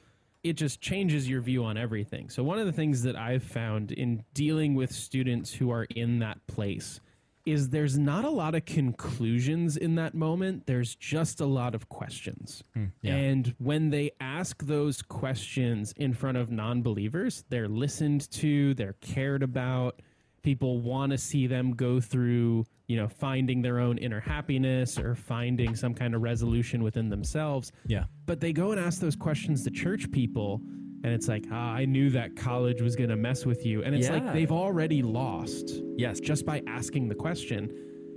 it 0.42 0.54
just 0.54 0.80
changes 0.80 1.28
your 1.28 1.40
view 1.40 1.64
on 1.64 1.78
everything. 1.78 2.28
So, 2.28 2.42
one 2.42 2.58
of 2.58 2.66
the 2.66 2.72
things 2.72 3.02
that 3.04 3.16
I've 3.16 3.44
found 3.44 3.92
in 3.92 4.24
dealing 4.34 4.74
with 4.74 4.92
students 4.92 5.52
who 5.52 5.70
are 5.70 5.84
in 5.84 6.18
that 6.18 6.44
place 6.48 7.00
is 7.44 7.70
there's 7.70 7.98
not 7.98 8.24
a 8.24 8.30
lot 8.30 8.54
of 8.54 8.64
conclusions 8.64 9.76
in 9.76 9.96
that 9.96 10.14
moment. 10.14 10.66
There's 10.66 10.94
just 10.94 11.40
a 11.40 11.46
lot 11.46 11.74
of 11.74 11.88
questions. 11.88 12.62
Hmm, 12.74 12.86
yeah. 13.02 13.14
And 13.14 13.54
when 13.58 13.90
they 13.90 14.12
ask 14.20 14.62
those 14.64 15.02
questions 15.02 15.92
in 15.96 16.14
front 16.14 16.38
of 16.38 16.50
non 16.50 16.82
believers, 16.82 17.44
they're 17.48 17.68
listened 17.68 18.30
to, 18.32 18.74
they're 18.74 18.96
cared 19.00 19.42
about. 19.42 20.00
People 20.42 20.80
want 20.80 21.12
to 21.12 21.18
see 21.18 21.46
them 21.46 21.72
go 21.72 22.00
through, 22.00 22.64
you 22.88 22.96
know, 22.96 23.06
finding 23.08 23.62
their 23.62 23.78
own 23.78 23.96
inner 23.98 24.18
happiness 24.20 24.98
or 24.98 25.14
finding 25.14 25.76
some 25.76 25.94
kind 25.94 26.16
of 26.16 26.22
resolution 26.22 26.82
within 26.82 27.08
themselves. 27.08 27.70
Yeah. 27.86 28.04
But 28.26 28.40
they 28.40 28.52
go 28.52 28.72
and 28.72 28.80
ask 28.80 29.00
those 29.00 29.14
questions 29.14 29.62
to 29.64 29.70
church 29.70 30.10
people, 30.10 30.60
and 31.04 31.12
it's 31.12 31.28
like, 31.28 31.44
ah, 31.50 31.72
I 31.72 31.84
knew 31.84 32.10
that 32.10 32.36
college 32.36 32.80
was 32.80 32.94
going 32.96 33.10
to 33.10 33.16
mess 33.16 33.44
with 33.44 33.64
you. 33.66 33.82
And 33.82 33.94
it's 33.94 34.06
Yeah. 34.08 34.14
like 34.14 34.32
they've 34.32 34.52
already 34.52 35.02
lost 35.02 35.82
Yes. 35.96 36.20
just 36.20 36.44
by 36.46 36.62
asking 36.66 37.08
the 37.08 37.14
question. 37.14 37.72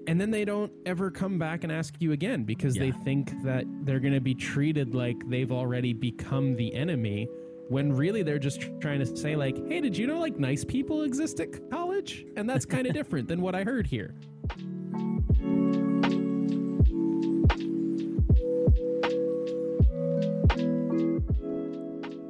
And 0.07 0.21
then 0.21 0.29
they 0.29 0.45
don't 0.45 0.71
ever 0.85 1.09
come 1.09 1.39
back 1.39 1.63
and 1.63 1.71
ask 1.71 1.95
you 1.99 2.11
again 2.11 2.43
because 2.43 2.75
they 2.75 2.91
think 2.91 3.31
that 3.43 3.65
they're 3.85 3.99
going 3.99 4.13
to 4.13 4.21
be 4.21 4.35
treated 4.35 4.93
like 4.93 5.17
they've 5.29 5.51
already 5.51 5.93
become 5.93 6.55
the 6.55 6.73
enemy 6.75 7.27
when 7.69 7.91
really 7.91 8.21
they're 8.21 8.37
just 8.37 8.69
trying 8.79 8.99
to 8.99 9.05
say 9.17 9.35
like, 9.35 9.57
"Hey, 9.67 9.81
did 9.81 9.97
you 9.97 10.05
know 10.05 10.19
like 10.19 10.37
nice 10.37 10.63
people 10.63 11.01
exist 11.01 11.39
at 11.39 11.47
college?" 11.71 12.23
And 12.35 12.47
that's 12.47 12.67
kind 12.67 12.85
of 12.85 12.93
different 12.99 13.27
than 13.27 13.41
what 13.41 13.55
I 13.55 13.63
heard 13.63 13.87
here. 13.87 14.13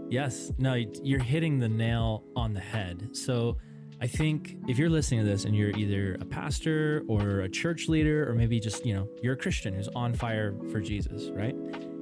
Yes. 0.10 0.52
No, 0.58 0.74
you're 0.74 1.24
hitting 1.24 1.60
the 1.60 1.70
nail 1.70 2.24
on 2.36 2.54
the 2.54 2.60
head. 2.60 3.10
So 3.15 3.58
I 4.02 4.08
think 4.08 4.58
if 4.68 4.78
you're 4.78 4.89
listening 4.89 5.22
to 5.22 5.26
this 5.26 5.46
and 5.46 5.56
you're 5.56 5.72
either 5.72 6.15
a 6.20 6.26
pastor 6.26 7.04
or 7.08 7.41
a 7.41 7.50
church 7.50 7.88
leader, 7.88 8.30
or 8.30 8.36
maybe 8.36 8.60
just, 8.60 8.86
you 8.86 8.94
know, 8.94 9.08
you're 9.22 9.34
a 9.34 9.38
Christian 9.38 9.74
who's 9.74 9.88
on 9.96 10.13
fire 10.13 10.54
for 10.72 10.80
Jesus, 10.80 11.30
right? 11.32 11.56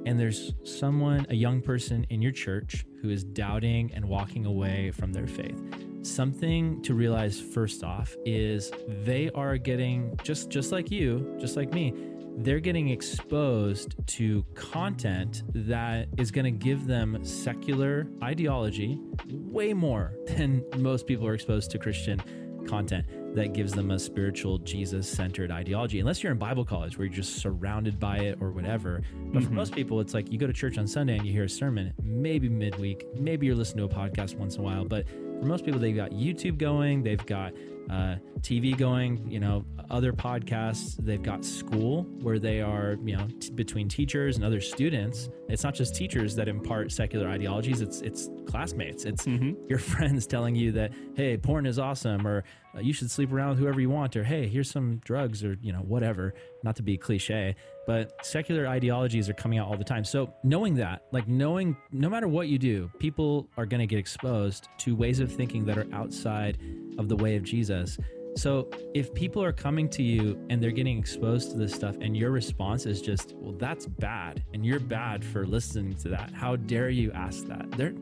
And 0.06 0.20
there's 0.20 0.52
someone, 0.64 1.26
a 1.30 1.34
young 1.34 1.62
person 1.62 2.04
in 2.10 2.20
your 2.20 2.32
church 2.32 2.84
who 3.00 3.10
is 3.10 3.24
doubting 3.24 3.92
and 3.94 4.04
walking 4.04 4.44
away 4.44 4.90
from 4.90 5.12
their 5.12 5.26
faith. 5.26 5.58
Something 6.02 6.82
to 6.82 6.94
realize 6.94 7.40
first 7.40 7.82
off 7.82 8.14
is 8.26 8.70
they 8.86 9.30
are 9.30 9.56
getting 9.56 10.18
just 10.22 10.50
just 10.50 10.72
like 10.72 10.90
you, 10.90 11.34
just 11.40 11.56
like 11.56 11.72
me, 11.72 11.94
they're 12.38 12.60
getting 12.60 12.88
exposed 12.88 13.94
to 14.06 14.44
content 14.54 15.42
that 15.54 16.08
is 16.18 16.30
going 16.30 16.44
to 16.44 16.50
give 16.50 16.86
them 16.86 17.24
secular 17.24 18.06
ideology 18.22 18.98
way 19.28 19.72
more 19.72 20.14
than 20.26 20.64
most 20.78 21.06
people 21.06 21.26
are 21.26 21.34
exposed 21.34 21.70
to 21.70 21.78
Christian 21.78 22.20
content 22.66 23.06
that 23.34 23.52
gives 23.52 23.72
them 23.72 23.90
a 23.90 23.98
spiritual 23.98 24.58
Jesus 24.58 25.08
centered 25.08 25.50
ideology. 25.50 26.00
Unless 26.00 26.22
you're 26.22 26.32
in 26.32 26.38
Bible 26.38 26.64
college 26.64 26.96
where 26.96 27.06
you're 27.06 27.14
just 27.14 27.36
surrounded 27.36 27.98
by 27.98 28.18
it 28.18 28.38
or 28.40 28.50
whatever. 28.50 29.02
But 29.32 29.42
for 29.42 29.48
mm-hmm. 29.48 29.56
most 29.56 29.74
people, 29.74 30.00
it's 30.00 30.14
like 30.14 30.30
you 30.30 30.38
go 30.38 30.46
to 30.46 30.52
church 30.52 30.78
on 30.78 30.86
Sunday 30.86 31.16
and 31.16 31.26
you 31.26 31.32
hear 31.32 31.44
a 31.44 31.48
sermon, 31.48 31.92
maybe 32.02 32.48
midweek, 32.48 33.04
maybe 33.18 33.46
you're 33.46 33.56
listening 33.56 33.88
to 33.88 33.94
a 33.94 33.98
podcast 33.98 34.36
once 34.36 34.54
in 34.54 34.60
a 34.60 34.64
while. 34.64 34.84
But 34.84 35.08
for 35.08 35.46
most 35.46 35.64
people, 35.64 35.80
they've 35.80 35.96
got 35.96 36.12
YouTube 36.12 36.58
going, 36.58 37.02
they've 37.02 37.24
got 37.26 37.52
uh, 37.90 38.16
TV 38.40 38.76
going, 38.76 39.30
you 39.30 39.40
know, 39.40 39.64
other 39.90 40.12
podcasts. 40.12 40.96
They've 40.98 41.22
got 41.22 41.44
school 41.44 42.04
where 42.20 42.38
they 42.38 42.60
are, 42.60 42.96
you 43.04 43.16
know, 43.16 43.26
t- 43.40 43.50
between 43.50 43.88
teachers 43.88 44.36
and 44.36 44.44
other 44.44 44.60
students. 44.60 45.28
It's 45.48 45.62
not 45.62 45.74
just 45.74 45.94
teachers 45.94 46.34
that 46.36 46.48
impart 46.48 46.92
secular 46.92 47.28
ideologies. 47.28 47.80
It's 47.80 48.00
it's 48.00 48.28
classmates. 48.46 49.04
It's 49.04 49.26
your 49.26 49.78
friends 49.92 50.26
telling 50.26 50.54
you 50.54 50.72
that 50.72 50.92
hey, 51.14 51.36
porn 51.36 51.66
is 51.66 51.78
awesome, 51.78 52.26
or 52.26 52.44
uh, 52.76 52.80
you 52.80 52.92
should 52.92 53.10
sleep 53.10 53.32
around 53.32 53.50
with 53.50 53.58
whoever 53.58 53.80
you 53.80 53.90
want, 53.90 54.16
or 54.16 54.24
hey, 54.24 54.48
here's 54.48 54.70
some 54.70 54.96
drugs, 55.04 55.44
or 55.44 55.56
you 55.60 55.72
know, 55.72 55.80
whatever. 55.80 56.34
Not 56.62 56.76
to 56.76 56.82
be 56.82 56.96
cliche, 56.96 57.54
but 57.86 58.24
secular 58.24 58.66
ideologies 58.66 59.28
are 59.28 59.34
coming 59.34 59.58
out 59.58 59.68
all 59.68 59.76
the 59.76 59.84
time. 59.84 60.04
So 60.04 60.32
knowing 60.42 60.74
that, 60.76 61.04
like 61.12 61.28
knowing, 61.28 61.76
no 61.92 62.08
matter 62.08 62.28
what 62.28 62.48
you 62.48 62.58
do, 62.58 62.90
people 62.98 63.48
are 63.56 63.66
going 63.66 63.80
to 63.80 63.86
get 63.86 63.98
exposed 63.98 64.68
to 64.78 64.96
ways 64.96 65.20
of 65.20 65.30
thinking 65.30 65.64
that 65.66 65.78
are 65.78 65.86
outside 65.92 66.58
of 66.98 67.08
the 67.08 67.16
way 67.16 67.36
of 67.36 67.42
Jesus. 67.44 67.98
So 68.36 68.68
if 68.94 69.14
people 69.14 69.44
are 69.44 69.52
coming 69.52 69.88
to 69.90 70.02
you 70.02 70.44
and 70.50 70.60
they're 70.60 70.72
getting 70.72 70.98
exposed 70.98 71.52
to 71.52 71.56
this 71.56 71.72
stuff 71.72 71.96
and 72.00 72.16
your 72.16 72.32
response 72.32 72.84
is 72.84 73.00
just, 73.00 73.32
well, 73.36 73.52
that's 73.52 73.86
bad 73.86 74.42
and 74.52 74.66
you're 74.66 74.80
bad 74.80 75.24
for 75.24 75.46
listening 75.46 75.94
to 75.98 76.08
that. 76.08 76.32
How 76.32 76.56
dare 76.56 76.90
you 76.90 77.12
ask 77.12 77.46
that? 77.46 77.70
They're 77.72 77.94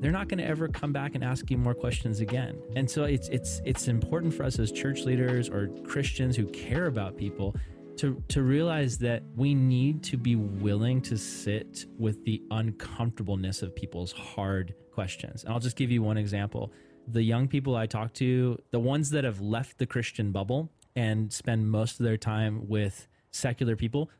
they're 0.00 0.10
not 0.10 0.28
going 0.28 0.38
to 0.38 0.46
ever 0.46 0.66
come 0.68 0.92
back 0.92 1.14
and 1.14 1.22
ask 1.22 1.50
you 1.50 1.58
more 1.58 1.74
questions 1.74 2.20
again. 2.20 2.60
And 2.74 2.90
so 2.90 3.04
it's 3.04 3.28
it's 3.28 3.60
it's 3.64 3.86
important 3.88 4.34
for 4.34 4.44
us 4.44 4.58
as 4.58 4.72
church 4.72 5.00
leaders 5.02 5.48
or 5.48 5.68
Christians 5.84 6.36
who 6.36 6.46
care 6.46 6.86
about 6.86 7.16
people 7.16 7.54
to 7.98 8.22
to 8.28 8.42
realize 8.42 8.98
that 8.98 9.22
we 9.36 9.54
need 9.54 10.02
to 10.04 10.16
be 10.16 10.36
willing 10.36 11.00
to 11.02 11.16
sit 11.16 11.84
with 11.98 12.24
the 12.24 12.42
uncomfortableness 12.50 13.62
of 13.62 13.76
people's 13.76 14.12
hard 14.12 14.74
questions. 14.90 15.44
And 15.44 15.52
I'll 15.52 15.60
just 15.60 15.76
give 15.76 15.90
you 15.90 16.02
one 16.02 16.16
example 16.16 16.72
the 17.06 17.22
young 17.22 17.48
people 17.48 17.76
I 17.76 17.86
talk 17.86 18.12
to, 18.14 18.58
the 18.70 18.78
ones 18.78 19.10
that 19.10 19.24
have 19.24 19.40
left 19.40 19.78
the 19.78 19.86
Christian 19.86 20.32
bubble 20.32 20.70
and 20.94 21.32
spend 21.32 21.70
most 21.70 21.98
of 21.98 22.04
their 22.04 22.16
time 22.16 22.68
with 22.68 23.08
secular 23.30 23.76
people. 23.76 24.10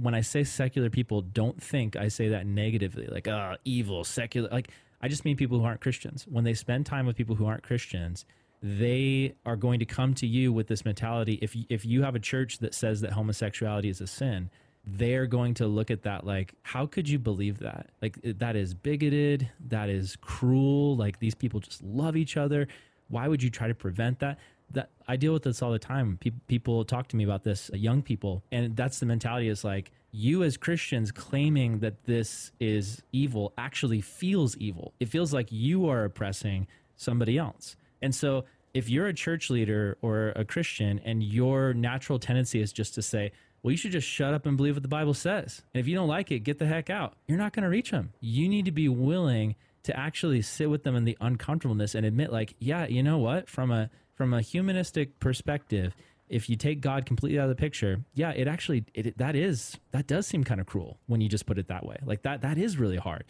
When 0.00 0.14
I 0.14 0.20
say 0.20 0.44
secular 0.44 0.90
people, 0.90 1.22
don't 1.22 1.62
think 1.62 1.96
I 1.96 2.08
say 2.08 2.28
that 2.28 2.46
negatively, 2.46 3.06
like, 3.06 3.28
uh, 3.28 3.56
evil, 3.64 4.04
secular. 4.04 4.48
Like, 4.50 4.70
I 5.00 5.08
just 5.08 5.24
mean 5.24 5.36
people 5.36 5.58
who 5.58 5.64
aren't 5.64 5.80
Christians. 5.80 6.26
When 6.28 6.44
they 6.44 6.54
spend 6.54 6.86
time 6.86 7.06
with 7.06 7.16
people 7.16 7.36
who 7.36 7.46
aren't 7.46 7.62
Christians, 7.62 8.24
they 8.62 9.34
are 9.44 9.56
going 9.56 9.78
to 9.80 9.84
come 9.84 10.14
to 10.14 10.26
you 10.26 10.52
with 10.52 10.66
this 10.66 10.84
mentality. 10.84 11.38
If, 11.42 11.54
if 11.68 11.84
you 11.84 12.02
have 12.02 12.14
a 12.14 12.20
church 12.20 12.58
that 12.58 12.74
says 12.74 13.00
that 13.02 13.12
homosexuality 13.12 13.88
is 13.88 14.00
a 14.00 14.06
sin, 14.06 14.50
they're 14.86 15.26
going 15.26 15.52
to 15.54 15.66
look 15.66 15.90
at 15.90 16.02
that 16.02 16.24
like 16.24 16.54
how 16.62 16.86
could 16.86 17.08
you 17.08 17.18
believe 17.18 17.58
that 17.58 17.90
like 18.00 18.18
that 18.22 18.54
is 18.54 18.72
bigoted 18.72 19.50
that 19.58 19.88
is 19.88 20.16
cruel 20.20 20.96
like 20.96 21.18
these 21.18 21.34
people 21.34 21.58
just 21.58 21.82
love 21.82 22.16
each 22.16 22.36
other 22.36 22.68
why 23.08 23.26
would 23.26 23.42
you 23.42 23.50
try 23.50 23.66
to 23.66 23.74
prevent 23.74 24.20
that 24.20 24.38
that 24.70 24.90
i 25.08 25.16
deal 25.16 25.32
with 25.32 25.42
this 25.42 25.60
all 25.60 25.72
the 25.72 25.78
time 25.78 26.18
people, 26.46 26.84
talk 26.84 27.08
to 27.08 27.16
me 27.16 27.24
about 27.24 27.42
this 27.42 27.68
uh, 27.72 27.76
young 27.76 28.00
people 28.00 28.44
and 28.52 28.76
that's 28.76 29.00
the 29.00 29.06
mentality 29.06 29.48
is 29.48 29.64
like 29.64 29.90
you 30.16 30.42
as 30.42 30.56
christians 30.56 31.12
claiming 31.12 31.80
that 31.80 32.04
this 32.04 32.50
is 32.58 33.02
evil 33.12 33.52
actually 33.58 34.00
feels 34.00 34.56
evil 34.56 34.94
it 34.98 35.08
feels 35.08 35.32
like 35.32 35.48
you 35.50 35.88
are 35.88 36.04
oppressing 36.04 36.66
somebody 36.96 37.36
else 37.36 37.76
and 38.00 38.14
so 38.14 38.44
if 38.72 38.88
you're 38.88 39.06
a 39.06 39.14
church 39.14 39.50
leader 39.50 39.98
or 40.00 40.32
a 40.36 40.44
christian 40.44 41.00
and 41.04 41.22
your 41.22 41.74
natural 41.74 42.18
tendency 42.18 42.60
is 42.60 42.72
just 42.72 42.94
to 42.94 43.02
say 43.02 43.30
well, 43.62 43.72
you 43.72 43.76
should 43.78 43.90
just 43.90 44.06
shut 44.06 44.32
up 44.32 44.46
and 44.46 44.56
believe 44.56 44.76
what 44.76 44.82
the 44.82 44.88
Bible 44.88 45.12
says. 45.12 45.60
And 45.74 45.80
if 45.80 45.88
you 45.88 45.96
don't 45.96 46.06
like 46.06 46.30
it, 46.30 46.40
get 46.40 46.60
the 46.60 46.66
heck 46.66 46.88
out. 46.88 47.14
You're 47.26 47.36
not 47.36 47.52
going 47.52 47.64
to 47.64 47.68
reach 47.68 47.90
them. 47.90 48.12
You 48.20 48.48
need 48.48 48.66
to 48.66 48.70
be 48.70 48.88
willing 48.88 49.56
to 49.82 49.98
actually 49.98 50.42
sit 50.42 50.70
with 50.70 50.84
them 50.84 50.94
in 50.94 51.02
the 51.02 51.18
uncomfortableness 51.20 51.96
and 51.96 52.06
admit, 52.06 52.30
like, 52.30 52.54
yeah, 52.60 52.86
you 52.86 53.02
know 53.02 53.18
what? 53.18 53.48
From 53.48 53.72
a 53.72 53.90
from 54.14 54.32
a 54.32 54.40
humanistic 54.40 55.18
perspective, 55.18 55.96
if 56.28 56.48
you 56.48 56.56
take 56.56 56.80
God 56.80 57.06
completely 57.06 57.38
out 57.38 57.44
of 57.44 57.50
the 57.50 57.60
picture, 57.60 58.00
yeah, 58.14 58.30
it 58.30 58.48
actually 58.48 58.84
it, 58.94 59.16
that 59.18 59.36
is 59.36 59.78
that 59.92 60.06
does 60.06 60.26
seem 60.26 60.44
kind 60.44 60.60
of 60.60 60.66
cruel 60.66 60.98
when 61.06 61.20
you 61.20 61.28
just 61.28 61.46
put 61.46 61.58
it 61.58 61.68
that 61.68 61.84
way. 61.84 61.96
Like 62.04 62.22
that 62.22 62.42
that 62.42 62.58
is 62.58 62.78
really 62.78 62.96
hard 62.96 63.24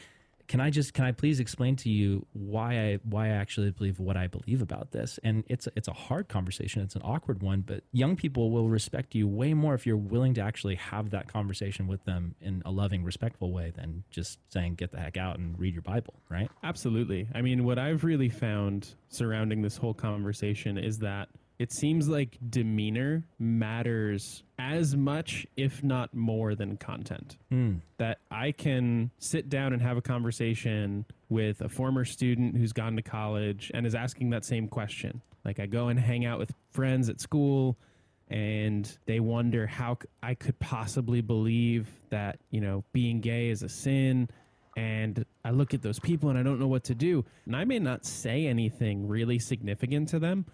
can 0.48 0.60
I 0.60 0.70
just 0.70 0.94
can 0.94 1.04
I 1.04 1.12
please 1.12 1.40
explain 1.40 1.76
to 1.76 1.90
you 1.90 2.26
why 2.32 2.78
I 2.78 2.98
why 3.04 3.26
I 3.26 3.30
actually 3.30 3.70
believe 3.70 3.98
what 3.98 4.16
I 4.16 4.26
believe 4.26 4.62
about 4.62 4.92
this? 4.92 5.18
And 5.24 5.44
it's 5.48 5.68
it's 5.76 5.88
a 5.88 5.92
hard 5.92 6.28
conversation. 6.28 6.82
It's 6.82 6.94
an 6.94 7.02
awkward 7.04 7.42
one, 7.42 7.62
but 7.62 7.82
young 7.92 8.16
people 8.16 8.50
will 8.50 8.68
respect 8.68 9.14
you 9.14 9.26
way 9.26 9.54
more 9.54 9.74
if 9.74 9.86
you're 9.86 9.96
willing 9.96 10.34
to 10.34 10.40
actually 10.40 10.76
have 10.76 11.10
that 11.10 11.28
conversation 11.32 11.86
with 11.86 12.04
them 12.04 12.34
in 12.40 12.62
a 12.64 12.70
loving, 12.70 13.04
respectful 13.04 13.52
way 13.52 13.72
than 13.74 14.04
just 14.10 14.38
saying 14.52 14.74
get 14.74 14.92
the 14.92 14.98
heck 14.98 15.16
out 15.16 15.38
and 15.38 15.58
read 15.58 15.74
your 15.74 15.82
Bible, 15.82 16.14
right? 16.28 16.50
Absolutely. 16.62 17.28
I 17.34 17.42
mean, 17.42 17.64
what 17.64 17.78
I've 17.78 18.04
really 18.04 18.28
found 18.28 18.94
surrounding 19.08 19.62
this 19.62 19.76
whole 19.76 19.94
conversation 19.94 20.78
is 20.78 20.98
that 21.00 21.28
it 21.58 21.72
seems 21.72 22.08
like 22.08 22.36
demeanor 22.50 23.24
matters 23.38 24.42
as 24.58 24.96
much, 24.96 25.46
if 25.56 25.82
not 25.82 26.14
more, 26.14 26.54
than 26.54 26.76
content. 26.76 27.38
Mm. 27.50 27.80
That 27.98 28.18
I 28.30 28.52
can 28.52 29.10
sit 29.18 29.48
down 29.48 29.72
and 29.72 29.80
have 29.80 29.96
a 29.96 30.02
conversation 30.02 31.06
with 31.28 31.60
a 31.60 31.68
former 31.68 32.04
student 32.04 32.56
who's 32.56 32.72
gone 32.72 32.96
to 32.96 33.02
college 33.02 33.70
and 33.74 33.86
is 33.86 33.94
asking 33.94 34.30
that 34.30 34.44
same 34.44 34.68
question. 34.68 35.22
Like, 35.44 35.60
I 35.60 35.66
go 35.66 35.88
and 35.88 35.98
hang 35.98 36.26
out 36.26 36.38
with 36.38 36.52
friends 36.72 37.08
at 37.08 37.20
school 37.20 37.76
and 38.28 38.98
they 39.06 39.20
wonder 39.20 39.66
how 39.66 39.98
I 40.22 40.34
could 40.34 40.58
possibly 40.58 41.20
believe 41.20 41.88
that, 42.10 42.38
you 42.50 42.60
know, 42.60 42.84
being 42.92 43.20
gay 43.20 43.48
is 43.50 43.62
a 43.62 43.68
sin. 43.68 44.28
And 44.76 45.24
I 45.44 45.50
look 45.50 45.72
at 45.72 45.82
those 45.82 45.98
people 45.98 46.28
and 46.28 46.38
I 46.38 46.42
don't 46.42 46.58
know 46.58 46.66
what 46.66 46.84
to 46.84 46.94
do. 46.94 47.24
And 47.46 47.56
I 47.56 47.64
may 47.64 47.78
not 47.78 48.04
say 48.04 48.46
anything 48.46 49.08
really 49.08 49.38
significant 49.38 50.08
to 50.10 50.18
them, 50.18 50.44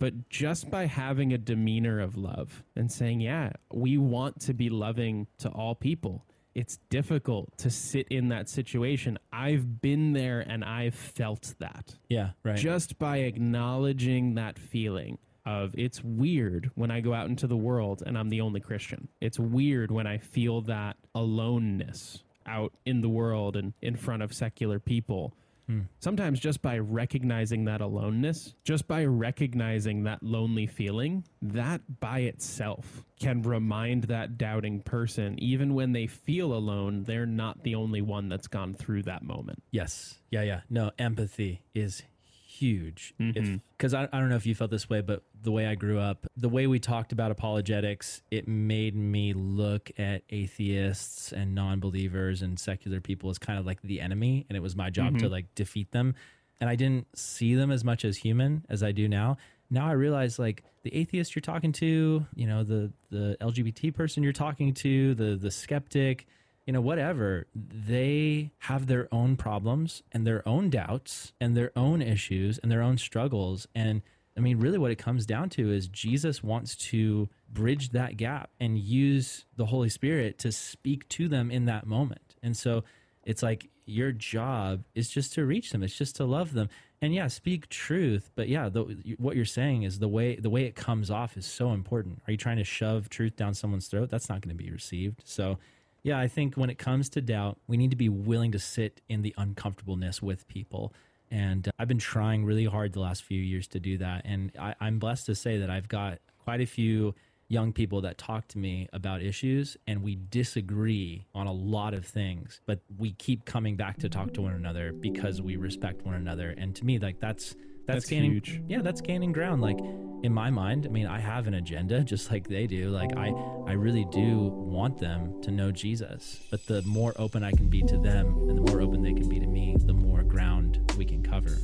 but 0.00 0.30
just 0.30 0.70
by 0.70 0.86
having 0.86 1.32
a 1.32 1.38
demeanor 1.38 2.00
of 2.00 2.16
love 2.16 2.64
and 2.74 2.90
saying, 2.90 3.20
yeah, 3.20 3.52
we 3.70 3.98
want 3.98 4.40
to 4.40 4.54
be 4.54 4.70
loving 4.70 5.28
to 5.38 5.50
all 5.50 5.74
people. 5.74 6.24
It's 6.54 6.78
difficult 6.88 7.56
to 7.58 7.70
sit 7.70 8.08
in 8.08 8.28
that 8.30 8.48
situation. 8.48 9.18
I've 9.32 9.80
been 9.80 10.14
there 10.14 10.40
and 10.40 10.64
I've 10.64 10.94
felt 10.94 11.54
that. 11.60 11.94
Yeah, 12.08 12.30
right. 12.42 12.56
Just 12.56 12.98
by 12.98 13.18
acknowledging 13.18 14.34
that 14.34 14.58
feeling 14.58 15.18
of 15.46 15.74
it's 15.76 16.02
weird 16.02 16.70
when 16.74 16.90
I 16.90 17.00
go 17.00 17.12
out 17.12 17.28
into 17.28 17.46
the 17.46 17.56
world 17.56 18.02
and 18.04 18.16
I'm 18.18 18.30
the 18.30 18.40
only 18.40 18.60
Christian. 18.60 19.08
It's 19.20 19.38
weird 19.38 19.90
when 19.90 20.06
I 20.06 20.16
feel 20.16 20.62
that 20.62 20.96
aloneness 21.14 22.24
out 22.46 22.72
in 22.86 23.02
the 23.02 23.08
world 23.08 23.54
and 23.54 23.74
in 23.82 23.96
front 23.96 24.22
of 24.22 24.32
secular 24.32 24.78
people 24.78 25.34
Hmm. 25.70 25.82
Sometimes 26.00 26.40
just 26.40 26.62
by 26.62 26.78
recognizing 26.78 27.66
that 27.66 27.80
aloneness, 27.80 28.54
just 28.64 28.88
by 28.88 29.04
recognizing 29.04 30.02
that 30.02 30.20
lonely 30.20 30.66
feeling, 30.66 31.24
that 31.40 32.00
by 32.00 32.20
itself 32.20 33.04
can 33.20 33.42
remind 33.42 34.04
that 34.04 34.36
doubting 34.36 34.82
person, 34.82 35.38
even 35.38 35.74
when 35.74 35.92
they 35.92 36.08
feel 36.08 36.52
alone, 36.54 37.04
they're 37.04 37.24
not 37.24 37.62
the 37.62 37.76
only 37.76 38.02
one 38.02 38.28
that's 38.28 38.48
gone 38.48 38.74
through 38.74 39.04
that 39.04 39.22
moment. 39.22 39.62
Yes. 39.70 40.18
Yeah, 40.30 40.42
yeah. 40.42 40.62
No, 40.68 40.90
empathy 40.98 41.62
is 41.72 42.02
huge. 42.50 43.14
Mm-hmm. 43.20 43.56
Because 43.76 43.94
I, 43.94 44.08
I 44.12 44.18
don't 44.18 44.28
know 44.28 44.36
if 44.36 44.46
you 44.46 44.54
felt 44.54 44.70
this 44.70 44.90
way, 44.90 45.00
but 45.00 45.22
the 45.42 45.52
way 45.52 45.66
I 45.66 45.74
grew 45.74 45.98
up, 45.98 46.26
the 46.36 46.48
way 46.48 46.66
we 46.66 46.78
talked 46.78 47.12
about 47.12 47.30
apologetics, 47.30 48.22
it 48.30 48.48
made 48.48 48.94
me 48.96 49.32
look 49.32 49.90
at 49.98 50.22
atheists 50.30 51.32
and 51.32 51.54
non 51.54 51.80
believers 51.80 52.42
and 52.42 52.58
secular 52.58 53.00
people 53.00 53.30
as 53.30 53.38
kind 53.38 53.58
of 53.58 53.66
like 53.66 53.80
the 53.82 54.00
enemy. 54.00 54.46
And 54.48 54.56
it 54.56 54.60
was 54.60 54.76
my 54.76 54.90
job 54.90 55.14
mm-hmm. 55.14 55.18
to 55.18 55.28
like 55.28 55.54
defeat 55.54 55.92
them. 55.92 56.14
And 56.60 56.68
I 56.68 56.76
didn't 56.76 57.06
see 57.16 57.54
them 57.54 57.70
as 57.70 57.84
much 57.84 58.04
as 58.04 58.18
human 58.18 58.66
as 58.68 58.82
I 58.82 58.92
do 58.92 59.08
now. 59.08 59.38
Now 59.70 59.86
I 59.86 59.92
realize 59.92 60.38
like 60.38 60.64
the 60.82 60.94
atheist 60.94 61.34
you're 61.34 61.40
talking 61.40 61.72
to, 61.72 62.26
you 62.34 62.46
know, 62.46 62.64
the 62.64 62.92
the 63.10 63.36
LGBT 63.40 63.94
person 63.94 64.22
you're 64.22 64.32
talking 64.32 64.74
to, 64.74 65.14
the 65.14 65.36
the 65.36 65.50
skeptic, 65.50 66.26
you 66.66 66.72
know, 66.72 66.80
whatever, 66.80 67.46
they 67.54 68.52
have 68.58 68.86
their 68.86 69.08
own 69.12 69.36
problems 69.36 70.02
and 70.12 70.26
their 70.26 70.46
own 70.46 70.70
doubts 70.70 71.32
and 71.40 71.56
their 71.56 71.72
own 71.76 72.02
issues 72.02 72.58
and 72.58 72.70
their 72.70 72.82
own 72.82 72.98
struggles. 72.98 73.66
And 73.74 74.02
I 74.36 74.40
mean, 74.40 74.58
really, 74.58 74.78
what 74.78 74.90
it 74.90 74.98
comes 74.98 75.26
down 75.26 75.50
to 75.50 75.72
is 75.72 75.88
Jesus 75.88 76.42
wants 76.42 76.76
to 76.76 77.28
bridge 77.52 77.90
that 77.90 78.16
gap 78.16 78.50
and 78.60 78.78
use 78.78 79.44
the 79.56 79.66
Holy 79.66 79.88
Spirit 79.88 80.38
to 80.38 80.52
speak 80.52 81.08
to 81.10 81.28
them 81.28 81.50
in 81.50 81.64
that 81.66 81.86
moment. 81.86 82.36
And 82.42 82.56
so 82.56 82.84
it's 83.24 83.42
like 83.42 83.68
your 83.86 84.12
job 84.12 84.84
is 84.94 85.10
just 85.10 85.32
to 85.34 85.44
reach 85.44 85.70
them, 85.70 85.82
it's 85.82 85.96
just 85.96 86.16
to 86.16 86.24
love 86.24 86.52
them. 86.52 86.68
And 87.02 87.14
yeah, 87.14 87.28
speak 87.28 87.68
truth, 87.70 88.30
but 88.34 88.48
yeah, 88.48 88.68
the, 88.68 88.82
what 89.18 89.34
you're 89.34 89.46
saying 89.46 89.84
is 89.84 89.98
the 89.98 90.08
way 90.08 90.36
the 90.36 90.50
way 90.50 90.64
it 90.64 90.74
comes 90.74 91.10
off 91.10 91.36
is 91.36 91.46
so 91.46 91.72
important. 91.72 92.20
Are 92.26 92.30
you 92.30 92.36
trying 92.36 92.58
to 92.58 92.64
shove 92.64 93.08
truth 93.08 93.36
down 93.36 93.54
someone's 93.54 93.88
throat? 93.88 94.10
That's 94.10 94.28
not 94.28 94.42
going 94.42 94.56
to 94.56 94.62
be 94.62 94.70
received. 94.70 95.22
So 95.24 95.58
yeah, 96.02 96.18
I 96.18 96.28
think 96.28 96.54
when 96.54 96.70
it 96.70 96.78
comes 96.78 97.08
to 97.10 97.20
doubt, 97.20 97.58
we 97.66 97.76
need 97.76 97.90
to 97.90 97.96
be 97.96 98.08
willing 98.08 98.52
to 98.52 98.58
sit 98.58 99.00
in 99.08 99.22
the 99.22 99.34
uncomfortableness 99.36 100.22
with 100.22 100.48
people. 100.48 100.92
And 101.30 101.68
uh, 101.68 101.72
I've 101.78 101.88
been 101.88 101.98
trying 101.98 102.44
really 102.44 102.64
hard 102.64 102.92
the 102.92 103.00
last 103.00 103.22
few 103.22 103.40
years 103.40 103.68
to 103.68 103.80
do 103.80 103.98
that. 103.98 104.22
And 104.24 104.52
I, 104.58 104.74
I'm 104.80 104.98
blessed 104.98 105.26
to 105.26 105.34
say 105.34 105.58
that 105.58 105.70
I've 105.70 105.88
got 105.88 106.18
quite 106.38 106.60
a 106.60 106.66
few 106.66 107.14
young 107.48 107.72
people 107.72 108.00
that 108.00 108.16
talk 108.16 108.46
to 108.46 108.58
me 108.58 108.88
about 108.92 109.20
issues 109.20 109.76
and 109.88 110.02
we 110.02 110.16
disagree 110.30 111.26
on 111.34 111.48
a 111.48 111.52
lot 111.52 111.92
of 111.94 112.06
things, 112.06 112.60
but 112.64 112.78
we 112.96 113.12
keep 113.14 113.44
coming 113.44 113.74
back 113.74 113.98
to 113.98 114.08
talk 114.08 114.32
to 114.32 114.40
one 114.40 114.52
another 114.52 114.92
because 114.92 115.42
we 115.42 115.56
respect 115.56 116.06
one 116.06 116.14
another. 116.14 116.54
And 116.56 116.76
to 116.76 116.84
me, 116.84 117.00
like 117.00 117.18
that's 117.18 117.56
that's, 117.86 118.04
That's 118.04 118.06
gaining 118.08 118.32
huge. 118.32 118.60
yeah 118.68 118.82
that's 118.82 119.00
gaining 119.00 119.32
ground. 119.32 119.62
Like 119.62 119.78
in 120.22 120.34
my 120.34 120.50
mind 120.50 120.84
i 120.84 120.90
mean 120.90 121.06
i 121.06 121.18
have 121.18 121.46
an 121.46 121.54
agenda 121.54 122.04
just 122.12 122.30
like 122.30 122.46
they 122.48 122.66
do. 122.66 122.90
Like 122.90 123.16
i 123.16 123.28
i 123.66 123.72
really 123.72 124.06
do 124.12 124.48
want 124.54 124.98
them 124.98 125.40
to 125.42 125.50
know 125.50 125.72
jesus. 125.72 126.40
But 126.50 126.66
the 126.66 126.82
more 126.82 127.14
open 127.16 127.42
i 127.42 127.52
can 127.52 127.68
be 127.68 127.82
to 127.82 127.96
them 127.98 128.26
and 128.48 128.58
the 128.58 128.70
more 128.72 128.80
open 128.82 129.02
they 129.02 129.14
can 129.14 129.28
be 129.28 129.40
to 129.40 129.46
me 129.46 129.76
the 129.80 129.92
more 129.94 130.22
ground 130.22 130.78
we 130.98 131.04
can 131.06 131.22
cover 131.22 131.56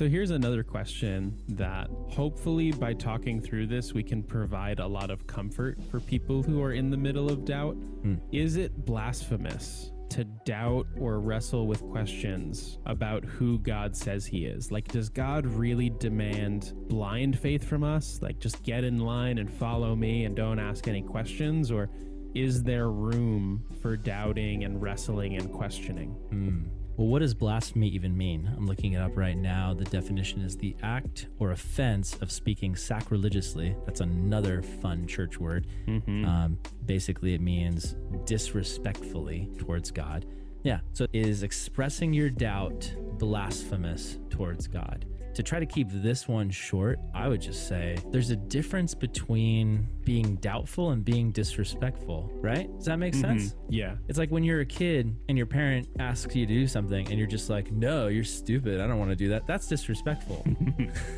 So 0.00 0.08
here's 0.08 0.30
another 0.30 0.62
question 0.62 1.36
that 1.48 1.90
hopefully 2.08 2.72
by 2.72 2.94
talking 2.94 3.38
through 3.38 3.66
this, 3.66 3.92
we 3.92 4.02
can 4.02 4.22
provide 4.22 4.78
a 4.78 4.86
lot 4.86 5.10
of 5.10 5.26
comfort 5.26 5.78
for 5.90 6.00
people 6.00 6.42
who 6.42 6.62
are 6.62 6.72
in 6.72 6.88
the 6.88 6.96
middle 6.96 7.30
of 7.30 7.44
doubt. 7.44 7.74
Hmm. 7.74 8.14
Is 8.32 8.56
it 8.56 8.86
blasphemous 8.86 9.92
to 10.08 10.24
doubt 10.46 10.86
or 10.98 11.20
wrestle 11.20 11.66
with 11.66 11.82
questions 11.82 12.78
about 12.86 13.26
who 13.26 13.58
God 13.58 13.94
says 13.94 14.24
he 14.24 14.46
is? 14.46 14.72
Like, 14.72 14.88
does 14.88 15.10
God 15.10 15.44
really 15.44 15.90
demand 15.90 16.72
blind 16.88 17.38
faith 17.38 17.68
from 17.68 17.84
us? 17.84 18.20
Like, 18.22 18.38
just 18.38 18.62
get 18.62 18.84
in 18.84 19.00
line 19.00 19.36
and 19.36 19.52
follow 19.52 19.94
me 19.94 20.24
and 20.24 20.34
don't 20.34 20.58
ask 20.58 20.88
any 20.88 21.02
questions? 21.02 21.70
Or 21.70 21.90
is 22.34 22.62
there 22.62 22.88
room 22.88 23.66
for 23.82 23.98
doubting 23.98 24.64
and 24.64 24.80
wrestling 24.80 25.36
and 25.36 25.52
questioning? 25.52 26.12
Hmm. 26.30 26.79
Well, 27.00 27.08
what 27.08 27.20
does 27.20 27.32
blasphemy 27.32 27.88
even 27.88 28.14
mean? 28.14 28.46
I'm 28.54 28.66
looking 28.66 28.92
it 28.92 28.98
up 28.98 29.16
right 29.16 29.34
now. 29.34 29.72
The 29.72 29.86
definition 29.86 30.42
is 30.42 30.54
the 30.54 30.76
act 30.82 31.28
or 31.38 31.52
offense 31.52 32.18
of 32.20 32.30
speaking 32.30 32.76
sacrilegiously. 32.76 33.74
That's 33.86 34.02
another 34.02 34.60
fun 34.60 35.06
church 35.06 35.40
word. 35.40 35.66
Mm-hmm. 35.86 36.26
Um, 36.26 36.58
basically, 36.84 37.32
it 37.32 37.40
means 37.40 37.96
disrespectfully 38.26 39.48
towards 39.56 39.90
God. 39.90 40.26
Yeah. 40.62 40.80
So, 40.92 41.06
is 41.14 41.42
expressing 41.42 42.12
your 42.12 42.28
doubt 42.28 42.94
blasphemous 43.16 44.18
towards 44.28 44.66
God? 44.66 45.06
To 45.40 45.44
try 45.44 45.58
to 45.58 45.64
keep 45.64 45.88
this 45.90 46.28
one 46.28 46.50
short, 46.50 46.98
I 47.14 47.26
would 47.26 47.40
just 47.40 47.66
say 47.66 47.96
there's 48.10 48.28
a 48.28 48.36
difference 48.36 48.94
between 48.94 49.88
being 50.04 50.36
doubtful 50.36 50.90
and 50.90 51.02
being 51.02 51.32
disrespectful, 51.32 52.30
right? 52.42 52.70
Does 52.76 52.84
that 52.84 52.98
make 52.98 53.14
mm-hmm. 53.14 53.38
sense? 53.38 53.54
Yeah. 53.70 53.96
It's 54.06 54.18
like 54.18 54.28
when 54.30 54.44
you're 54.44 54.60
a 54.60 54.66
kid 54.66 55.16
and 55.30 55.38
your 55.38 55.46
parent 55.46 55.88
asks 55.98 56.36
you 56.36 56.44
to 56.44 56.52
do 56.52 56.66
something 56.66 57.08
and 57.08 57.18
you're 57.18 57.26
just 57.26 57.48
like, 57.48 57.72
no, 57.72 58.08
you're 58.08 58.22
stupid. 58.22 58.82
I 58.82 58.86
don't 58.86 58.98
want 58.98 59.12
to 59.12 59.16
do 59.16 59.30
that. 59.30 59.46
That's 59.46 59.66
disrespectful. 59.66 60.44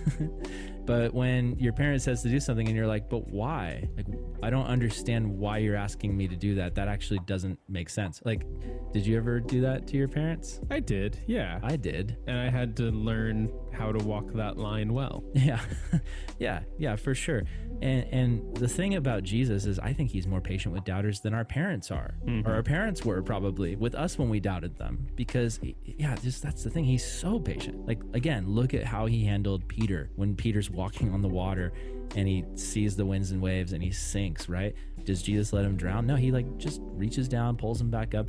but 0.86 1.12
when 1.12 1.58
your 1.58 1.72
parent 1.72 2.00
says 2.00 2.22
to 2.22 2.28
do 2.28 2.38
something 2.38 2.68
and 2.68 2.76
you're 2.76 2.86
like, 2.86 3.10
but 3.10 3.26
why? 3.26 3.88
Like, 3.96 4.06
I 4.40 4.50
don't 4.50 4.66
understand 4.66 5.28
why 5.36 5.58
you're 5.58 5.74
asking 5.74 6.16
me 6.16 6.28
to 6.28 6.36
do 6.36 6.54
that. 6.54 6.76
That 6.76 6.86
actually 6.86 7.20
doesn't 7.26 7.58
make 7.68 7.88
sense. 7.88 8.20
Like, 8.24 8.46
did 8.92 9.04
you 9.04 9.16
ever 9.16 9.40
do 9.40 9.60
that 9.62 9.88
to 9.88 9.96
your 9.96 10.06
parents? 10.06 10.60
I 10.70 10.78
did. 10.78 11.18
Yeah. 11.26 11.58
I 11.64 11.74
did. 11.74 12.18
and 12.28 12.38
I 12.38 12.50
had 12.50 12.76
to 12.76 12.84
learn 12.84 13.50
how 13.72 13.92
to 13.92 14.04
walk 14.04 14.32
that 14.34 14.56
line 14.56 14.92
well. 14.92 15.24
Yeah. 15.34 15.60
yeah. 16.38 16.60
Yeah, 16.78 16.96
for 16.96 17.14
sure. 17.14 17.42
And 17.80 18.06
and 18.12 18.56
the 18.56 18.68
thing 18.68 18.94
about 18.94 19.24
Jesus 19.24 19.66
is 19.66 19.80
I 19.80 19.92
think 19.92 20.10
he's 20.10 20.26
more 20.26 20.40
patient 20.40 20.72
with 20.72 20.84
doubters 20.84 21.20
than 21.20 21.34
our 21.34 21.44
parents 21.44 21.90
are. 21.90 22.14
Or 22.22 22.26
mm-hmm. 22.28 22.48
our 22.48 22.62
parents 22.62 23.04
were 23.04 23.22
probably 23.22 23.74
with 23.74 23.96
us 23.96 24.18
when 24.18 24.28
we 24.28 24.38
doubted 24.38 24.78
them 24.78 25.08
because 25.16 25.58
yeah, 25.84 26.14
just 26.16 26.42
that's 26.42 26.62
the 26.62 26.70
thing. 26.70 26.84
He's 26.84 27.04
so 27.04 27.40
patient. 27.40 27.86
Like 27.86 28.00
again, 28.14 28.48
look 28.48 28.72
at 28.72 28.84
how 28.84 29.06
he 29.06 29.24
handled 29.24 29.66
Peter 29.66 30.10
when 30.14 30.36
Peter's 30.36 30.70
walking 30.70 31.12
on 31.12 31.22
the 31.22 31.28
water 31.28 31.72
and 32.14 32.28
he 32.28 32.44
sees 32.54 32.94
the 32.94 33.04
winds 33.04 33.32
and 33.32 33.42
waves 33.42 33.72
and 33.72 33.82
he 33.82 33.90
sinks, 33.90 34.48
right? 34.48 34.74
Does 35.04 35.22
Jesus 35.22 35.52
let 35.52 35.64
him 35.64 35.76
drown? 35.76 36.06
No, 36.06 36.14
he 36.14 36.30
like 36.30 36.58
just 36.58 36.80
reaches 36.84 37.28
down, 37.28 37.56
pulls 37.56 37.80
him 37.80 37.90
back 37.90 38.14
up 38.14 38.28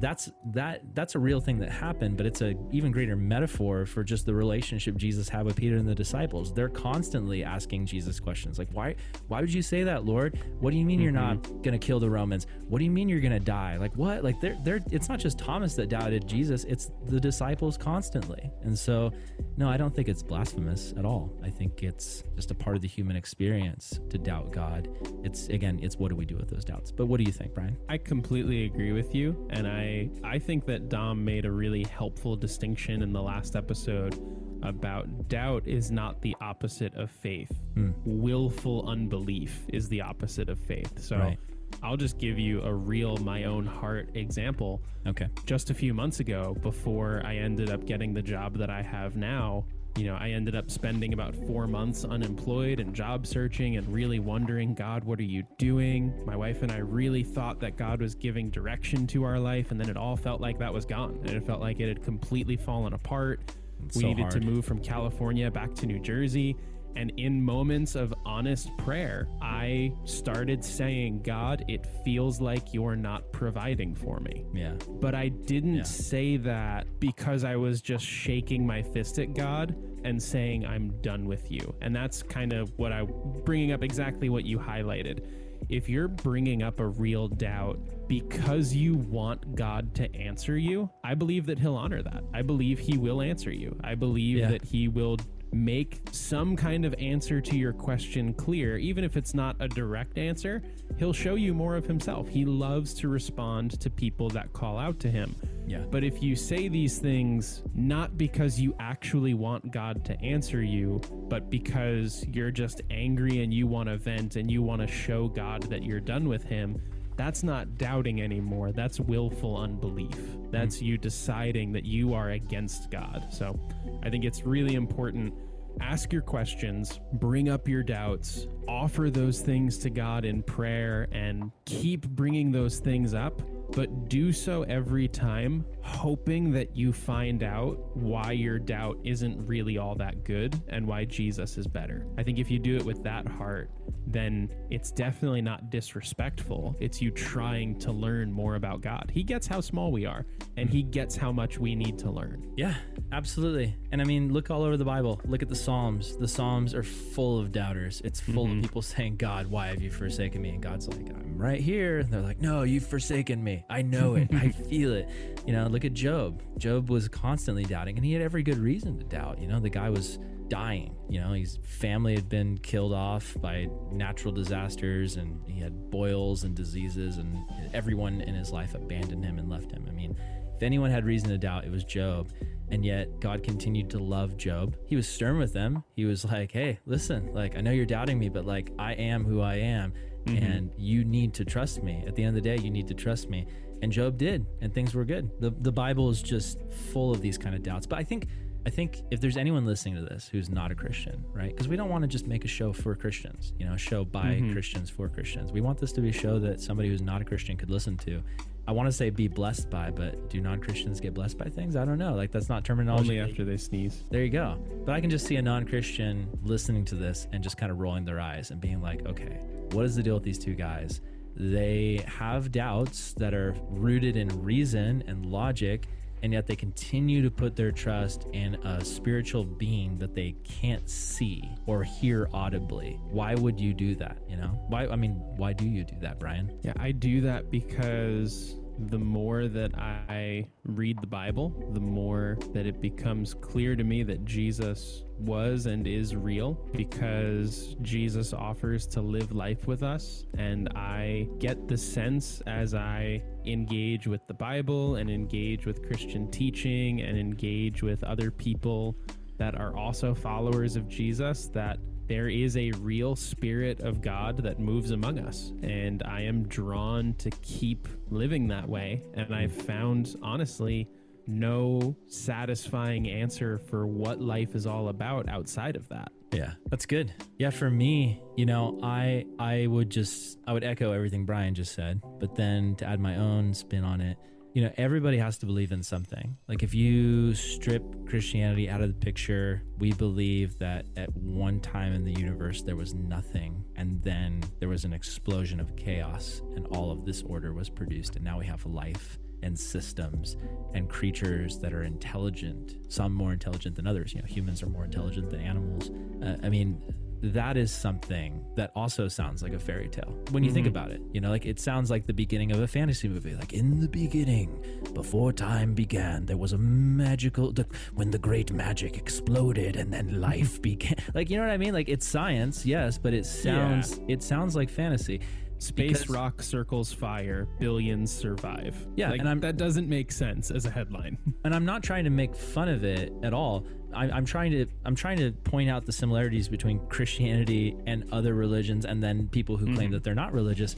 that's 0.00 0.30
that 0.52 0.82
that's 0.94 1.14
a 1.14 1.18
real 1.18 1.40
thing 1.40 1.58
that 1.58 1.70
happened 1.70 2.16
but 2.16 2.26
it's 2.26 2.40
a 2.40 2.54
even 2.72 2.90
greater 2.90 3.16
metaphor 3.16 3.86
for 3.86 4.02
just 4.02 4.26
the 4.26 4.34
relationship 4.34 4.96
jesus 4.96 5.28
had 5.28 5.44
with 5.44 5.56
peter 5.56 5.76
and 5.76 5.88
the 5.88 5.94
disciples. 5.94 6.52
They're 6.52 6.68
constantly 6.68 7.44
asking 7.44 7.86
jesus 7.86 8.20
questions 8.20 8.58
like 8.58 8.68
why 8.72 8.96
why 9.28 9.40
would 9.40 9.52
you 9.52 9.62
say 9.62 9.82
that 9.84 10.04
lord? 10.04 10.38
What 10.60 10.70
do 10.70 10.76
you 10.76 10.84
mean 10.84 11.00
you're 11.00 11.12
not 11.12 11.38
mm-hmm. 11.38 11.62
gonna 11.62 11.78
kill 11.78 12.00
the 12.00 12.10
romans? 12.10 12.46
What 12.68 12.78
do 12.78 12.84
you 12.84 12.90
mean 12.90 13.08
you're 13.08 13.20
gonna 13.20 13.40
die? 13.40 13.76
Like 13.76 13.96
what? 13.96 14.24
Like 14.24 14.40
they're 14.40 14.58
they're 14.64 14.80
it's 14.90 15.08
not 15.08 15.18
just 15.18 15.38
thomas 15.38 15.74
that 15.74 15.88
doubted 15.88 16.26
jesus 16.26 16.64
it's 16.64 16.90
the 17.06 17.20
disciples 17.20 17.76
constantly. 17.76 18.50
And 18.62 18.78
so 18.78 19.12
no 19.56 19.68
i 19.68 19.76
don't 19.76 19.94
think 19.94 20.08
it's 20.08 20.22
blasphemous 20.22 20.94
at 20.96 21.04
all. 21.04 21.32
I 21.42 21.50
think 21.50 21.82
it's 21.82 22.24
just 22.34 22.50
a 22.50 22.54
part 22.54 22.76
of 22.76 22.82
the 22.82 22.88
human 22.88 23.16
experience 23.16 24.00
to 24.10 24.18
doubt 24.18 24.52
god. 24.52 24.88
It's 25.22 25.48
again 25.48 25.78
it's 25.82 25.96
what 25.96 26.08
do 26.10 26.16
we 26.16 26.26
do 26.26 26.36
with 26.36 26.48
those 26.50 26.64
doubts? 26.64 26.90
But 26.90 27.06
what 27.06 27.18
do 27.18 27.24
you 27.24 27.32
think 27.32 27.54
brian? 27.54 27.76
I 27.88 27.98
completely 27.98 28.64
agree 28.64 28.92
with 28.92 29.14
you, 29.14 29.48
and 29.50 29.66
I 29.66 29.83
I 30.22 30.38
think 30.38 30.66
that 30.66 30.88
Dom 30.88 31.24
made 31.24 31.44
a 31.44 31.52
really 31.52 31.84
helpful 31.84 32.36
distinction 32.36 33.02
in 33.02 33.12
the 33.12 33.22
last 33.22 33.56
episode 33.56 34.18
about 34.62 35.28
doubt 35.28 35.66
is 35.66 35.90
not 35.90 36.20
the 36.22 36.34
opposite 36.40 36.94
of 36.94 37.10
faith. 37.10 37.52
Hmm. 37.74 37.90
Willful 38.04 38.88
unbelief 38.88 39.62
is 39.68 39.88
the 39.88 40.00
opposite 40.00 40.48
of 40.48 40.58
faith. 40.58 40.98
So 41.00 41.18
Right. 41.18 41.38
I'll 41.82 41.96
just 41.96 42.18
give 42.18 42.38
you 42.38 42.62
a 42.62 42.72
real 42.72 43.16
my 43.18 43.44
own 43.44 43.66
heart 43.66 44.10
example. 44.14 44.80
okay 45.06 45.28
just 45.44 45.70
a 45.70 45.74
few 45.74 45.92
months 45.92 46.20
ago 46.20 46.56
before 46.62 47.20
I 47.24 47.36
ended 47.36 47.68
up 47.70 47.84
getting 47.84 48.14
the 48.14 48.22
job 48.22 48.56
that 48.58 48.70
I 48.70 48.80
have 48.82 49.16
now. 49.16 49.64
You 49.96 50.06
know, 50.06 50.16
I 50.16 50.30
ended 50.30 50.56
up 50.56 50.72
spending 50.72 51.12
about 51.12 51.36
four 51.46 51.68
months 51.68 52.04
unemployed 52.04 52.80
and 52.80 52.92
job 52.92 53.28
searching 53.28 53.76
and 53.76 53.86
really 53.92 54.18
wondering, 54.18 54.74
God, 54.74 55.04
what 55.04 55.20
are 55.20 55.24
you 55.24 55.44
doing? 55.56 56.12
My 56.26 56.34
wife 56.34 56.62
and 56.62 56.72
I 56.72 56.78
really 56.78 57.22
thought 57.22 57.60
that 57.60 57.76
God 57.76 58.00
was 58.00 58.16
giving 58.16 58.50
direction 58.50 59.06
to 59.08 59.22
our 59.22 59.38
life, 59.38 59.70
and 59.70 59.78
then 59.78 59.88
it 59.88 59.96
all 59.96 60.16
felt 60.16 60.40
like 60.40 60.58
that 60.58 60.74
was 60.74 60.84
gone. 60.84 61.20
And 61.22 61.30
it 61.30 61.46
felt 61.46 61.60
like 61.60 61.78
it 61.78 61.86
had 61.86 62.02
completely 62.02 62.56
fallen 62.56 62.92
apart. 62.92 63.52
It's 63.86 63.96
we 63.96 64.02
so 64.02 64.08
needed 64.08 64.30
to 64.30 64.40
move 64.40 64.64
from 64.64 64.80
California 64.80 65.48
back 65.48 65.74
to 65.76 65.86
New 65.86 66.00
Jersey. 66.00 66.56
And 66.96 67.10
in 67.16 67.42
moments 67.42 67.94
of 67.94 68.14
honest 68.24 68.76
prayer, 68.78 69.26
I 69.42 69.92
started 70.04 70.64
saying, 70.64 71.22
God, 71.22 71.64
it 71.68 71.86
feels 72.04 72.40
like 72.40 72.72
you're 72.72 72.96
not 72.96 73.32
providing 73.32 73.94
for 73.94 74.20
me 74.20 74.44
yeah 74.54 74.74
but 75.00 75.14
I 75.14 75.28
didn't 75.28 75.74
Yeah. 75.76 75.82
say 75.84 76.36
that 76.38 76.86
because 77.00 77.44
I 77.44 77.56
was 77.56 77.80
just 77.82 78.04
shaking 78.04 78.66
my 78.66 78.82
fist 78.82 79.18
at 79.18 79.34
God 79.34 79.74
and 80.04 80.22
saying 80.22 80.66
I'm 80.66 81.00
done 81.00 81.24
with 81.26 81.50
you. 81.50 81.74
And 81.80 81.94
that's 81.96 82.22
kind 82.22 82.52
of 82.52 82.72
what 82.76 82.92
I 82.92 83.04
bringing 83.44 83.72
up 83.72 83.82
exactly 83.82 84.28
what 84.28 84.44
you 84.44 84.58
highlighted. 84.58 85.24
If 85.70 85.88
you're 85.88 86.08
bringing 86.08 86.62
up 86.62 86.78
a 86.80 86.86
real 86.86 87.26
doubt 87.28 87.80
because 88.06 88.74
you 88.74 88.94
want 88.94 89.54
God 89.54 89.94
to 89.94 90.14
answer 90.14 90.58
you, 90.58 90.90
I 91.02 91.14
believe 91.14 91.46
that 91.46 91.58
he'll 91.58 91.74
honor 91.76 92.02
that. 92.02 92.22
I 92.34 92.42
believe 92.42 92.78
he 92.78 92.98
will 92.98 93.22
answer 93.22 93.50
you. 93.50 93.74
I 93.82 93.94
believe 93.94 94.38
Yeah. 94.38 94.50
that 94.50 94.62
he 94.64 94.88
will 94.88 95.16
make 95.54 96.00
some 96.10 96.56
kind 96.56 96.84
of 96.84 96.94
answer 96.98 97.40
to 97.40 97.56
your 97.56 97.72
question 97.72 98.34
clear, 98.34 98.76
even 98.76 99.04
if 99.04 99.16
it's 99.16 99.34
not 99.34 99.56
a 99.60 99.68
direct 99.68 100.18
answer. 100.18 100.62
He'll 100.98 101.12
show 101.12 101.36
you 101.36 101.54
more 101.54 101.76
of 101.76 101.86
himself. 101.86 102.28
He 102.28 102.44
loves 102.44 102.92
to 102.94 103.08
respond 103.08 103.80
to 103.80 103.88
people 103.88 104.28
that 104.30 104.52
call 104.52 104.78
out 104.78 104.98
to 105.00 105.10
him. 105.10 105.34
yeah 105.66 105.84
But 105.90 106.04
if 106.04 106.22
you 106.22 106.36
say 106.36 106.68
these 106.68 106.98
things 106.98 107.62
not 107.74 108.18
because 108.18 108.60
you 108.60 108.74
actually 108.80 109.34
want 109.34 109.72
God 109.72 110.04
to 110.06 110.20
answer 110.20 110.62
you, 110.62 111.00
but 111.28 111.50
because 111.50 112.26
you're 112.32 112.50
just 112.50 112.82
angry 112.90 113.42
and 113.42 113.54
you 113.54 113.66
want 113.66 113.88
to 113.88 113.96
vent 113.96 114.36
and 114.36 114.50
you 114.50 114.62
want 114.62 114.82
to 114.82 114.88
show 114.88 115.28
God 115.28 115.62
that 115.64 115.82
you're 115.84 116.00
done 116.00 116.28
with 116.28 116.44
him, 116.44 116.80
that's 117.16 117.42
not 117.42 117.78
doubting 117.78 118.22
anymore. 118.22 118.72
That's 118.72 119.00
willful 119.00 119.56
unbelief. 119.56 120.10
Mm-hmm. 120.10 120.50
That's 120.50 120.82
you 120.82 120.98
deciding 120.98 121.72
that 121.72 121.84
you 121.84 122.14
are 122.14 122.30
against 122.30 122.90
God. 122.90 123.26
So 123.30 123.58
I 124.02 124.10
think 124.10 124.24
it's 124.24 124.44
really 124.44 124.74
important. 124.74 125.34
Ask 125.80 126.12
your 126.12 126.22
questions, 126.22 127.00
bring 127.14 127.48
up 127.48 127.66
your 127.66 127.82
doubts, 127.82 128.46
offer 128.68 129.10
those 129.10 129.40
things 129.40 129.76
to 129.78 129.90
God 129.90 130.24
in 130.24 130.42
prayer, 130.42 131.08
and 131.10 131.50
keep 131.64 132.08
bringing 132.08 132.52
those 132.52 132.78
things 132.78 133.12
up 133.12 133.42
but 133.72 134.08
do 134.08 134.32
so 134.32 134.62
every 134.64 135.08
time, 135.08 135.64
hoping 135.82 136.50
that 136.52 136.76
you 136.76 136.92
find 136.92 137.42
out 137.42 137.78
why 137.96 138.32
your 138.32 138.58
doubt 138.58 138.98
isn't 139.04 139.46
really 139.46 139.78
all 139.78 139.94
that 139.96 140.24
good 140.24 140.60
and 140.68 140.86
why 140.86 141.04
Jesus 141.04 141.58
is 141.58 141.66
better. 141.66 142.06
I 142.16 142.22
think 142.22 142.38
if 142.38 142.50
you 142.50 142.58
do 142.58 142.76
it 142.76 142.84
with 142.84 143.02
that 143.04 143.26
heart, 143.26 143.70
then 144.06 144.48
it's 144.70 144.90
definitely 144.90 145.42
not 145.42 145.70
disrespectful. 145.70 146.76
It's 146.80 147.00
you 147.02 147.10
trying 147.10 147.78
to 147.80 147.92
learn 147.92 148.32
more 148.32 148.54
about 148.54 148.80
God. 148.80 149.10
He 149.12 149.22
gets 149.22 149.46
how 149.46 149.60
small 149.60 149.92
we 149.92 150.06
are, 150.06 150.24
and 150.56 150.68
He 150.68 150.82
gets 150.82 151.16
how 151.16 151.32
much 151.32 151.58
we 151.58 151.74
need 151.74 151.98
to 151.98 152.10
learn. 152.10 152.52
Yeah, 152.56 152.74
absolutely. 153.12 153.76
And 153.92 154.00
I 154.00 154.04
mean, 154.04 154.32
look 154.32 154.50
all 154.50 154.62
over 154.62 154.76
the 154.76 154.84
Bible. 154.84 155.20
Look 155.24 155.42
at 155.42 155.48
the 155.48 155.56
Psalms. 155.56 156.16
The 156.16 156.28
Psalms 156.28 156.74
are 156.74 156.82
full 156.82 157.38
of 157.38 157.52
doubters. 157.52 158.00
It's 158.04 158.20
full 158.20 158.44
of 158.44 158.50
mm-hmm. 158.50 158.62
people 158.62 158.82
saying, 158.82 159.16
God, 159.16 159.46
why 159.46 159.68
have 159.68 159.80
you 159.80 159.90
forsaken 159.90 160.42
me? 160.42 160.50
And 160.50 160.62
God's 160.62 160.88
like, 160.88 161.08
I'm 161.10 161.36
right 161.36 161.60
here. 161.60 161.98
And 161.98 162.12
they're 162.12 162.20
like, 162.20 162.40
No, 162.40 162.62
you've 162.62 162.86
forsaken 162.86 163.42
me. 163.42 163.53
I 163.68 163.82
know 163.82 164.14
it. 164.14 164.28
I 164.32 164.48
feel 164.70 164.92
it. 164.92 165.08
You 165.46 165.52
know, 165.52 165.66
look 165.66 165.84
at 165.84 165.92
Job. 165.92 166.42
Job 166.58 166.90
was 166.90 167.08
constantly 167.08 167.64
doubting, 167.64 167.96
and 167.96 168.04
he 168.04 168.12
had 168.12 168.22
every 168.22 168.42
good 168.42 168.58
reason 168.58 168.98
to 168.98 169.04
doubt. 169.04 169.40
You 169.40 169.48
know, 169.48 169.60
the 169.60 169.70
guy 169.70 169.90
was 169.90 170.18
dying. 170.48 170.94
You 171.08 171.20
know, 171.20 171.32
his 171.32 171.58
family 171.62 172.14
had 172.14 172.28
been 172.28 172.58
killed 172.58 172.92
off 172.92 173.36
by 173.40 173.68
natural 173.92 174.32
disasters, 174.32 175.16
and 175.16 175.40
he 175.46 175.60
had 175.60 175.90
boils 175.90 176.44
and 176.44 176.54
diseases, 176.54 177.18
and 177.18 177.38
everyone 177.72 178.20
in 178.20 178.34
his 178.34 178.50
life 178.50 178.74
abandoned 178.74 179.24
him 179.24 179.38
and 179.38 179.48
left 179.48 179.70
him. 179.70 179.86
I 179.88 179.92
mean, 179.92 180.16
if 180.56 180.62
anyone 180.62 180.90
had 180.90 181.04
reason 181.04 181.28
to 181.30 181.38
doubt, 181.38 181.64
it 181.64 181.70
was 181.70 181.84
Job. 181.84 182.32
And 182.70 182.84
yet 182.84 183.20
God 183.20 183.42
continued 183.42 183.90
to 183.90 183.98
love 183.98 184.36
Job. 184.36 184.76
He 184.86 184.96
was 184.96 185.06
stern 185.06 185.38
with 185.38 185.52
them. 185.52 185.84
He 185.96 186.06
was 186.06 186.24
like, 186.24 186.50
hey, 186.50 186.78
listen, 186.86 187.34
like, 187.34 187.56
I 187.56 187.60
know 187.60 187.70
you're 187.70 187.84
doubting 187.84 188.18
me, 188.18 188.28
but 188.28 188.46
like, 188.46 188.72
I 188.78 188.94
am 188.94 189.24
who 189.24 189.40
I 189.42 189.56
am. 189.56 189.92
Mm-hmm. 190.26 190.44
And 190.44 190.70
you 190.76 191.04
need 191.04 191.34
to 191.34 191.44
trust 191.44 191.82
me. 191.82 192.04
At 192.06 192.14
the 192.14 192.22
end 192.22 192.36
of 192.36 192.42
the 192.42 192.48
day, 192.56 192.62
you 192.62 192.70
need 192.70 192.88
to 192.88 192.94
trust 192.94 193.28
me. 193.28 193.46
And 193.82 193.92
Job 193.92 194.16
did, 194.16 194.46
and 194.60 194.72
things 194.72 194.94
were 194.94 195.04
good. 195.04 195.30
The, 195.40 195.50
the 195.50 195.72
Bible 195.72 196.08
is 196.08 196.22
just 196.22 196.58
full 196.92 197.10
of 197.10 197.20
these 197.20 197.36
kind 197.36 197.54
of 197.54 197.62
doubts. 197.62 197.86
But 197.86 197.98
I 197.98 198.04
think 198.04 198.28
I 198.66 198.70
think 198.70 199.02
if 199.10 199.20
there's 199.20 199.36
anyone 199.36 199.66
listening 199.66 199.96
to 199.96 200.02
this 200.02 200.26
who's 200.26 200.48
not 200.48 200.70
a 200.70 200.74
Christian, 200.74 201.22
right? 201.34 201.50
Because 201.50 201.68
we 201.68 201.76
don't 201.76 201.90
want 201.90 202.02
to 202.02 202.08
just 202.08 202.26
make 202.26 202.46
a 202.46 202.48
show 202.48 202.72
for 202.72 202.94
Christians, 202.94 203.52
you 203.58 203.66
know, 203.66 203.74
a 203.74 203.78
show 203.78 204.04
by 204.04 204.36
mm-hmm. 204.36 204.52
Christians 204.52 204.88
for 204.88 205.08
Christians. 205.08 205.52
We 205.52 205.60
want 205.60 205.78
this 205.78 205.92
to 205.92 206.00
be 206.00 206.08
a 206.08 206.12
show 206.12 206.38
that 206.38 206.60
somebody 206.60 206.88
who's 206.88 207.02
not 207.02 207.20
a 207.20 207.24
Christian 207.24 207.58
could 207.58 207.70
listen 207.70 207.98
to. 207.98 208.22
I 208.66 208.72
want 208.72 208.88
to 208.88 208.92
say 208.92 209.10
be 209.10 209.28
blessed 209.28 209.68
by, 209.68 209.90
but 209.90 210.30
do 210.30 210.40
non 210.40 210.60
Christians 210.60 210.98
get 210.98 211.12
blessed 211.12 211.36
by 211.36 211.50
things? 211.50 211.76
I 211.76 211.84
don't 211.84 211.98
know. 211.98 212.14
Like 212.14 212.30
that's 212.30 212.48
not 212.48 212.64
terminology. 212.64 213.10
Only 213.10 213.20
after 213.20 213.44
they 213.44 213.58
sneeze. 213.58 214.02
There 214.10 214.24
you 214.24 214.30
go. 214.30 214.58
But 214.86 214.92
I 214.92 215.00
can 215.02 215.10
just 215.10 215.26
see 215.26 215.36
a 215.36 215.42
non 215.42 215.66
Christian 215.66 216.26
listening 216.42 216.86
to 216.86 216.94
this 216.94 217.28
and 217.32 217.44
just 217.44 217.58
kind 217.58 217.70
of 217.70 217.80
rolling 217.80 218.06
their 218.06 218.20
eyes 218.20 218.50
and 218.50 218.62
being 218.62 218.80
like, 218.80 219.04
okay, 219.04 219.40
what 219.74 219.84
is 219.84 219.96
the 219.96 220.02
deal 220.02 220.14
with 220.14 220.22
these 220.22 220.38
two 220.38 220.54
guys? 220.54 221.00
They 221.36 222.04
have 222.06 222.52
doubts 222.52 223.12
that 223.14 223.34
are 223.34 223.56
rooted 223.68 224.16
in 224.16 224.28
reason 224.42 225.02
and 225.06 225.26
logic 225.26 225.88
and 226.24 226.32
yet 226.32 226.46
they 226.46 226.56
continue 226.56 227.20
to 227.20 227.30
put 227.30 227.54
their 227.54 227.70
trust 227.70 228.28
in 228.32 228.54
a 228.64 228.82
spiritual 228.82 229.44
being 229.44 229.98
that 229.98 230.14
they 230.14 230.34
can't 230.42 230.88
see 230.88 231.50
or 231.66 231.82
hear 231.82 232.30
audibly. 232.32 232.98
Why 233.10 233.34
would 233.34 233.60
you 233.60 233.74
do 233.74 233.94
that? 233.96 234.16
You 234.26 234.38
know, 234.38 234.58
why? 234.68 234.86
I 234.86 234.96
mean, 234.96 235.20
why 235.36 235.52
do 235.52 235.66
you 235.66 235.84
do 235.84 235.96
that, 236.00 236.18
Brian? 236.18 236.58
Yeah, 236.62 236.72
I 236.78 236.92
do 236.92 237.20
that 237.20 237.50
because 237.50 238.56
the 238.78 238.98
more 238.98 239.48
that 239.48 239.76
I 239.78 240.46
read 240.64 240.98
the 241.00 241.06
Bible, 241.06 241.52
the 241.72 241.80
more 241.80 242.38
that 242.52 242.66
it 242.66 242.80
becomes 242.80 243.34
clear 243.34 243.76
to 243.76 243.84
me 243.84 244.02
that 244.02 244.24
Jesus 244.24 245.04
was 245.18 245.66
and 245.66 245.86
is 245.86 246.16
real 246.16 246.54
because 246.72 247.76
Jesus 247.82 248.32
offers 248.32 248.86
to 248.88 249.00
live 249.00 249.32
life 249.32 249.66
with 249.66 249.82
us. 249.82 250.24
And 250.36 250.68
I 250.70 251.28
get 251.38 251.68
the 251.68 251.76
sense 251.76 252.42
as 252.46 252.74
I 252.74 253.22
engage 253.46 254.06
with 254.06 254.26
the 254.26 254.34
Bible 254.34 254.96
and 254.96 255.10
engage 255.10 255.66
with 255.66 255.86
Christian 255.86 256.30
teaching 256.30 257.00
and 257.00 257.18
engage 257.18 257.82
with 257.82 258.02
other 258.02 258.30
people 258.30 258.96
that 259.38 259.54
are 259.56 259.76
also 259.76 260.14
followers 260.14 260.76
of 260.76 260.88
Jesus 260.88 261.48
that 261.48 261.78
there 262.06 262.28
is 262.28 262.56
a 262.56 262.70
real 262.72 263.16
spirit 263.16 263.80
of 263.80 264.02
God 264.02 264.42
that 264.42 264.58
moves 264.60 264.90
among 264.90 265.18
us. 265.18 265.52
And 265.62 266.02
I 266.02 266.22
am 266.22 266.46
drawn 266.46 267.14
to 267.14 267.30
keep 267.30 267.88
living 268.10 268.48
that 268.48 268.68
way. 268.68 269.02
And 269.14 269.34
I've 269.34 269.52
found, 269.52 270.14
honestly, 270.22 270.88
no 271.26 271.96
satisfying 272.06 273.08
answer 273.08 273.58
for 273.58 273.86
what 273.86 274.20
life 274.20 274.54
is 274.54 274.66
all 274.66 274.88
about 274.88 275.28
outside 275.28 275.76
of 275.76 275.88
that. 275.88 276.12
Yeah, 276.32 276.54
that's 276.68 276.86
good. 276.86 277.12
Yeah, 277.38 277.50
for 277.50 277.70
me, 277.70 278.20
you 278.36 278.44
know, 278.44 278.80
I 278.82 279.24
I 279.38 279.68
would 279.68 279.88
just 279.88 280.38
I 280.46 280.52
would 280.52 280.64
echo 280.64 280.92
everything 280.92 281.24
Brian 281.24 281.54
just 281.54 281.74
said, 281.74 282.02
but 282.18 282.34
then 282.34 282.74
to 282.76 282.86
add 282.86 282.98
my 282.98 283.16
own 283.16 283.54
spin 283.54 283.84
on 283.84 284.00
it, 284.00 284.18
you 284.54 284.62
know, 284.62 284.70
everybody 284.76 285.18
has 285.18 285.36
to 285.38 285.46
believe 285.46 285.72
in 285.72 285.82
something. 285.82 286.36
Like 286.48 286.62
if 286.62 286.72
you 286.72 287.34
strip 287.34 287.82
Christianity 288.08 288.70
out 288.70 288.80
of 288.80 288.88
the 288.88 289.04
picture, 289.04 289.64
we 289.78 289.92
believe 289.92 290.56
that 290.60 290.86
at 290.96 291.12
one 291.16 291.58
time 291.58 291.92
in 291.92 292.04
the 292.04 292.12
universe 292.12 292.62
there 292.62 292.76
was 292.76 292.94
nothing 292.94 293.64
and 293.74 294.00
then 294.02 294.44
there 294.60 294.68
was 294.68 294.84
an 294.84 294.92
explosion 294.92 295.58
of 295.58 295.74
chaos 295.74 296.40
and 296.54 296.68
all 296.68 296.92
of 296.92 297.04
this 297.04 297.22
order 297.24 297.52
was 297.52 297.68
produced 297.68 298.14
and 298.14 298.24
now 298.24 298.38
we 298.38 298.46
have 298.46 298.64
life 298.64 299.18
and 299.42 299.58
systems 299.58 300.36
and 300.72 300.88
creatures 300.88 301.58
that 301.58 301.74
are 301.74 301.82
intelligent, 301.82 302.76
some 302.88 303.12
more 303.12 303.32
intelligent 303.32 303.74
than 303.74 303.88
others. 303.88 304.14
You 304.14 304.20
know, 304.20 304.26
humans 304.26 304.62
are 304.62 304.68
more 304.68 304.84
intelligent 304.84 305.30
than 305.30 305.40
animals. 305.40 305.90
Uh, 306.22 306.36
I 306.44 306.48
mean, 306.48 306.80
that 307.22 307.56
is 307.56 307.72
something 307.72 308.44
that 308.56 308.70
also 308.74 309.08
sounds 309.08 309.42
like 309.42 309.52
a 309.52 309.58
fairy 309.58 309.88
tale 309.88 310.14
when 310.30 310.42
you 310.42 310.48
mm-hmm. 310.48 310.54
think 310.54 310.66
about 310.66 310.90
it. 310.90 311.00
You 311.12 311.20
know, 311.20 311.30
like 311.30 311.46
it 311.46 311.58
sounds 311.58 311.90
like 311.90 312.06
the 312.06 312.12
beginning 312.12 312.52
of 312.52 312.60
a 312.60 312.66
fantasy 312.66 313.08
movie. 313.08 313.34
Like 313.34 313.52
in 313.52 313.80
the 313.80 313.88
beginning, 313.88 314.64
before 314.92 315.32
time 315.32 315.74
began, 315.74 316.26
there 316.26 316.36
was 316.36 316.52
a 316.52 316.58
magical 316.58 317.52
the, 317.52 317.66
when 317.94 318.10
the 318.10 318.18
great 318.18 318.52
magic 318.52 318.96
exploded 318.96 319.76
and 319.76 319.92
then 319.92 320.20
life 320.28 320.60
began. 320.60 320.96
Like 321.14 321.30
you 321.30 321.36
know 321.36 321.44
what 321.44 321.52
I 321.52 321.56
mean? 321.58 321.72
Like 321.72 321.88
it's 321.88 322.06
science, 322.06 322.66
yes, 322.66 322.98
but 322.98 323.14
it 323.14 323.26
sounds 323.26 323.98
yeah. 323.98 324.14
it 324.14 324.22
sounds 324.22 324.54
like 324.54 324.70
fantasy. 324.70 325.20
Space 325.58 326.00
because, 326.00 326.10
rock 326.10 326.42
circles 326.42 326.92
fire, 326.92 327.46
billions 327.58 328.12
survive. 328.12 328.86
Yeah, 328.96 329.10
like, 329.10 329.20
and 329.20 329.42
that 329.42 329.56
doesn't 329.56 329.88
make 329.88 330.12
sense 330.12 330.50
as 330.50 330.66
a 330.66 330.70
headline. 330.70 331.18
And 331.44 331.54
I'm 331.54 331.66
not 331.66 331.82
trying 331.82 332.04
to 332.04 332.10
make 332.10 332.34
fun 332.34 332.70
of 332.70 332.84
it 332.84 333.12
at 333.22 333.34
all. 333.34 333.66
I, 333.94 334.10
I'm 334.10 334.24
trying 334.24 334.52
to 334.52 334.66
I'm 334.84 334.94
trying 334.94 335.18
to 335.18 335.32
point 335.32 335.70
out 335.70 335.86
the 335.86 335.92
similarities 335.92 336.48
between 336.48 336.78
Christianity 336.88 337.76
and 337.86 338.04
other 338.12 338.34
religions, 338.34 338.84
and 338.84 339.02
then 339.02 339.28
people 339.28 339.56
who 339.56 339.66
mm-hmm. 339.66 339.76
claim 339.76 339.90
that 339.92 340.04
they're 340.04 340.14
not 340.14 340.32
religious. 340.32 340.76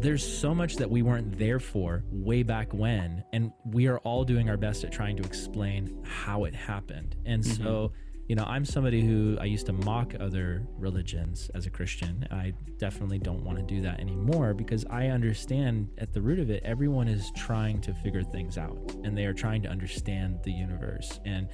There's 0.00 0.24
so 0.24 0.54
much 0.54 0.76
that 0.76 0.88
we 0.88 1.02
weren't 1.02 1.38
there 1.38 1.58
for 1.58 2.04
way 2.12 2.44
back 2.44 2.72
when, 2.72 3.24
and 3.32 3.50
we 3.64 3.88
are 3.88 3.98
all 3.98 4.24
doing 4.24 4.48
our 4.48 4.56
best 4.56 4.84
at 4.84 4.92
trying 4.92 5.16
to 5.16 5.24
explain 5.24 6.04
how 6.04 6.44
it 6.44 6.54
happened. 6.54 7.16
And 7.24 7.42
mm-hmm. 7.42 7.64
so 7.64 7.92
you 8.28 8.36
know, 8.36 8.44
I'm 8.44 8.66
somebody 8.66 9.00
who 9.00 9.38
I 9.40 9.46
used 9.46 9.64
to 9.66 9.72
mock 9.72 10.14
other 10.20 10.62
religions 10.76 11.50
as 11.54 11.64
a 11.64 11.70
Christian. 11.70 12.28
I 12.30 12.52
definitely 12.76 13.18
don't 13.18 13.42
want 13.42 13.56
to 13.56 13.64
do 13.64 13.80
that 13.80 14.00
anymore 14.00 14.52
because 14.52 14.84
I 14.90 15.06
understand 15.06 15.88
at 15.96 16.12
the 16.12 16.20
root 16.20 16.38
of 16.38 16.50
it, 16.50 16.62
everyone 16.62 17.08
is 17.08 17.32
trying 17.34 17.80
to 17.80 17.94
figure 17.94 18.22
things 18.22 18.58
out 18.58 18.78
and 19.02 19.16
they 19.16 19.24
are 19.24 19.32
trying 19.32 19.62
to 19.62 19.68
understand 19.70 20.40
the 20.44 20.52
universe. 20.52 21.20
And 21.24 21.48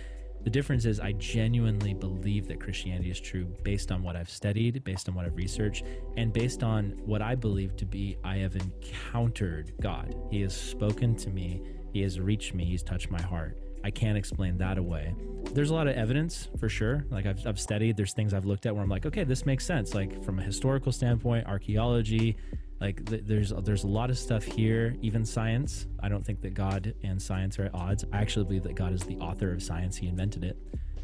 the 0.45 0.51
difference 0.51 0.85
is, 0.85 1.01
I 1.01 1.13
genuinely 1.13 1.95
believe 1.95 2.47
that 2.49 2.61
Christianity 2.61 3.11
is 3.11 3.19
true 3.19 3.47
based 3.63 3.91
on 3.91 4.03
what 4.03 4.15
I've 4.15 4.29
studied, 4.29 4.85
based 4.85 5.09
on 5.09 5.15
what 5.15 5.25
I've 5.25 5.37
researched, 5.37 5.85
and 6.19 6.33
based 6.33 6.63
on 6.63 6.91
what 7.07 7.23
I 7.23 7.35
believe 7.35 7.77
to 7.77 7.87
be 7.87 8.19
I 8.23 8.37
have 8.37 8.55
encountered 8.55 9.73
God. 9.81 10.15
He 10.31 10.43
has 10.43 10.55
spoken 10.55 11.17
to 11.17 11.31
me, 11.31 11.63
He 11.95 12.03
has 12.03 12.21
reached 12.21 12.53
me, 12.53 12.67
He's 12.67 12.83
touched 12.83 13.11
my 13.11 13.23
heart. 13.23 13.59
I 13.85 13.91
can't 13.91 14.19
explain 14.19 14.59
that 14.59 14.77
away. 14.77 15.15
There's 15.53 15.71
a 15.71 15.75
lot 15.75 15.89
of 15.89 15.97
evidence 15.97 16.49
for 16.59 16.69
sure. 16.69 17.05
Like 17.11 17.27
I've, 17.27 17.47
I've 17.47 17.61
studied, 17.61 17.97
there's 17.97 18.13
things 18.13 18.35
I've 18.35 18.47
looked 18.47 18.67
at 18.67 18.75
where 18.75 18.83
I'm 18.83 18.89
like, 18.89 19.07
okay, 19.07 19.25
this 19.25 19.47
makes 19.47 19.65
sense. 19.65 19.95
Like 19.95 20.23
from 20.25 20.39
a 20.39 20.43
historical 20.43 20.93
standpoint, 20.93 21.47
archaeology, 21.47 22.37
like 22.81 23.05
th- 23.07 23.23
there's 23.25 23.53
there's 23.63 23.85
a 23.85 23.89
lot 23.89 24.11
of 24.11 24.19
stuff 24.19 24.45
here. 24.45 24.97
Even 25.01 25.25
science. 25.25 25.87
I 26.03 26.09
don't 26.09 26.25
think 26.25 26.41
that 26.43 26.55
God 26.55 26.95
and 27.03 27.21
science 27.21 27.59
are 27.59 27.67
at 27.67 27.75
odds. 27.75 28.05
I 28.13 28.19
actually 28.19 28.45
believe 28.45 28.65
that 28.65 28.75
God 28.75 28.93
is 28.93 29.03
the 29.03 29.17
author 29.17 29.53
of 29.53 29.63
science. 29.63 29.97
He 29.97 30.09
invented 30.09 30.45
it. 30.45 30.57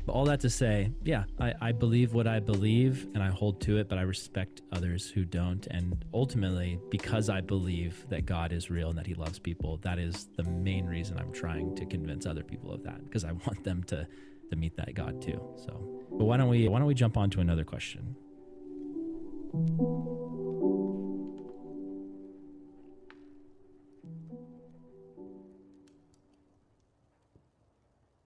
But 0.06 0.14
all 0.14 0.24
that 0.24 0.40
to 0.40 0.50
say, 0.50 0.90
yeah, 1.04 1.24
I, 1.38 1.54
I 1.60 1.72
believe 1.72 2.14
what 2.14 2.26
I 2.26 2.40
believe 2.40 3.06
and 3.14 3.22
I 3.22 3.28
hold 3.28 3.60
to 3.62 3.76
it, 3.76 3.88
but 3.88 3.98
I 3.98 4.02
respect 4.02 4.62
others 4.72 5.10
who 5.10 5.24
don't. 5.24 5.66
And 5.70 6.04
ultimately, 6.14 6.80
because 6.90 7.28
I 7.28 7.40
believe 7.40 8.06
that 8.08 8.26
God 8.26 8.52
is 8.52 8.70
real 8.70 8.88
and 8.88 8.98
that 8.98 9.06
He 9.06 9.14
loves 9.14 9.38
people, 9.38 9.78
that 9.82 9.98
is 9.98 10.28
the 10.36 10.44
main 10.44 10.86
reason 10.86 11.18
I'm 11.18 11.32
trying 11.32 11.76
to 11.76 11.86
convince 11.86 12.26
other 12.26 12.42
people 12.42 12.72
of 12.72 12.82
that 12.84 13.04
because 13.04 13.24
I 13.24 13.32
want 13.46 13.62
them 13.64 13.82
to 13.84 14.06
to 14.50 14.56
meet 14.56 14.76
that 14.76 14.94
God 14.94 15.22
too. 15.22 15.40
So, 15.64 15.80
but 16.10 16.24
why 16.24 16.36
don't 16.36 16.48
we 16.48 16.66
why 16.66 16.78
don't 16.78 16.88
we 16.88 16.94
jump 16.94 17.16
on 17.16 17.30
to 17.30 17.40
another 17.40 17.64
question? 17.64 18.16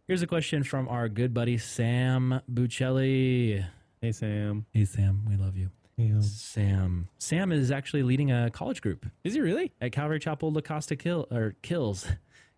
Here's 0.07 0.21
a 0.21 0.27
question 0.27 0.64
from 0.64 0.87
our 0.88 1.09
good 1.09 1.33
buddy 1.33 1.57
Sam 1.57 2.43
Buccelli. 2.53 3.64
Hey 4.03 4.12
Sam. 4.12 4.67
Hey 4.71 4.85
Sam, 4.85 5.25
we 5.27 5.38
love 5.38 5.57
you. 5.57 5.71
Hey, 5.97 6.12
Sam. 6.21 7.09
Sam 7.17 7.51
is 7.51 7.71
actually 7.71 8.03
leading 8.03 8.31
a 8.31 8.51
college 8.51 8.83
group. 8.83 9.07
Is 9.23 9.33
he 9.33 9.40
really? 9.40 9.73
At 9.81 9.93
Calvary 9.93 10.21
Chapel 10.21 10.53
La 10.53 10.61
Costa 10.61 10.95
Kill 10.95 11.27
or 11.31 11.55
Kills. 11.62 12.07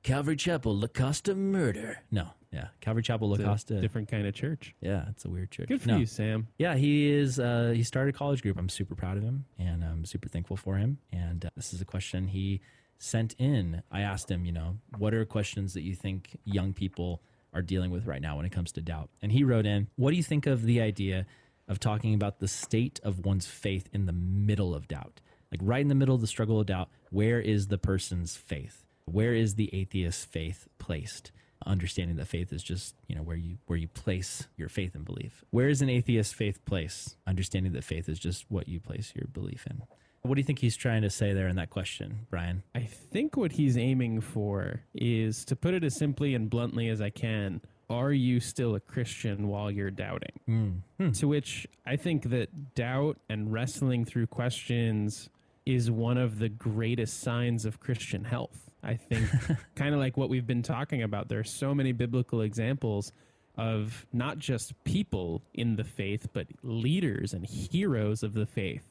Calvary 0.02 0.34
Chapel 0.34 0.76
La 0.76 0.88
Costa 0.88 1.36
Murder. 1.36 2.02
No, 2.10 2.30
yeah, 2.50 2.66
Calvary 2.80 3.04
Chapel 3.04 3.28
La 3.30 3.36
Costa. 3.36 3.80
Different 3.80 4.08
kind 4.08 4.26
of 4.26 4.34
church. 4.34 4.74
Yeah, 4.80 5.04
it's 5.10 5.24
a 5.24 5.30
weird 5.30 5.52
church. 5.52 5.68
Good 5.68 5.82
for 5.82 5.90
no. 5.90 5.98
you, 5.98 6.06
Sam. 6.06 6.48
Yeah, 6.58 6.74
he 6.74 7.08
is. 7.08 7.38
Uh, 7.38 7.72
he 7.76 7.84
started 7.84 8.12
a 8.12 8.18
college 8.18 8.42
group. 8.42 8.58
I'm 8.58 8.68
super 8.68 8.96
proud 8.96 9.18
of 9.18 9.22
him, 9.22 9.44
and 9.56 9.84
I'm 9.84 10.04
super 10.04 10.28
thankful 10.28 10.56
for 10.56 10.78
him. 10.78 10.98
And 11.12 11.44
uh, 11.44 11.50
this 11.54 11.72
is 11.72 11.80
a 11.80 11.84
question 11.84 12.26
he 12.26 12.60
sent 12.98 13.36
in. 13.38 13.84
I 13.92 14.00
asked 14.00 14.28
him, 14.28 14.44
you 14.44 14.52
know, 14.52 14.78
what 14.98 15.14
are 15.14 15.24
questions 15.24 15.74
that 15.74 15.82
you 15.82 15.94
think 15.94 16.40
young 16.44 16.72
people 16.72 17.22
are 17.56 17.62
dealing 17.62 17.90
with 17.90 18.06
right 18.06 18.20
now 18.20 18.36
when 18.36 18.46
it 18.46 18.52
comes 18.52 18.72
to 18.72 18.82
doubt. 18.82 19.10
And 19.22 19.32
he 19.32 19.42
wrote 19.42 19.66
in, 19.66 19.88
What 19.96 20.10
do 20.10 20.16
you 20.16 20.22
think 20.22 20.46
of 20.46 20.62
the 20.62 20.80
idea 20.80 21.26
of 21.66 21.80
talking 21.80 22.14
about 22.14 22.38
the 22.38 22.48
state 22.48 23.00
of 23.02 23.24
one's 23.24 23.46
faith 23.46 23.88
in 23.92 24.06
the 24.06 24.12
middle 24.12 24.74
of 24.74 24.86
doubt? 24.86 25.20
Like 25.50 25.60
right 25.62 25.80
in 25.80 25.88
the 25.88 25.94
middle 25.94 26.14
of 26.14 26.20
the 26.20 26.26
struggle 26.26 26.60
of 26.60 26.66
doubt, 26.66 26.90
where 27.10 27.40
is 27.40 27.68
the 27.68 27.78
person's 27.78 28.36
faith? 28.36 28.84
Where 29.06 29.34
is 29.34 29.54
the 29.54 29.74
atheist's 29.74 30.24
faith 30.24 30.68
placed? 30.78 31.32
understanding 31.64 32.16
that 32.16 32.28
faith 32.28 32.52
is 32.52 32.62
just 32.62 32.94
you 33.08 33.16
know 33.16 33.22
where 33.22 33.36
you 33.36 33.58
where 33.66 33.78
you 33.78 33.88
place 33.88 34.46
your 34.56 34.68
faith 34.68 34.94
and 34.94 35.04
belief. 35.04 35.44
Where 35.50 35.68
is 35.68 35.82
an 35.82 35.88
atheist 35.88 36.34
faith 36.34 36.64
place? 36.64 37.16
Understanding 37.26 37.72
that 37.72 37.84
faith 37.84 38.08
is 38.08 38.18
just 38.18 38.44
what 38.48 38.68
you 38.68 38.78
place 38.78 39.12
your 39.14 39.26
belief 39.26 39.66
in. 39.68 39.82
What 40.26 40.34
do 40.34 40.40
you 40.40 40.44
think 40.44 40.58
he's 40.58 40.76
trying 40.76 41.02
to 41.02 41.10
say 41.10 41.32
there 41.32 41.48
in 41.48 41.56
that 41.56 41.70
question, 41.70 42.26
Brian? 42.30 42.62
I 42.74 42.80
think 42.80 43.36
what 43.36 43.52
he's 43.52 43.76
aiming 43.76 44.20
for 44.20 44.82
is 44.94 45.44
to 45.46 45.56
put 45.56 45.74
it 45.74 45.84
as 45.84 45.96
simply 45.96 46.34
and 46.34 46.50
bluntly 46.50 46.88
as 46.88 47.00
I 47.00 47.10
can. 47.10 47.60
Are 47.88 48.12
you 48.12 48.40
still 48.40 48.74
a 48.74 48.80
Christian 48.80 49.48
while 49.48 49.70
you're 49.70 49.92
doubting? 49.92 50.40
Mm. 50.48 50.80
Hmm. 50.98 51.12
To 51.12 51.28
which 51.28 51.66
I 51.86 51.96
think 51.96 52.30
that 52.30 52.74
doubt 52.74 53.18
and 53.28 53.52
wrestling 53.52 54.04
through 54.04 54.26
questions 54.26 55.30
is 55.64 55.90
one 55.90 56.18
of 56.18 56.38
the 56.38 56.48
greatest 56.48 57.20
signs 57.20 57.64
of 57.64 57.80
Christian 57.80 58.24
health. 58.24 58.70
I 58.82 58.94
think, 58.94 59.28
kind 59.74 59.94
of 59.94 60.00
like 60.00 60.16
what 60.16 60.28
we've 60.28 60.46
been 60.46 60.62
talking 60.62 61.02
about, 61.02 61.28
there 61.28 61.40
are 61.40 61.44
so 61.44 61.74
many 61.74 61.92
biblical 61.92 62.40
examples 62.40 63.12
of 63.56 64.06
not 64.12 64.38
just 64.38 64.72
people 64.84 65.42
in 65.54 65.76
the 65.76 65.84
faith, 65.84 66.28
but 66.32 66.46
leaders 66.62 67.32
and 67.32 67.46
heroes 67.46 68.22
of 68.22 68.34
the 68.34 68.46
faith 68.46 68.82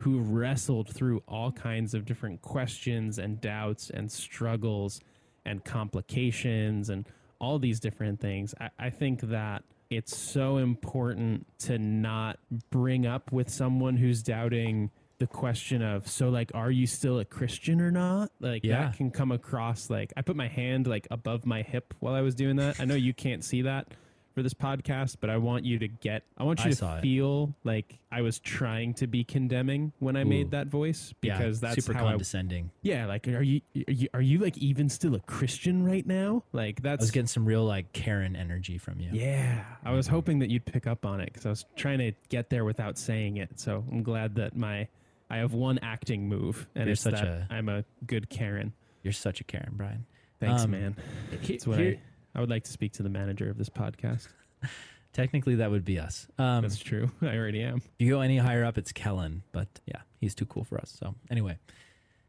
who 0.00 0.18
wrestled 0.20 0.88
through 0.88 1.22
all 1.28 1.52
kinds 1.52 1.94
of 1.94 2.04
different 2.04 2.40
questions 2.42 3.18
and 3.18 3.40
doubts 3.40 3.90
and 3.90 4.10
struggles 4.10 5.00
and 5.44 5.64
complications 5.64 6.88
and 6.88 7.06
all 7.38 7.58
these 7.58 7.80
different 7.80 8.20
things. 8.20 8.54
I, 8.60 8.70
I 8.78 8.90
think 8.90 9.20
that 9.22 9.62
it's 9.90 10.16
so 10.16 10.56
important 10.58 11.46
to 11.60 11.78
not 11.78 12.38
bring 12.70 13.06
up 13.06 13.32
with 13.32 13.48
someone 13.50 13.96
who's 13.96 14.22
doubting 14.22 14.90
the 15.18 15.26
question 15.26 15.82
of 15.82 16.08
so 16.08 16.30
like 16.30 16.50
are 16.54 16.70
you 16.70 16.86
still 16.86 17.18
a 17.18 17.26
christian 17.26 17.78
or 17.82 17.90
not 17.90 18.30
like 18.40 18.64
Yeah. 18.64 18.84
that 18.86 18.96
can 18.96 19.10
come 19.10 19.30
across 19.32 19.90
like 19.90 20.14
i 20.16 20.22
put 20.22 20.34
my 20.34 20.48
hand 20.48 20.86
like 20.86 21.06
above 21.10 21.44
my 21.44 21.60
hip 21.60 21.92
while 22.00 22.14
i 22.14 22.22
was 22.22 22.34
doing 22.34 22.56
that 22.56 22.80
i 22.80 22.86
know 22.86 22.94
you 22.94 23.12
can't 23.12 23.44
see 23.44 23.60
that 23.62 23.88
for 24.34 24.42
this 24.42 24.54
podcast 24.54 25.16
but 25.20 25.28
i 25.28 25.36
want 25.36 25.64
you 25.64 25.78
to 25.78 25.88
get 25.88 26.22
i 26.38 26.44
want 26.44 26.60
you 26.64 26.70
I 26.70 26.74
to 26.74 26.96
it. 26.98 27.00
feel 27.02 27.54
like 27.64 27.98
i 28.12 28.20
was 28.22 28.38
trying 28.38 28.94
to 28.94 29.06
be 29.06 29.24
condemning 29.24 29.92
when 29.98 30.16
i 30.16 30.22
Ooh. 30.22 30.24
made 30.26 30.50
that 30.52 30.68
voice 30.68 31.12
because 31.20 31.60
yeah, 31.62 31.68
that's 31.68 31.84
super 31.84 31.98
how 31.98 32.06
I, 32.06 32.10
condescending. 32.10 32.70
yeah 32.82 33.06
like 33.06 33.26
are 33.28 33.42
you, 33.42 33.60
are 33.88 33.92
you 33.92 34.08
are 34.14 34.20
you 34.20 34.38
like 34.38 34.56
even 34.58 34.88
still 34.88 35.14
a 35.14 35.20
christian 35.20 35.84
right 35.84 36.06
now 36.06 36.44
like 36.52 36.82
that's 36.82 37.00
I 37.00 37.04
was 37.04 37.10
getting 37.10 37.26
some 37.26 37.44
real 37.44 37.64
like 37.64 37.92
Karen 37.92 38.36
energy 38.36 38.78
from 38.78 39.00
you. 39.00 39.10
yeah, 39.12 39.64
I 39.84 39.92
was 39.92 40.06
hoping 40.06 40.38
that 40.40 40.50
you'd 40.50 40.64
pick 40.64 40.86
up 40.86 41.04
on 41.04 41.20
it 41.20 41.26
because 41.26 41.46
I 41.46 41.50
was 41.50 41.64
trying 41.76 41.98
to 41.98 42.12
get 42.28 42.50
there 42.50 42.64
without 42.64 42.98
saying 42.98 43.36
it. 43.38 43.58
So 43.58 43.84
I'm 43.90 44.02
glad 44.02 44.34
that 44.36 44.56
my 44.56 44.88
I 45.28 45.36
have 45.38 45.52
one 45.52 45.78
acting 45.82 46.28
move, 46.28 46.68
and 46.74 46.84
You're 46.86 46.92
it's 46.92 47.02
such 47.02 47.14
that 47.14 47.24
a- 47.24 47.46
I'm 47.50 47.68
a 47.68 47.84
good 48.06 48.28
Karen. 48.30 48.72
You're 49.02 49.12
such 49.12 49.40
a 49.40 49.44
Karen, 49.44 49.72
Brian. 49.76 50.06
Thanks, 50.40 50.62
Um, 50.64 50.70
man. 50.72 50.96
He- 51.40 51.52
That's 51.54 51.66
what 51.66 51.78
here- 51.78 51.98
I 52.34 52.40
would 52.40 52.50
like 52.50 52.64
to 52.64 52.72
speak 52.72 52.92
to 52.94 53.02
the 53.02 53.08
manager 53.08 53.50
of 53.50 53.58
this 53.58 53.68
podcast. 53.68 54.28
technically, 55.12 55.56
that 55.56 55.70
would 55.70 55.84
be 55.84 55.98
us. 55.98 56.26
Um, 56.38 56.62
That's 56.62 56.78
true. 56.78 57.10
I 57.22 57.36
already 57.36 57.62
am. 57.62 57.76
If 57.76 57.92
you 57.98 58.10
go 58.10 58.20
any 58.20 58.38
higher 58.38 58.64
up, 58.64 58.78
it's 58.78 58.92
Kellen, 58.92 59.42
but 59.52 59.68
yeah, 59.86 60.00
he's 60.20 60.34
too 60.34 60.46
cool 60.46 60.64
for 60.64 60.78
us. 60.78 60.96
So 60.98 61.14
anyway, 61.30 61.58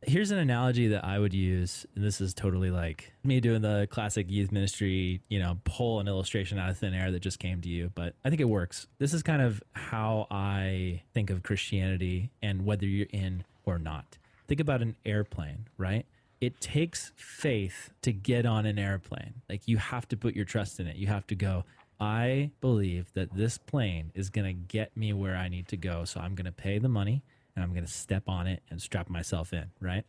here's 0.03 0.31
an 0.31 0.39
analogy 0.39 0.87
that 0.89 1.05
I 1.05 1.19
would 1.19 1.33
use, 1.33 1.85
and 1.95 2.03
this 2.03 2.21
is 2.21 2.33
totally 2.33 2.71
like 2.71 3.13
me 3.23 3.39
doing 3.39 3.61
the 3.61 3.87
classic 3.91 4.29
youth 4.29 4.51
ministry, 4.51 5.21
you 5.29 5.39
know, 5.39 5.59
pull 5.63 5.99
an 5.99 6.07
illustration 6.07 6.57
out 6.57 6.69
of 6.69 6.77
thin 6.77 6.93
air 6.93 7.11
that 7.11 7.19
just 7.19 7.39
came 7.39 7.61
to 7.61 7.69
you, 7.69 7.91
but 7.93 8.15
I 8.25 8.29
think 8.29 8.41
it 8.41 8.49
works. 8.49 8.87
This 8.97 9.13
is 9.13 9.23
kind 9.23 9.41
of 9.41 9.61
how 9.73 10.27
I 10.31 11.03
think 11.13 11.29
of 11.29 11.43
Christianity 11.43 12.31
and 12.41 12.65
whether 12.65 12.85
you're 12.85 13.07
in 13.11 13.43
or 13.65 13.77
not. 13.77 14.17
Think 14.47 14.59
about 14.59 14.81
an 14.81 14.95
airplane, 15.05 15.67
right? 15.77 16.05
It 16.41 16.59
takes 16.59 17.11
faith 17.15 17.91
to 18.01 18.11
get 18.11 18.45
on 18.45 18.65
an 18.65 18.79
airplane. 18.79 19.35
Like 19.47 19.67
you 19.67 19.77
have 19.77 20.07
to 20.09 20.17
put 20.17 20.35
your 20.35 20.45
trust 20.45 20.79
in 20.79 20.87
it. 20.87 20.95
You 20.95 21.07
have 21.07 21.27
to 21.27 21.35
go, 21.35 21.63
I 21.99 22.49
believe 22.61 23.13
that 23.13 23.35
this 23.35 23.59
plane 23.59 24.11
is 24.15 24.31
going 24.31 24.47
to 24.47 24.53
get 24.53 24.97
me 24.97 25.13
where 25.13 25.35
I 25.35 25.47
need 25.49 25.67
to 25.67 25.77
go. 25.77 26.03
So 26.03 26.19
I'm 26.19 26.33
going 26.33 26.45
to 26.45 26.51
pay 26.51 26.79
the 26.79 26.89
money 26.89 27.21
and 27.55 27.63
I'm 27.63 27.71
going 27.71 27.85
to 27.85 27.91
step 27.91 28.27
on 28.27 28.47
it 28.47 28.63
and 28.71 28.81
strap 28.81 29.07
myself 29.07 29.53
in, 29.53 29.69
right? 29.79 30.03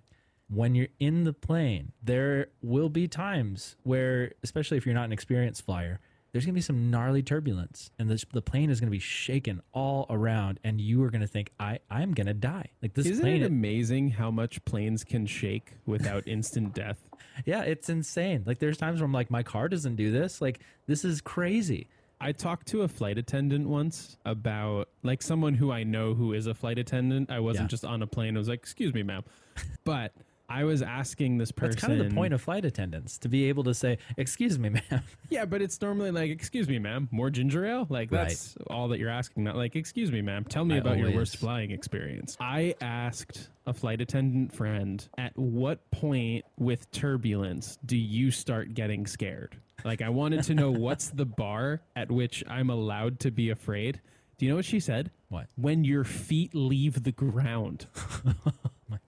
When 0.49 0.75
you're 0.75 0.89
in 0.99 1.25
the 1.25 1.35
plane, 1.35 1.93
there 2.03 2.49
will 2.63 2.89
be 2.89 3.09
times 3.09 3.77
where, 3.83 4.33
especially 4.43 4.79
if 4.79 4.87
you're 4.87 4.95
not 4.95 5.05
an 5.05 5.13
experienced 5.13 5.65
flyer, 5.65 6.01
there's 6.33 6.45
going 6.47 6.55
to 6.55 6.59
be 6.59 6.63
some 6.63 6.91
gnarly 6.91 7.23
turbulence 7.23 7.91
and 7.99 8.09
the, 8.11 8.25
the 8.33 8.41
plane 8.43 8.71
is 8.71 8.81
going 8.81 8.87
to 8.89 8.91
be 8.93 8.99
shaken 8.99 9.61
all 9.73 10.07
around 10.09 10.59
and 10.65 10.81
you 10.81 11.03
are 11.05 11.11
going 11.11 11.21
to 11.21 11.27
think, 11.27 11.51
I, 11.61 11.79
I'm 11.91 12.13
going 12.15 12.27
to 12.27 12.35
die. 12.35 12.71
Like 12.81 12.95
this 12.95 13.07
Isn't 13.07 13.23
plane, 13.23 13.43
it 13.43 13.47
amazing 13.47 14.11
how 14.11 14.31
much 14.31 14.65
planes 14.65 15.05
can 15.05 15.27
shake 15.27 15.73
without 15.87 16.27
instant 16.27 16.75
death? 16.75 16.99
yeah, 17.45 17.63
it's 17.63 17.89
insane. 17.89 18.45
Like 18.47 18.59
there's 18.61 18.79
times 18.79 19.01
where 19.01 19.05
I'm 19.07 19.13
like, 19.13 19.31
my 19.31 19.43
car 19.43 19.69
doesn't 19.69 19.97
do 19.97 20.11
this. 20.11 20.41
Like 20.41 20.61
this 20.87 21.05
is 21.05 21.21
crazy. 21.21 21.89
I 22.21 22.33
talked 22.33 22.69
to 22.69 22.83
a 22.83 22.89
flight 22.89 23.19
attendant 23.19 23.69
once 23.69 24.17
about 24.25 24.89
like 25.03 25.23
someone 25.23 25.55
who 25.55 25.73
I 25.73 25.83
know 25.83 26.15
who 26.15 26.33
is 26.35 26.47
a 26.47 26.55
flight 26.55 26.79
attendant. 26.79 27.31
I 27.33 27.41
wasn't 27.41 27.65
Yeah. 27.65 27.69
just 27.69 27.85
on 27.85 28.01
a 28.01 28.07
plane. 28.07 28.37
I 28.37 28.39
was 28.39 28.49
like, 28.49 28.61
"Excuse 28.61 28.95
me, 28.95 29.03
ma'am," 29.03 29.25
but 29.85 30.13
I 30.53 30.65
was 30.65 30.83
asking 30.83 31.39
this 31.39 31.51
person. 31.51 31.71
That's 31.71 31.87
kind 31.87 32.01
of 32.01 32.09
the 32.11 32.15
point 32.15 32.35
of 32.35 32.43
flight 32.43 32.67
attendants 32.67 33.17
to 33.19 33.29
be 33.31 33.49
able 33.49 33.65
to 33.65 33.73
say, 33.73 33.97
"Excuse 34.19 34.59
me, 34.59 34.69
ma'am." 34.91 35.03
Yeah, 35.31 35.47
but 35.47 35.63
it's 35.63 35.81
normally 35.81 36.11
like, 36.11 36.31
"Excuse 36.31 36.69
me, 36.69 36.79
ma'am, 36.79 37.09
more 37.11 37.31
ginger 37.31 37.65
ale." 37.65 37.87
Like 37.89 38.11
that's 38.11 38.55
all 38.69 38.89
that 38.89 38.99
you're 38.99 39.11
asking. 39.11 39.45
Not 39.45 39.57
like, 39.57 39.77
"Excuse 39.77 40.13
me, 40.13 40.21
ma'am, 40.21 40.45
tell 40.45 40.65
me 40.67 40.75
I 40.75 40.79
about 40.79 40.99
your 40.99 41.11
worst 41.13 41.39
flying 41.39 41.71
experience." 41.71 42.37
I 42.39 42.75
asked 42.83 43.49
a 43.67 43.73
flight 43.73 44.03
attendant 44.03 44.53
friend, 44.53 45.07
"At 45.17 45.37
what 45.39 45.91
point 45.91 46.45
with 46.59 46.91
turbulence 46.91 47.79
do 47.87 47.97
you 47.97 48.31
start 48.31 48.75
getting 48.75 49.07
scared?" 49.07 49.57
Like 49.87 50.03
I 50.03 50.11
wanted 50.11 50.43
to 50.45 50.55
know 50.55 50.71
what's 50.87 51.09
the 51.09 51.27
bar 51.27 51.81
at 51.97 52.11
which 52.11 52.45
I'm 52.47 52.69
allowed 52.69 53.21
to 53.21 53.31
be 53.31 53.49
afraid. 53.49 54.03
Do 54.37 54.45
you 54.45 54.51
know 54.51 54.57
what 54.57 54.65
she 54.65 54.81
said? 54.81 55.11
What? 55.29 55.47
When 55.57 55.85
your 55.85 56.05
feet 56.05 56.55
leave 56.55 57.05
the 57.05 57.13
ground. 57.13 57.87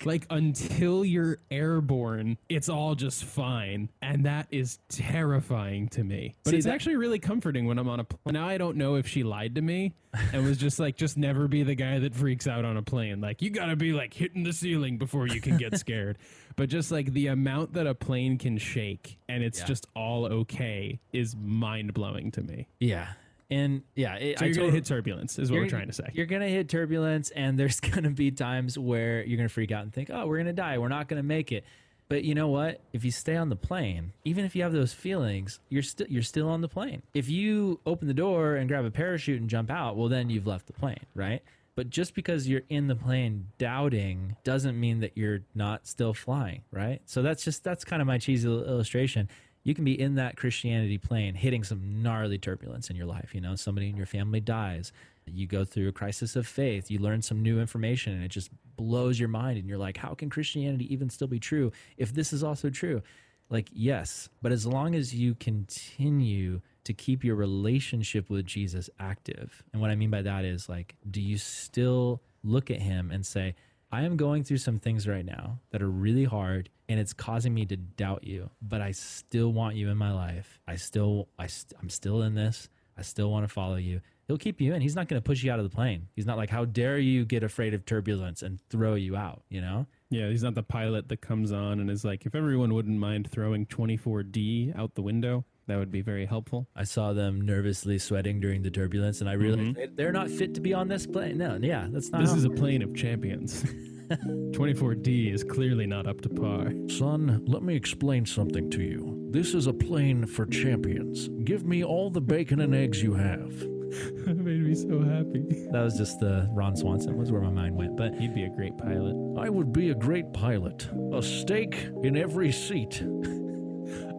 like 0.05 0.27
until 0.31 1.05
you're 1.05 1.39
airborne, 1.51 2.39
it's 2.49 2.69
all 2.69 2.95
just 2.95 3.25
fine. 3.25 3.89
And 4.03 4.27
that 4.27 4.47
is 4.51 4.79
terrifying 4.89 5.89
to 5.91 6.05
me. 6.05 6.35
But 6.45 6.51
See, 6.51 6.57
it's 6.57 6.67
that- 6.67 6.73
actually 6.75 6.97
really 6.97 7.19
comforting 7.19 7.67
when 7.67 7.79
I'm 7.79 7.89
on 7.89 8.01
a 8.01 8.05
plane. 8.05 8.35
Now 8.35 8.49
I 8.49 8.59
don't 8.59 8.77
know 8.77 8.97
if 8.97 9.07
she 9.09 9.23
lied 9.23 9.55
to 9.57 9.63
me 9.63 9.95
and 10.33 10.45
was 10.45 10.59
just 10.59 10.79
like, 10.79 10.97
just 10.97 11.17
never 11.17 11.49
be 11.49 11.63
the 11.63 11.75
guy 11.75 11.99
that 12.01 12.15
freaks 12.15 12.47
out 12.47 12.65
on 12.65 12.77
a 12.77 12.83
plane. 12.83 13.21
Like, 13.21 13.43
you 13.43 13.51
gotta 13.51 13.77
be 13.77 13.93
like 13.93 14.15
hitting 14.15 14.43
the 14.45 14.53
ceiling 14.53 14.99
before 14.99 15.27
you 15.27 15.41
can 15.41 15.57
get 15.57 15.79
scared. 15.79 16.19
but 16.57 16.69
just 16.69 16.91
like 16.93 17.13
the 17.13 17.27
amount 17.29 17.73
that 17.75 17.87
a 17.87 17.95
plane 17.95 18.39
can 18.39 18.59
shake 18.59 19.19
and 19.29 19.43
it's 19.43 19.59
Yeah. 19.61 19.67
just 19.67 19.87
all 19.97 20.25
okay 20.27 21.01
is 21.13 21.35
mind 21.37 21.95
blowing 21.95 22.31
to 22.33 22.43
me. 22.43 22.69
Yeah, 22.79 23.09
and 23.55 23.83
yeah, 23.95 24.15
it, 24.17 24.39
So 24.39 24.45
I 24.45 24.49
you're 24.49 24.57
gonna 24.57 24.73
hit 24.73 24.85
turbulence, 24.85 25.39
is 25.39 25.51
what 25.51 25.61
we're 25.61 25.69
trying 25.69 25.87
to 25.87 25.93
say. 25.93 26.11
You're 26.13 26.27
gonna 26.27 26.49
hit 26.49 26.69
turbulence, 26.69 27.31
and 27.31 27.59
there's 27.59 27.81
gonna 27.95 28.11
be 28.11 28.31
times 28.31 28.79
where 28.79 29.25
you're 29.25 29.37
gonna 29.37 29.49
freak 29.49 29.71
out 29.71 29.83
and 29.85 29.93
think, 29.93 30.11
"Oh, 30.13 30.27
we're 30.27 30.39
gonna 30.39 30.53
die. 30.53 30.79
We're 30.79 30.89
not 30.89 31.09
gonna 31.09 31.23
make 31.23 31.53
it." 31.53 31.65
But 32.09 32.25
you 32.25 32.35
know 32.35 32.49
what? 32.49 32.81
If 32.93 33.05
you 33.05 33.11
stay 33.11 33.37
on 33.37 33.49
the 33.49 33.57
plane, 33.57 34.13
even 34.25 34.45
if 34.45 34.55
you 34.55 34.63
have 34.63 34.73
those 34.73 34.93
feelings, 34.93 35.61
you're 35.69 35.83
still 35.83 36.07
you're 36.09 36.23
still 36.23 36.49
on 36.49 36.61
the 36.61 36.69
plane. 36.69 37.03
If 37.15 37.29
you 37.29 37.81
open 37.87 38.09
the 38.09 38.15
door 38.15 38.57
and 38.57 38.69
grab 38.69 38.85
a 38.85 38.91
parachute 38.91 39.41
and 39.41 39.49
jump 39.49 39.71
out, 39.71 39.97
well, 39.97 40.09
then 40.09 40.31
you've 40.31 40.47
left 40.47 40.67
the 40.67 40.73
plane, 40.75 41.07
right? 41.15 41.43
But 41.77 41.91
just 41.91 42.15
because 42.15 42.49
you're 42.49 42.63
in 42.69 42.87
the 42.87 42.95
plane 42.95 43.49
doubting 43.59 44.37
doesn't 44.45 44.79
mean 44.79 45.01
that 45.01 45.17
you're 45.17 45.41
not 45.55 45.87
still 45.87 46.15
flying, 46.15 46.63
right? 46.71 47.01
So 47.07 47.23
that's 47.23 47.45
just 47.45 47.65
that's 47.65 47.85
kind 47.85 48.03
of 48.03 48.07
my 48.07 48.19
cheesy 48.19 48.49
illustration. 48.49 49.29
You 49.65 49.75
can 49.75 49.85
be 49.85 49.99
in 49.99 50.15
that 50.15 50.37
Christianity 50.37 50.99
plane 50.99 51.35
hitting 51.35 51.65
some 51.65 52.03
gnarly 52.03 52.39
turbulence 52.39 52.91
in 52.91 52.97
your 52.97 53.07
life, 53.07 53.35
you 53.35 53.41
know, 53.41 53.57
somebody 53.57 53.89
in 53.89 53.97
your 53.97 54.07
family 54.07 54.41
dies. 54.41 54.93
You 55.27 55.47
go 55.47 55.65
through 55.65 55.89
a 55.89 55.93
crisis 55.93 56.37
of 56.37 56.47
faith, 56.47 56.91
you 56.91 56.99
learn 56.99 57.23
some 57.23 57.43
new 57.43 57.59
information 57.59 58.13
and 58.13 58.23
it 58.23 58.29
just 58.29 58.51
blows 58.77 59.19
your 59.19 59.31
mind 59.31 59.59
and 59.59 59.67
you're 59.67 59.79
like, 59.79 59.97
how 59.97 60.15
can 60.15 60.29
Christianity 60.29 60.93
even 60.93 61.09
still 61.09 61.29
be 61.29 61.41
true 61.41 61.73
if 61.97 62.13
this 62.13 62.33
is 62.33 62.45
also 62.45 62.69
true? 62.69 63.03
Like, 63.49 63.69
yes, 63.73 64.29
but 64.43 64.53
as 64.53 64.67
long 64.67 64.95
as 64.95 65.15
you 65.15 65.35
continue 65.35 66.61
to 66.85 66.93
keep 66.93 67.25
your 67.25 67.37
relationship 67.37 68.29
with 68.29 68.45
Jesus 68.45 68.91
active. 69.01 69.63
And 69.73 69.81
what 69.81 69.91
I 69.91 69.95
mean 69.97 70.11
by 70.11 70.23
that 70.23 70.45
is 70.45 70.69
like, 70.69 70.95
do 71.11 71.21
you 71.21 71.39
still 71.39 72.21
look 72.43 72.71
at 72.71 72.81
him 72.81 73.11
and 73.11 73.25
say, 73.25 73.55
I 73.95 74.03
am 74.03 74.17
going 74.17 74.43
through 74.43 74.57
some 74.57 74.81
things 74.81 75.07
right 75.07 75.25
now 75.25 75.61
that 75.71 75.81
are 75.81 75.89
really 75.89 76.25
hard 76.25 76.69
and 76.89 76.99
it's 76.99 77.13
causing 77.13 77.55
me 77.55 77.65
to 77.67 77.77
doubt 77.77 78.25
you, 78.25 78.51
but 78.61 78.81
I 78.81 78.91
still 78.91 79.53
want 79.53 79.77
you 79.77 79.89
in 79.89 79.97
my 79.97 80.11
life. 80.11 80.59
I 80.67 80.75
still, 80.75 81.29
I 81.39 81.47
st- 81.47 81.81
I'm 81.81 81.89
still 81.89 82.23
in 82.23 82.35
this. 82.35 82.69
I 82.99 83.03
still 83.03 83.31
want 83.31 83.47
to 83.47 83.55
follow 83.55 83.77
you. 83.77 84.01
He'll 84.27 84.37
keep 84.37 84.61
you 84.61 84.75
in. 84.75 84.83
He's 84.83 84.97
not 84.97 85.07
going 85.07 85.23
to 85.23 85.25
push 85.25 85.45
you 85.45 85.53
out 85.53 85.61
of 85.61 85.71
the 85.71 85.75
plane. 85.75 86.09
He's 86.17 86.27
not 86.27 86.37
like, 86.37 86.51
how 86.51 86.65
dare 86.65 86.99
you 86.99 87.25
get 87.25 87.45
afraid 87.45 87.73
of 87.73 87.87
turbulence 87.87 88.43
and 88.43 88.59
throw 88.69 88.95
you 88.95 89.15
out, 89.15 89.45
you 89.49 89.61
know? 89.61 89.87
Yeah, 90.11 90.29
he's 90.29 90.43
not 90.43 90.57
the 90.57 90.65
pilot 90.65 91.09
that 91.09 91.21
comes 91.21 91.53
on 91.53 91.79
and 91.79 91.89
is 91.89 92.05
like, 92.05 92.27
if 92.27 92.35
everyone 92.35 92.75
wouldn't 92.75 92.99
mind 92.99 93.31
throwing 93.31 93.65
24D 93.65 94.77
out 94.77 94.97
the 94.97 95.03
window, 95.03 95.45
that 95.67 95.79
would 95.79 95.91
be 95.91 96.03
very 96.03 96.27
helpful. 96.27 96.69
I 96.77 96.85
saw 96.85 97.13
them 97.13 97.41
nervously 97.41 97.99
sweating 97.99 98.41
during 98.41 98.63
the 98.63 98.71
turbulence, 98.71 99.21
and 99.21 99.31
I 99.31 99.35
realized 99.35 99.61
mm-hmm. 99.61 99.81
they- 99.81 99.87
they're 99.87 100.13
not 100.13 100.31
fit 100.31 100.55
to 100.55 100.61
be 100.61 100.75
on 100.75 100.89
this 100.89 101.07
plane. 101.07 101.39
No, 101.39 101.59
yeah, 101.61 101.87
that's 101.91 102.11
not. 102.11 102.21
This 102.21 102.31
how- 102.31 102.37
is 102.37 102.45
a 102.45 102.51
plane 102.51 102.83
of 102.83 102.95
champions. 102.95 103.65
24D 104.11 105.33
is 105.33 105.43
clearly 105.45 105.87
not 105.87 106.07
up 106.07 106.21
to 106.21 106.29
par. 106.29 106.73
Son, 106.89 107.43
let 107.47 107.63
me 107.63 107.75
explain 107.75 108.27
something 108.27 108.71
to 108.71 108.83
you. 108.83 109.29
This 109.31 109.55
is 109.55 109.67
a 109.67 109.73
plane 109.73 110.27
for 110.27 110.47
champions. 110.47 111.29
Give 111.45 111.65
me 111.65 111.83
all 111.83 112.11
the 112.11 112.21
bacon 112.21 112.61
and 112.61 112.75
eggs 112.75 113.03
you 113.03 113.15
have. 113.15 113.59
that 114.27 114.37
made 114.37 114.63
me 114.63 114.75
so 114.75 115.01
happy. 115.01 115.69
That 115.73 115.83
was 115.83 115.97
just 115.97 116.21
the 116.21 116.49
Ron 116.53 116.77
Swanson 116.77 117.17
was 117.17 117.33
where 117.33 117.41
my 117.41 117.51
mind 117.51 117.77
went. 117.77 117.97
But 117.97 118.15
He'd 118.15 118.35
be 118.35 118.45
a 118.45 118.51
great 118.51 118.77
pilot. 118.77 119.15
I 119.39 119.49
would 119.49 119.73
be 119.73 119.91
a 119.91 119.95
great 119.95 120.33
pilot. 120.33 120.89
A 121.13 121.23
steak 121.23 121.89
in 122.03 122.17
every 122.17 122.53
seat. 122.53 123.03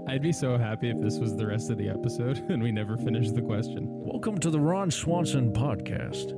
I'd 0.08 0.22
be 0.22 0.32
so 0.32 0.56
happy 0.56 0.92
if 0.92 1.02
this 1.02 1.18
was 1.18 1.36
the 1.36 1.48
rest 1.48 1.72
of 1.72 1.80
the 1.80 1.90
episode 1.90 2.38
and 2.50 2.62
we 2.62 2.72
never 2.72 2.96
finished 2.96 3.34
the 3.34 3.42
question. 3.42 3.88
Welcome 3.90 4.38
to 4.38 4.52
the 4.52 4.60
Ron 4.60 4.92
Swanson 4.92 5.52
podcast. 5.52 6.32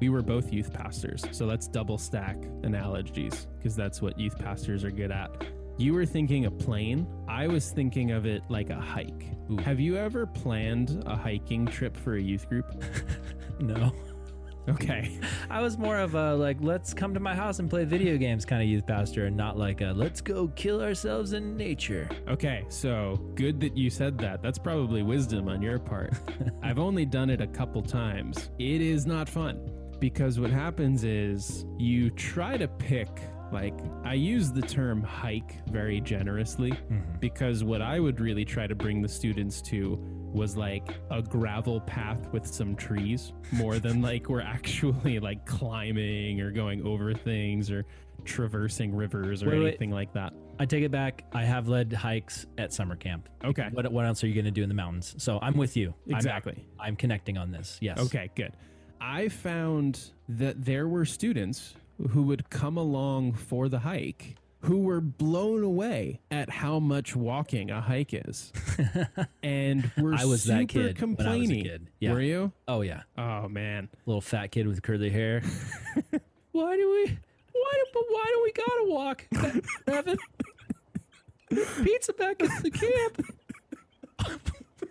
We 0.00 0.08
were 0.08 0.22
both 0.22 0.50
youth 0.50 0.72
pastors, 0.72 1.22
so 1.32 1.44
let's 1.44 1.68
double 1.68 1.98
stack 1.98 2.38
analogies 2.62 3.46
because 3.58 3.76
that's 3.76 4.00
what 4.00 4.18
youth 4.18 4.38
pastors 4.38 4.84
are 4.84 4.90
good 4.90 5.10
at. 5.10 5.30
You 5.76 5.92
were 5.92 6.06
thinking 6.06 6.46
a 6.46 6.50
plane. 6.50 7.06
I 7.34 7.48
was 7.48 7.70
thinking 7.70 8.12
of 8.12 8.26
it 8.26 8.44
like 8.48 8.70
a 8.70 8.80
hike. 8.80 9.26
Ooh. 9.50 9.56
Have 9.56 9.80
you 9.80 9.96
ever 9.96 10.24
planned 10.24 11.02
a 11.04 11.16
hiking 11.16 11.66
trip 11.66 11.96
for 11.96 12.14
a 12.14 12.22
youth 12.22 12.48
group? 12.48 12.80
no. 13.60 13.92
Okay. 14.68 15.18
I 15.50 15.60
was 15.60 15.76
more 15.76 15.98
of 15.98 16.14
a 16.14 16.36
like, 16.36 16.58
let's 16.60 16.94
come 16.94 17.12
to 17.12 17.18
my 17.18 17.34
house 17.34 17.58
and 17.58 17.68
play 17.68 17.84
video 17.84 18.16
games 18.18 18.44
kind 18.44 18.62
of 18.62 18.68
youth 18.68 18.86
pastor, 18.86 19.26
and 19.26 19.36
not 19.36 19.58
like 19.58 19.80
a 19.80 19.92
let's 19.96 20.20
go 20.20 20.46
kill 20.54 20.80
ourselves 20.80 21.32
in 21.32 21.56
nature. 21.56 22.08
Okay, 22.28 22.64
so 22.68 23.16
good 23.34 23.58
that 23.60 23.76
you 23.76 23.90
said 23.90 24.16
that. 24.18 24.40
That's 24.40 24.58
probably 24.58 25.02
wisdom 25.02 25.48
on 25.48 25.60
your 25.60 25.80
part. 25.80 26.14
I've 26.62 26.78
only 26.78 27.04
done 27.04 27.30
it 27.30 27.40
a 27.40 27.48
couple 27.48 27.82
times. 27.82 28.50
It 28.60 28.80
is 28.80 29.06
not 29.06 29.28
fun 29.28 29.68
because 29.98 30.38
what 30.38 30.50
happens 30.50 31.02
is 31.02 31.66
you 31.78 32.10
try 32.10 32.56
to 32.56 32.68
pick, 32.68 33.08
like, 33.52 33.74
I 34.04 34.14
use 34.14 34.52
the 34.52 34.60
term 34.60 35.02
hike 35.02 35.66
very 35.68 36.00
generously 36.00 36.72
mm-hmm. 36.72 37.18
because 37.20 37.64
what 37.64 37.80
I 37.80 37.98
would 37.98 38.20
really 38.20 38.44
try 38.44 38.66
to 38.66 38.74
bring 38.74 39.00
the 39.00 39.08
students 39.08 39.62
to 39.62 39.98
was 40.32 40.56
like 40.56 40.88
a 41.10 41.22
gravel 41.22 41.80
path 41.80 42.28
with 42.30 42.46
some 42.46 42.76
trees 42.76 43.32
more 43.52 43.78
than 43.78 44.02
like 44.10 44.28
we're 44.28 44.42
actually 44.42 45.20
like 45.20 45.46
climbing 45.46 46.40
or 46.40 46.50
going 46.50 46.86
over 46.86 47.14
things 47.14 47.70
or 47.70 47.86
traversing 48.24 48.94
rivers 48.94 49.42
or 49.42 49.50
Wait, 49.50 49.58
wait. 49.60 49.68
anything 49.68 49.90
like 49.90 50.12
that. 50.12 50.34
I 50.58 50.66
take 50.66 50.84
it 50.84 50.90
back. 50.90 51.24
I 51.32 51.44
have 51.44 51.68
led 51.68 51.92
hikes 51.92 52.46
at 52.58 52.72
summer 52.72 52.96
camp. 52.96 53.28
Okay. 53.42 53.68
What, 53.72 53.90
what 53.90 54.04
else 54.04 54.22
are 54.22 54.26
you 54.26 54.34
going 54.34 54.44
to 54.44 54.50
do 54.50 54.62
in 54.62 54.68
the 54.68 54.74
mountains? 54.74 55.14
So 55.18 55.38
I'm 55.40 55.56
with 55.56 55.76
you. 55.76 55.94
I'm- 56.08 56.16
Exactly. 56.16 56.66
I'm, 56.78 56.96
connecting 56.96 57.38
on 57.38 57.50
this. 57.50 57.78
Yes. 57.80 57.98
Okay, 57.98 58.30
good. 58.36 58.52
I 59.00 59.28
found 59.28 60.10
that 60.28 60.64
there 60.64 60.88
were 60.88 61.04
students 61.04 61.74
who 62.10 62.22
would 62.24 62.50
come 62.50 62.76
along 62.76 63.32
for 63.32 63.68
the 63.68 63.80
hike 63.80 64.36
who 64.64 64.78
were 64.78 65.00
blown 65.00 65.62
away 65.62 66.20
at 66.30 66.48
how 66.48 66.78
much 66.78 67.14
walking 67.14 67.70
a 67.70 67.80
hike 67.80 68.14
is. 68.14 68.52
and 69.42 69.90
were 69.98 70.14
I 70.14 70.24
was 70.24 70.42
super 70.44 70.58
that 70.58 70.68
kid 70.68 70.76
when 70.78 70.84
I 70.84 70.88
was 70.88 70.96
a 70.96 70.98
complaining. 70.98 71.64
kid. 71.64 71.86
Yeah. 72.00 72.12
Were 72.12 72.20
you? 72.20 72.52
Oh 72.66 72.80
yeah. 72.80 73.02
Oh 73.18 73.48
man. 73.48 73.88
Little 74.06 74.20
fat 74.20 74.48
kid 74.48 74.66
with 74.66 74.82
curly 74.82 75.10
hair. 75.10 75.42
why 76.52 76.76
do 76.76 76.90
we? 76.90 77.18
Why 77.52 77.72
do? 77.72 77.84
But 77.92 78.02
why 78.08 78.24
do 78.26 78.40
we 78.42 78.52
gotta 78.52 78.84
walk, 78.86 79.26
Evan? 79.86 80.18
Pizza 81.84 82.12
back 82.14 82.42
at 82.42 82.62
the 82.62 82.70
camp. 82.70 83.22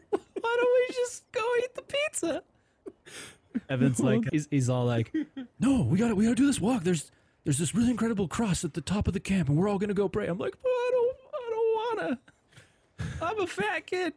why 0.10 0.58
don't 0.60 0.90
we 0.90 0.96
just 0.96 1.30
go 1.32 1.42
eat 1.64 1.76
the 1.76 1.82
pizza? 1.82 2.44
Evan's 3.70 4.00
like, 4.00 4.24
he's, 4.32 4.48
he's 4.52 4.70
all 4.70 4.86
like, 4.86 5.14
No, 5.60 5.82
we 5.82 5.98
gotta 5.98 6.16
we 6.16 6.24
gotta 6.24 6.36
do 6.36 6.46
this 6.48 6.60
walk. 6.60 6.84
There's 6.84 7.12
there's 7.44 7.58
this 7.58 7.76
really 7.76 7.92
incredible 7.92 8.28
cross 8.28 8.64
at 8.64 8.74
the 8.74 8.82
top 8.82 9.08
of 9.08 9.14
the 9.14 9.20
camp, 9.20 9.50
and 9.50 9.58
we're 9.58 9.68
all 9.70 9.78
gonna 9.80 9.94
go 9.94 10.08
pray. 10.10 10.28
I'm 10.28 10.38
like, 10.38 10.56
but 10.62 10.70
I 10.70 10.90
don't, 10.92 11.18
I 11.34 11.50
don't 11.50 11.98
wanna. 12.08 12.20
I'm 13.22 13.40
a 13.40 13.48
fat 13.48 13.86
kid. 13.88 14.14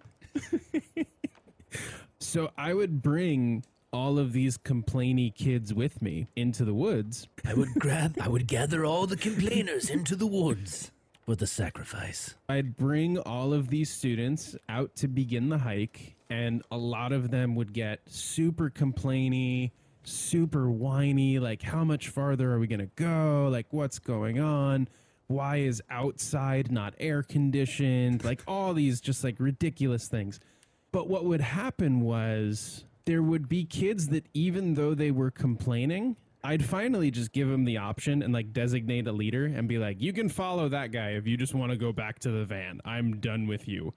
So 2.19 2.51
I 2.59 2.75
would 2.75 3.03
bring 3.03 3.65
all 3.93 4.19
of 4.19 4.33
these 4.33 4.59
complainy 4.59 5.33
kids 5.35 5.73
with 5.73 6.03
me 6.03 6.27
into 6.35 6.65
the 6.65 6.75
woods 6.75 7.29
I 7.47 7.55
would 7.55 7.75
grab, 7.79 8.17
I 8.21 8.29
would 8.29 8.47
gather 8.47 8.85
all 8.85 9.07
the 9.07 9.17
complainers 9.17 9.89
into 9.89 10.17
the 10.17 10.27
woods 10.27 10.91
for 11.25 11.37
the 11.37 11.47
sacrifice. 11.47 12.35
I'd 12.49 12.77
bring 12.77 13.19
all 13.19 13.53
of 13.53 13.69
these 13.69 13.91
students 13.91 14.57
out 14.69 14.97
to 14.97 15.09
begin 15.09 15.49
the 15.51 15.59
hike, 15.59 16.16
and 16.31 16.63
a 16.71 16.77
lot 16.77 17.13
of 17.13 17.31
them 17.31 17.55
would 17.55 17.73
get 17.73 18.01
super 18.07 18.71
complainy, 18.71 19.71
super 20.05 20.71
whiny, 20.71 21.39
like, 21.39 21.63
how 21.63 21.85
much 21.85 22.09
farther 22.09 22.53
are 22.53 22.59
we 22.59 22.67
going 22.67 22.81
to 22.81 22.91
go? 22.97 23.49
Like, 23.51 23.67
what's 23.71 23.99
going 23.99 24.41
on? 24.41 24.89
Why 25.29 25.57
is 25.57 25.83
outside 25.91 26.71
not 26.71 26.95
air 26.99 27.23
conditioned? 27.23 28.25
Like, 28.25 28.43
all 28.47 28.75
these 28.75 29.01
just 29.01 29.25
like 29.25 29.37
ridiculous 29.39 30.09
things. 30.09 30.41
But 30.93 31.09
what 31.09 31.25
would 31.25 31.41
happen 31.41 32.01
was 32.01 32.85
there 33.05 33.23
would 33.23 33.49
be 33.49 33.65
kids 33.65 34.09
that, 34.09 34.27
even 34.35 34.75
though 34.75 34.95
they 34.95 35.11
were 35.11 35.31
complaining, 35.31 36.17
I'd 36.45 36.65
finally 36.65 37.11
just 37.11 37.33
give 37.33 37.49
them 37.49 37.65
the 37.65 37.79
option 37.79 38.23
and 38.23 38.33
like 38.33 38.53
designate 38.53 39.09
a 39.09 39.13
leader 39.13 39.47
and 39.47 39.67
be 39.67 39.79
like, 39.79 40.01
you 40.01 40.13
can 40.13 40.29
follow 40.29 40.69
that 40.69 40.93
guy 40.93 41.11
if 41.11 41.27
you 41.27 41.37
just 41.37 41.55
want 41.55 41.73
to 41.73 41.77
go 41.77 41.93
back 41.93 42.21
to 42.21 42.31
the 42.31 42.45
van. 42.45 42.81
I'm 42.85 43.19
done 43.19 43.49
with 43.49 43.67
you. 43.67 43.95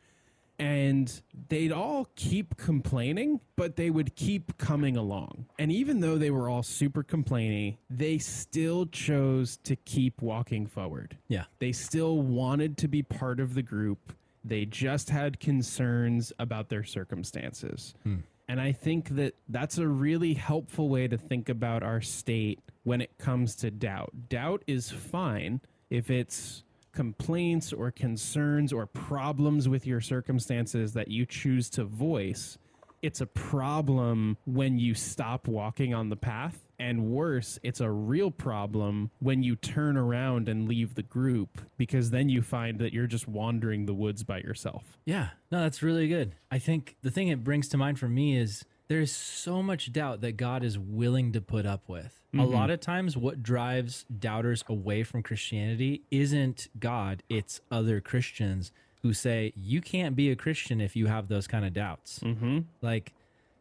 And 0.59 1.21
they'd 1.47 1.71
all 1.71 2.09
keep 2.15 2.57
complaining, 2.57 3.39
but 3.55 3.77
they 3.77 3.89
would 3.89 4.15
keep 4.15 4.57
coming 4.57 4.97
along. 4.97 5.45
And 5.57 5.71
even 5.71 6.01
though 6.01 6.17
they 6.17 6.31
were 6.31 6.49
all 6.49 6.63
super 6.63 7.01
complaining, 7.01 7.77
they 7.89 8.17
still 8.17 8.85
chose 8.87 9.57
to 9.63 9.75
keep 9.77 10.21
walking 10.21 10.67
forward. 10.67 11.17
Yeah. 11.29 11.45
They 11.59 11.71
still 11.71 12.21
wanted 12.21 12.77
to 12.79 12.87
be 12.87 13.01
part 13.03 13.39
of 13.39 13.53
the 13.53 13.63
group. 13.63 14.13
They 14.43 14.65
just 14.65 15.09
had 15.09 15.39
concerns 15.39 16.33
about 16.39 16.69
their 16.69 16.83
circumstances. 16.83 17.93
Hmm. 18.03 18.17
And 18.49 18.59
I 18.59 18.71
think 18.71 19.09
that 19.09 19.35
that's 19.47 19.77
a 19.77 19.87
really 19.87 20.33
helpful 20.33 20.89
way 20.89 21.07
to 21.07 21.17
think 21.17 21.49
about 21.49 21.83
our 21.83 22.01
state 22.01 22.59
when 22.83 22.99
it 22.99 23.17
comes 23.19 23.55
to 23.57 23.69
doubt. 23.69 24.11
Doubt 24.27 24.63
is 24.65 24.89
fine 24.89 25.61
if 25.91 26.09
it's 26.09 26.63
complaints 26.91 27.73
or 27.73 27.91
concerns 27.91 28.73
or 28.73 28.85
problems 28.85 29.67
with 29.69 29.85
your 29.85 30.01
circumstances 30.01 30.93
that 30.93 31.09
you 31.09 31.25
choose 31.25 31.69
to 31.71 31.83
voice. 31.83 32.57
It's 33.01 33.21
a 33.21 33.25
problem 33.25 34.37
when 34.45 34.77
you 34.77 34.93
stop 34.93 35.47
walking 35.47 35.93
on 35.93 36.09
the 36.09 36.17
path. 36.17 36.59
And 36.77 37.11
worse, 37.11 37.59
it's 37.61 37.81
a 37.81 37.91
real 37.91 38.31
problem 38.31 39.11
when 39.19 39.43
you 39.43 39.55
turn 39.57 39.97
around 39.97 40.47
and 40.47 40.67
leave 40.67 40.95
the 40.95 41.03
group 41.03 41.61
because 41.77 42.11
then 42.11 42.29
you 42.29 42.41
find 42.41 42.79
that 42.79 42.93
you're 42.93 43.07
just 43.07 43.27
wandering 43.27 43.85
the 43.85 43.93
woods 43.93 44.23
by 44.23 44.39
yourself. 44.39 44.97
Yeah, 45.05 45.29
no, 45.51 45.61
that's 45.61 45.83
really 45.83 46.07
good. 46.07 46.35
I 46.49 46.59
think 46.59 46.95
the 47.01 47.11
thing 47.11 47.27
it 47.27 47.43
brings 47.43 47.67
to 47.69 47.77
mind 47.77 47.99
for 47.99 48.07
me 48.07 48.37
is 48.37 48.63
there's 48.89 49.11
so 49.11 49.63
much 49.63 49.93
doubt 49.93 50.21
that 50.21 50.33
God 50.33 50.63
is 50.63 50.77
willing 50.77 51.31
to 51.31 51.41
put 51.41 51.65
up 51.65 51.83
with. 51.87 52.19
A 52.37 52.45
lot 52.45 52.69
of 52.69 52.79
times, 52.79 53.17
what 53.17 53.41
drives 53.41 54.05
doubters 54.19 54.63
away 54.67 55.03
from 55.03 55.23
Christianity 55.23 56.03
isn't 56.11 56.67
God, 56.79 57.23
it's 57.27 57.59
other 57.71 58.01
Christians 58.01 58.71
who 59.01 59.13
say, 59.13 59.51
you 59.55 59.81
can't 59.81 60.15
be 60.15 60.29
a 60.29 60.35
Christian 60.35 60.79
if 60.79 60.95
you 60.95 61.07
have 61.07 61.27
those 61.27 61.47
kind 61.47 61.65
of 61.65 61.73
doubts. 61.73 62.19
Mm-hmm. 62.19 62.59
Like, 62.83 63.13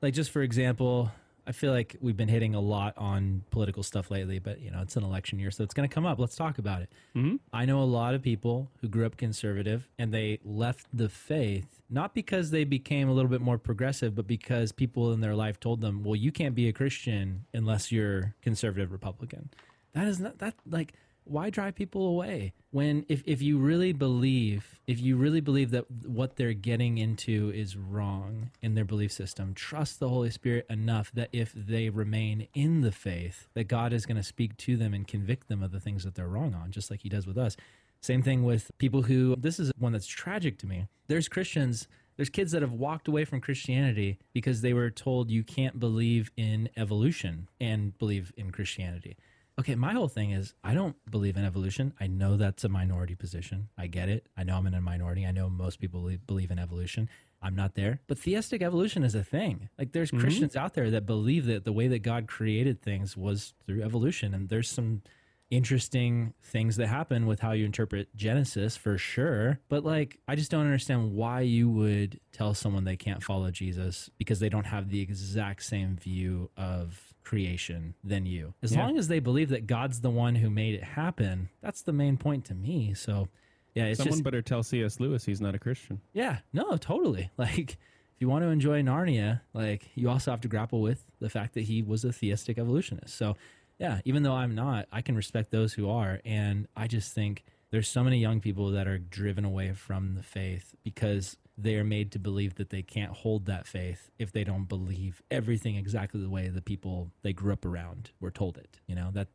like 0.02 0.12
just 0.12 0.30
for 0.30 0.42
example, 0.42 1.12
I 1.48 1.52
feel 1.52 1.72
like 1.72 1.96
we've 2.00 2.16
been 2.16 2.28
hitting 2.28 2.54
a 2.54 2.60
lot 2.60 2.92
on 2.98 3.42
political 3.50 3.82
stuff 3.82 4.10
lately, 4.10 4.38
but 4.38 4.60
you 4.60 4.70
know, 4.70 4.82
it's 4.82 4.96
an 4.96 5.02
election 5.02 5.38
year, 5.38 5.50
so 5.50 5.64
it's 5.64 5.72
going 5.72 5.88
to 5.88 5.92
come 5.92 6.04
up. 6.04 6.18
Let's 6.18 6.36
talk 6.36 6.58
about 6.58 6.82
it. 6.82 6.92
Mm-hmm. 7.16 7.36
I 7.52 7.64
know 7.64 7.82
a 7.82 7.84
lot 7.84 8.14
of 8.14 8.22
people 8.22 8.70
who 8.82 8.88
grew 8.88 9.06
up 9.06 9.16
conservative 9.16 9.88
and 9.98 10.12
they 10.12 10.40
left 10.44 10.86
the 10.92 11.08
faith 11.08 11.78
not 11.90 12.14
because 12.14 12.50
they 12.50 12.64
became 12.64 13.08
a 13.08 13.12
little 13.12 13.30
bit 13.30 13.40
more 13.40 13.56
progressive, 13.56 14.14
but 14.14 14.26
because 14.26 14.72
people 14.72 15.12
in 15.12 15.20
their 15.20 15.34
life 15.34 15.58
told 15.58 15.80
them, 15.80 16.04
"Well, 16.04 16.16
you 16.16 16.30
can't 16.30 16.54
be 16.54 16.68
a 16.68 16.72
Christian 16.72 17.46
unless 17.54 17.90
you're 17.90 18.34
conservative 18.42 18.92
Republican." 18.92 19.48
That 19.94 20.06
is 20.06 20.20
not 20.20 20.38
that 20.38 20.54
like 20.68 20.92
why 21.28 21.50
drive 21.50 21.74
people 21.74 22.06
away? 22.06 22.52
When 22.70 23.04
if, 23.08 23.22
if 23.26 23.40
you 23.42 23.58
really 23.58 23.92
believe 23.92 24.78
if 24.86 25.00
you 25.00 25.16
really 25.16 25.40
believe 25.40 25.70
that 25.70 25.90
what 26.06 26.36
they're 26.36 26.54
getting 26.54 26.98
into 26.98 27.50
is 27.54 27.76
wrong 27.76 28.50
in 28.62 28.74
their 28.74 28.84
belief 28.84 29.12
system 29.12 29.54
trust 29.54 30.00
the 30.00 30.08
holy 30.08 30.30
spirit 30.30 30.66
enough 30.68 31.10
that 31.12 31.28
if 31.32 31.52
they 31.54 31.90
remain 31.90 32.48
in 32.54 32.80
the 32.80 32.92
faith 32.92 33.48
that 33.54 33.68
god 33.68 33.92
is 33.92 34.06
going 34.06 34.16
to 34.16 34.22
speak 34.22 34.56
to 34.56 34.76
them 34.76 34.94
and 34.94 35.06
convict 35.06 35.48
them 35.48 35.62
of 35.62 35.72
the 35.72 35.80
things 35.80 36.04
that 36.04 36.14
they're 36.14 36.28
wrong 36.28 36.54
on 36.54 36.70
just 36.70 36.90
like 36.90 37.02
he 37.02 37.08
does 37.08 37.26
with 37.26 37.38
us. 37.38 37.56
Same 38.00 38.22
thing 38.22 38.44
with 38.44 38.70
people 38.78 39.02
who 39.02 39.34
this 39.36 39.58
is 39.58 39.72
one 39.78 39.92
that's 39.92 40.06
tragic 40.06 40.58
to 40.58 40.66
me. 40.66 40.86
There's 41.08 41.28
christians 41.28 41.88
there's 42.16 42.30
kids 42.30 42.50
that 42.52 42.62
have 42.62 42.72
walked 42.72 43.08
away 43.08 43.24
from 43.24 43.40
christianity 43.40 44.18
because 44.32 44.60
they 44.60 44.72
were 44.72 44.90
told 44.90 45.30
you 45.30 45.44
can't 45.44 45.78
believe 45.78 46.30
in 46.36 46.68
evolution 46.76 47.48
and 47.60 47.96
believe 47.98 48.32
in 48.36 48.50
christianity 48.50 49.16
Okay, 49.58 49.74
my 49.74 49.92
whole 49.92 50.08
thing 50.08 50.30
is 50.30 50.54
I 50.62 50.72
don't 50.74 50.96
believe 51.10 51.36
in 51.36 51.44
evolution. 51.44 51.92
I 51.98 52.06
know 52.06 52.36
that's 52.36 52.62
a 52.62 52.68
minority 52.68 53.16
position. 53.16 53.68
I 53.76 53.88
get 53.88 54.08
it. 54.08 54.28
I 54.36 54.44
know 54.44 54.56
I'm 54.56 54.66
in 54.66 54.74
a 54.74 54.80
minority. 54.80 55.26
I 55.26 55.32
know 55.32 55.50
most 55.50 55.80
people 55.80 56.10
believe- 56.26 56.50
in 56.50 56.58
evolution. 56.58 57.08
I'm 57.42 57.54
not 57.54 57.74
there. 57.74 58.00
But 58.06 58.18
theistic 58.18 58.62
evolution 58.62 59.02
is 59.02 59.14
a 59.14 59.24
thing. 59.24 59.68
Like 59.78 59.92
there's 59.92 60.10
mm-hmm. 60.10 60.20
Christians 60.20 60.56
out 60.56 60.74
there 60.74 60.90
that 60.90 61.06
believe 61.06 61.46
that 61.46 61.64
the 61.64 61.72
way 61.72 61.88
that 61.88 62.00
God 62.00 62.26
created 62.26 62.82
things 62.82 63.16
was 63.16 63.54
through 63.66 63.82
evolution. 63.82 64.34
And 64.34 64.48
there's 64.48 64.68
some 64.68 65.02
interesting 65.50 66.34
things 66.42 66.76
that 66.76 66.88
happen 66.88 67.26
with 67.26 67.40
how 67.40 67.52
you 67.52 67.64
interpret 67.64 68.14
Genesis 68.14 68.76
for 68.76 68.98
sure. 68.98 69.60
But 69.68 69.84
like, 69.84 70.18
I 70.28 70.36
just 70.36 70.50
don't 70.50 70.66
understand 70.66 71.12
why 71.12 71.40
you 71.40 71.68
would 71.70 72.20
tell 72.32 72.54
someone 72.54 72.84
they 72.84 72.96
can't 72.96 73.22
follow 73.22 73.50
Jesus 73.50 74.10
because 74.18 74.40
they 74.40 74.48
don't 74.48 74.66
have 74.66 74.90
the 74.90 75.00
exact 75.00 75.62
same 75.62 75.96
view 75.96 76.50
of 76.56 77.07
creation 77.28 77.94
than 78.02 78.24
you. 78.26 78.54
As 78.62 78.72
Yeah. 78.72 78.84
long 78.86 78.98
as 78.98 79.08
they 79.08 79.18
believe 79.20 79.50
that 79.50 79.66
God's 79.66 80.00
the 80.00 80.10
one 80.10 80.36
who 80.36 80.48
made 80.48 80.74
it 80.74 80.82
happen, 80.82 81.50
that's 81.60 81.82
the 81.82 81.92
main 81.92 82.16
point 82.16 82.46
to 82.46 82.54
me. 82.54 82.94
So, 82.94 83.28
yeah, 83.74 83.84
it's 83.84 83.98
Someone 83.98 84.14
just 84.14 84.24
better 84.24 84.40
tell 84.42 84.62
C.S. 84.62 84.98
Lewis 84.98 85.24
he's 85.26 85.40
not 85.40 85.54
a 85.54 85.58
Christian. 85.58 86.00
yeah, 86.14 86.38
no, 86.52 86.76
totally. 86.78 87.30
Like, 87.38 87.72
if 88.16 88.22
you 88.22 88.28
want 88.28 88.42
to 88.44 88.48
enjoy 88.48 88.82
Narnia, 88.82 89.42
like, 89.52 89.90
you 89.94 90.08
also 90.08 90.30
have 90.32 90.40
to 90.40 90.48
grapple 90.48 90.80
with 90.80 91.04
the 91.20 91.28
fact 91.28 91.54
that 91.54 91.64
he 91.64 91.82
was 91.82 92.04
a 92.04 92.12
theistic 92.12 92.58
evolutionist. 92.58 93.14
So, 93.14 93.36
yeah, 93.78 94.00
even 94.04 94.22
though 94.24 94.32
I'm 94.34 94.54
not, 94.56 94.86
I 94.90 95.02
can 95.02 95.14
respect 95.14 95.50
those 95.52 95.74
who 95.74 95.88
are. 95.88 96.20
And 96.24 96.66
I 96.76 96.88
just 96.88 97.12
think 97.14 97.44
there's 97.70 97.86
so 97.88 98.02
many 98.02 98.18
young 98.18 98.40
people 98.40 98.70
that 98.70 98.88
are 98.88 98.98
driven 98.98 99.44
away 99.44 99.72
from 99.74 100.14
the 100.14 100.22
faith 100.24 100.74
because 100.82 101.36
they 101.58 101.74
are 101.74 101.84
made 101.84 102.12
to 102.12 102.18
believe 102.18 102.54
that 102.54 102.70
they 102.70 102.82
can't 102.82 103.12
hold 103.12 103.46
that 103.46 103.66
faith 103.66 104.10
if 104.18 104.30
they 104.32 104.44
don't 104.44 104.68
believe 104.68 105.20
everything 105.30 105.74
exactly 105.74 106.20
the 106.20 106.30
way 106.30 106.48
the 106.48 106.62
people 106.62 107.10
they 107.22 107.32
grew 107.32 107.52
up 107.52 107.64
around 107.64 108.10
were 108.20 108.30
told 108.30 108.56
it. 108.56 108.78
You 108.86 108.94
know, 108.94 109.10
that 109.12 109.28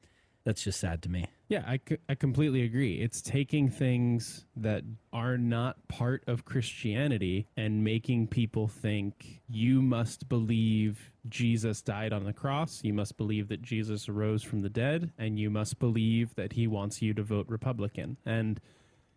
that's 0.46 0.64
just 0.64 0.80
sad 0.80 1.02
to 1.04 1.10
me. 1.10 1.26
Yeah, 1.48 1.64
I, 1.66 1.80
I 2.10 2.16
completely 2.16 2.64
agree. 2.64 2.96
It's 2.96 3.22
taking 3.22 3.70
things 3.70 4.46
that 4.56 4.84
are 5.12 5.38
not 5.38 5.88
part 5.88 6.24
of 6.28 6.46
Christianity 6.46 7.48
and 7.56 7.84
making 7.84 8.28
people 8.28 8.68
think 8.68 9.42
you 9.48 9.82
must 9.82 10.28
believe 10.28 11.12
Jesus 11.30 11.82
died 11.82 12.12
on 12.12 12.26
the 12.26 12.34
cross, 12.34 12.82
you 12.84 12.94
must 12.94 13.16
believe 13.16 13.48
that 13.48 13.62
Jesus 13.62 14.10
arose 14.10 14.44
from 14.44 14.60
the 14.60 14.70
dead, 14.70 15.12
and 15.18 15.40
you 15.40 15.50
must 15.50 15.80
believe 15.80 16.36
that 16.36 16.54
he 16.54 16.68
wants 16.68 17.02
you 17.02 17.14
to 17.14 17.24
vote 17.24 17.46
Republican. 17.48 18.18
And 18.26 18.60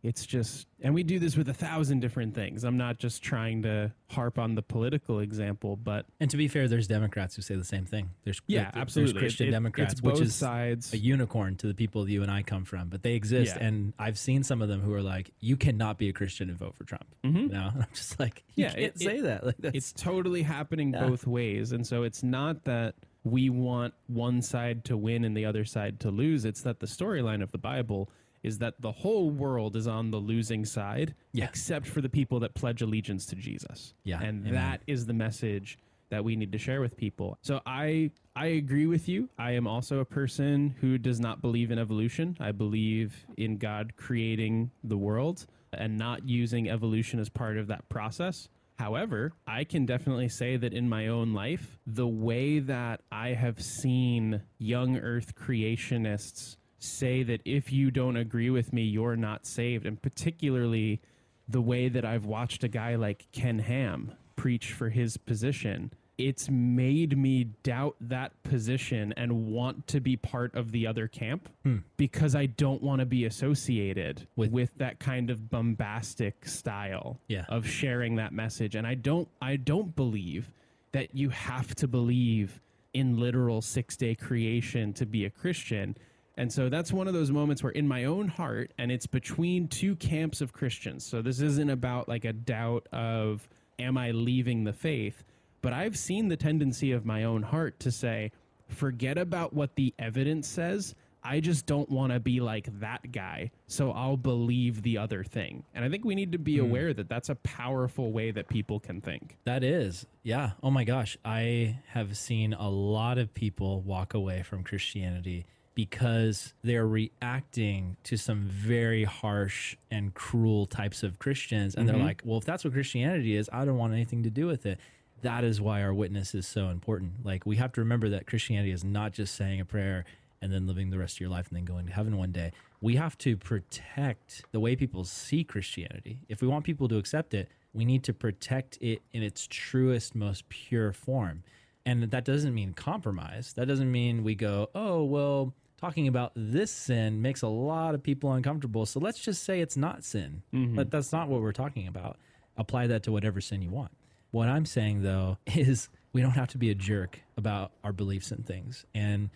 it's 0.07 0.25
just, 0.25 0.69
and 0.81 0.95
we 0.95 1.03
do 1.03 1.19
this 1.19 1.37
with 1.37 1.49
a 1.49 1.55
thousand 1.55 1.99
different 2.01 2.35
things. 2.35 2.63
I'm 2.63 2.77
not 2.77 2.99
just 2.99 3.23
trying 3.23 3.63
to 3.63 3.93
harp 4.09 4.39
on 4.39 4.55
the 4.55 4.63
political 4.63 5.19
example, 5.19 5.75
but 5.77 6.07
And 6.21 6.31
to 6.31 6.37
be 6.37 6.47
fair, 6.47 6.69
there's 6.69 6.87
Democrats 6.87 7.35
who 7.35 7.43
say 7.43 7.57
the 7.57 7.65
same 7.65 7.85
thing. 7.85 8.11
There's 8.25 8.41
yeah, 8.47 8.71
there's 8.71 8.83
absolutely. 8.83 9.21
Christian 9.21 9.47
It- 9.47 9.49
it- 9.49 9.53
Democrats, 9.53 10.01
which 10.03 10.21
is 10.21 10.35
sides. 10.35 10.93
a 10.93 10.97
unicorn 10.99 11.57
to 11.57 11.67
the 11.67 11.75
people 11.75 12.09
you 12.09 12.23
and 12.23 12.31
I 12.31 12.43
come 12.43 12.65
from, 12.65 12.89
but 12.89 13.03
they 13.03 13.15
exist. 13.15 13.57
Yeah. 13.57 13.67
And 13.67 13.93
I've 13.99 14.19
seen 14.19 14.45
some 14.45 14.63
of 14.63 14.69
them 14.69 14.81
who 14.81 14.93
are 14.95 15.03
like, 15.03 15.33
"You 15.41 15.57
cannot 15.57 15.99
be 15.99 16.09
a 16.09 16.13
Christian 16.13 16.49
and 16.51 16.59
vote 16.59 16.77
for 16.77 16.85
Trump." 16.85 17.07
Mhm. 17.25 17.51
No, 17.51 17.69
and 17.75 17.83
I'm 17.83 17.89
just 17.93 18.21
like, 18.21 18.45
you 18.55 18.65
Yeah, 18.65 18.71
can't 18.75 18.83
it- 18.95 18.99
say 19.01 19.21
that. 19.23 19.45
Like 19.47 19.57
it's 19.75 19.93
totally 19.93 20.43
happening 20.43 20.93
Yeah. 20.93 21.09
both 21.09 21.27
ways 21.27 21.73
and 21.73 21.85
so 21.87 22.05
it's 22.05 22.23
not 22.23 22.65
that 22.65 22.95
we 23.25 23.51
want 23.51 23.93
one 24.07 24.41
side 24.41 24.85
to 24.85 24.97
win 24.97 25.25
and 25.25 25.37
the 25.37 25.45
other 25.45 25.65
side 25.65 25.99
to 26.01 26.11
lose 26.13 26.45
it's 26.45 26.61
that 26.63 26.79
the 26.79 26.87
storyline 26.87 27.43
of 27.43 27.51
the 27.51 27.59
bible 27.59 28.09
is 28.43 28.59
that 28.59 28.81
the 28.81 28.93
whole 28.93 29.31
world 29.31 29.77
is 29.77 29.87
on 29.87 30.11
the 30.11 30.19
losing 30.19 30.65
side 30.65 31.15
Yeah. 31.33 31.45
except 31.47 31.87
for 31.87 32.01
the 32.01 32.09
people 32.09 32.41
that 32.41 32.55
pledge 32.55 32.83
allegiance 32.83 33.27
to 33.27 33.37
jesus. 33.37 33.95
Yeah, 34.05 34.21
and 34.23 34.43
amen. 34.47 34.55
that 34.55 34.81
is 34.87 35.07
the 35.07 35.15
message 35.15 35.79
that 36.09 36.23
we 36.25 36.37
need 36.37 36.53
to 36.53 36.59
share 36.59 36.81
with 36.81 36.97
people. 36.97 37.37
So 37.43 37.61
i 37.67 38.11
i 38.37 38.47
agree 38.47 38.87
with 38.87 39.09
you. 39.09 39.29
I 39.39 39.53
am 39.53 39.67
also 39.67 39.99
a 39.99 40.05
person 40.05 40.75
who 40.81 40.99
does 40.99 41.19
not 41.21 41.41
believe 41.43 41.71
in 41.71 41.79
evolution. 41.79 42.37
I 42.39 42.53
believe 42.53 43.27
in 43.37 43.57
god 43.59 43.95
creating 43.97 44.71
the 44.85 44.97
world 44.99 45.47
and 45.73 45.99
not 45.99 46.29
using 46.29 46.71
evolution 46.71 47.19
as 47.19 47.29
part 47.29 47.57
of 47.59 47.67
that 47.67 47.89
process. 47.89 48.49
However, 48.79 49.33
I 49.47 49.65
can 49.65 49.87
definitely 49.87 50.29
say 50.29 50.57
that 50.59 50.73
in 50.75 50.87
my 50.89 51.09
own 51.09 51.33
life, 51.33 51.79
the 51.87 52.07
way 52.07 52.59
that 52.61 53.01
I 53.11 53.31
have 53.31 53.61
seen 53.63 54.43
young 54.59 54.99
earth 54.99 55.35
creationists 55.35 56.57
say 56.79 57.23
that 57.23 57.41
if 57.45 57.73
you 57.73 57.91
don't 57.91 58.17
agree 58.17 58.51
with 58.51 58.73
me, 58.73 58.83
you're 58.83 59.17
not 59.17 59.47
saved, 59.47 59.87
and 59.87 60.01
particularly 60.01 61.01
the 61.49 61.61
way 61.61 61.89
that 61.89 62.05
I've 62.05 62.25
watched 62.25 62.65
a 62.65 62.69
guy 62.69 62.97
like 62.97 63.27
Ken 63.33 63.61
Ham 63.61 64.13
preach 64.35 64.73
for 64.73 64.91
his 64.91 65.17
position, 65.17 65.93
it's 66.19 66.49
made 66.49 67.17
me 67.17 67.45
doubt 67.63 67.97
that 68.01 68.43
position 68.43 69.13
and 69.17 69.47
want 69.47 69.87
to 69.89 70.01
be 70.01 70.17
part 70.17 70.55
of 70.55 70.73
the 70.73 70.87
other 70.87 71.09
camp 71.09 71.49
hmm. 71.63 71.79
because 71.97 72.35
I 72.35 72.47
don't 72.47 72.83
want 72.83 73.01
to 73.01 73.07
be 73.07 73.25
associated 73.27 74.27
With- 74.35 74.51
with, 74.51 74.79
that 74.79 74.99
kind 74.99 75.31
of 75.31 75.51
bombastic 75.51 76.47
style 76.47 77.21
Yeah. 77.29 77.45
of 77.49 77.67
sharing 77.67 78.17
that 78.17 78.33
message. 78.33 78.75
And 78.75 78.87
I 78.87 78.95
don't 78.95 79.29
I 79.41 79.57
don't 79.57 79.95
believe 79.95 80.51
that 80.93 81.15
you 81.15 81.29
have 81.31 81.75
to 81.77 81.89
believe 81.89 82.61
in 82.95 83.19
literal 83.19 83.61
six 83.61 83.97
day 83.97 84.15
creation 84.15 84.95
to 84.95 85.05
be 85.05 85.25
a 85.27 85.31
Christian. 85.31 85.97
And 86.37 86.53
so 86.53 86.69
that's 86.69 86.93
one 86.93 87.09
of 87.09 87.15
those 87.15 87.31
moments 87.31 87.63
where, 87.63 87.73
in 87.73 87.89
my 87.89 88.05
own 88.05 88.29
heart, 88.29 88.73
and 88.79 88.93
it's 88.93 89.07
between 89.07 89.69
two 89.69 89.97
camps 89.97 90.41
of 90.41 90.53
Christians. 90.53 91.05
So 91.05 91.23
this 91.23 91.41
isn't 91.41 91.71
about 91.71 92.09
like 92.09 92.25
a 92.25 92.33
doubt 92.33 92.87
of, 92.93 93.49
am 93.79 93.97
I 93.97 94.11
leaving 94.11 94.65
the 94.65 94.73
faith? 94.73 95.25
But 95.63 95.73
I've 95.73 95.97
seen 95.97 96.29
the 96.29 96.37
tendency 96.37 96.93
of 96.93 97.07
my 97.07 97.25
own 97.25 97.43
heart 97.43 97.81
to 97.81 97.91
say, 97.91 98.33
forget 98.69 99.17
about 99.17 99.55
what 99.55 99.77
the 99.77 99.95
evidence 99.99 100.47
says. 100.47 100.95
I 101.25 101.41
just 101.41 101.67
don't 101.67 101.91
want 101.91 102.13
to 102.13 102.21
be 102.21 102.39
like 102.39 102.69
that 102.79 103.11
guy. 103.11 103.51
So 103.67 103.91
I'll 103.91 104.17
believe 104.17 104.83
the 104.83 104.99
other 104.99 105.25
thing. 105.25 105.65
And 105.75 105.85
I 105.85 105.89
think 105.89 106.05
we 106.05 106.15
need 106.15 106.33
to 106.33 106.39
be 106.39 106.59
hmm. 106.59 106.67
aware 106.67 106.95
that 106.95 107.09
that's 107.09 107.31
a 107.31 107.35
powerful 107.37 108.13
way 108.13 108.31
that 108.31 108.49
people 108.49 108.79
can 108.79 109.01
think. 109.01 109.37
That 109.45 109.65
is, 109.65 110.07
yeah. 110.23 110.53
Oh 110.63 110.71
my 110.71 110.85
gosh. 110.85 111.17
I 111.25 111.79
have 111.89 112.17
seen 112.17 112.53
a 112.53 112.69
lot 112.69 113.19
of 113.19 113.35
people 113.35 113.81
walk 113.81 114.15
away 114.15 114.43
from 114.43 114.63
Christianity 114.63 115.47
because 115.77 116.55
they're 116.63 116.89
reacting 116.89 117.99
to 118.03 118.17
some 118.17 118.49
very 118.49 119.05
harsh 119.05 119.77
and 119.91 120.15
cruel 120.15 120.65
types 120.65 121.03
of 121.03 121.19
Christians. 121.19 121.75
And 121.75 121.87
they're 121.87 121.95
mm-hmm. 121.95 122.07
like, 122.07 122.23
well, 122.25 122.39
if 122.39 122.47
that's 122.47 122.65
what 122.65 122.73
Christianity 122.73 123.37
is, 123.37 123.51
I 123.53 123.67
don't 123.67 123.77
want 123.77 123.93
anything 123.93 124.23
to 124.23 124.31
do 124.31 124.47
with 124.47 124.65
it. 124.65 124.81
That 125.21 125.45
is 125.45 125.61
why 125.61 125.83
our 125.83 125.93
witness 125.93 126.35
is 126.35 126.47
so 126.47 126.71
important. 126.71 127.25
Like, 127.25 127.45
we 127.45 127.57
have 127.57 127.73
to 127.73 127.83
remember 127.83 128.09
that 128.09 128.27
Christianity 128.27 128.73
is 128.73 128.85
not 128.85 129.13
just 129.13 129.35
saying 129.35 129.61
a 129.61 129.67
prayer 129.67 130.07
and 130.41 130.51
then 130.51 130.67
living 130.67 130.89
the 130.89 130.99
rest 130.99 131.17
of 131.17 131.21
your 131.21 131.29
life 131.29 131.49
and 131.49 131.59
then 131.59 131.67
going 131.67 131.87
to 131.87 131.93
heaven 131.93 132.17
one 132.17 132.33
day. 132.33 132.53
We 132.81 132.97
have 132.97 133.19
to 133.19 133.37
protect 133.37 134.45
the 134.53 134.61
way 134.61 134.77
people 134.77 135.05
see 135.05 135.45
Christianity. 135.45 136.21
If 136.31 136.41
we 136.41 136.49
want 136.49 136.65
people 136.65 136.89
to 136.89 136.97
accept 136.97 137.35
it, 137.35 137.51
we 137.75 137.85
need 137.85 138.03
to 138.05 138.15
protect 138.15 138.79
it 138.81 139.03
in 139.13 139.23
its 139.23 139.47
truest, 139.47 140.15
most 140.15 140.49
pure 140.49 140.95
form. 140.95 141.43
And 141.85 142.03
that 142.03 142.25
doesn't 142.25 142.55
mean 142.55 142.73
compromise. 142.73 143.53
That 143.53 143.69
doesn't 143.69 143.93
mean 143.93 144.25
we 144.25 144.35
go, 144.35 144.71
oh, 144.75 145.05
well, 145.05 145.55
talking 145.81 146.09
about 146.09 146.33
this 146.35 146.71
sin 146.71 147.21
makes 147.23 147.43
a 147.43 147.49
lot 147.49 147.95
of 147.95 148.03
people 148.03 148.33
uncomfortable. 148.33 148.87
So 148.87 149.01
let's 149.01 149.19
just 149.19 149.45
say 149.45 149.61
it's 149.61 149.77
not 149.77 150.05
sin. 150.05 150.43
Mm-hmm. 150.55 150.77
But 150.77 150.91
that's 150.91 151.13
not 151.13 151.29
what 151.29 151.41
we're 151.41 151.53
talking 151.53 151.87
about. 151.87 152.19
Apply 152.57 152.87
that 152.87 153.03
to 153.05 153.13
whatever 153.13 153.41
sin 153.41 153.63
you 153.63 153.71
want. 153.71 153.93
What 154.31 154.49
I'm 154.49 154.67
saying, 154.67 155.03
though, 155.03 155.39
is 155.47 155.89
we 156.13 156.23
don't 156.23 156.33
have 156.33 156.49
to 156.49 156.59
be 156.59 156.71
a 156.71 156.75
jerk 156.75 157.21
about 157.37 157.73
our 157.85 157.93
beliefs 157.93 158.31
and 158.31 158.47
things. 158.47 158.87
And 158.95 159.31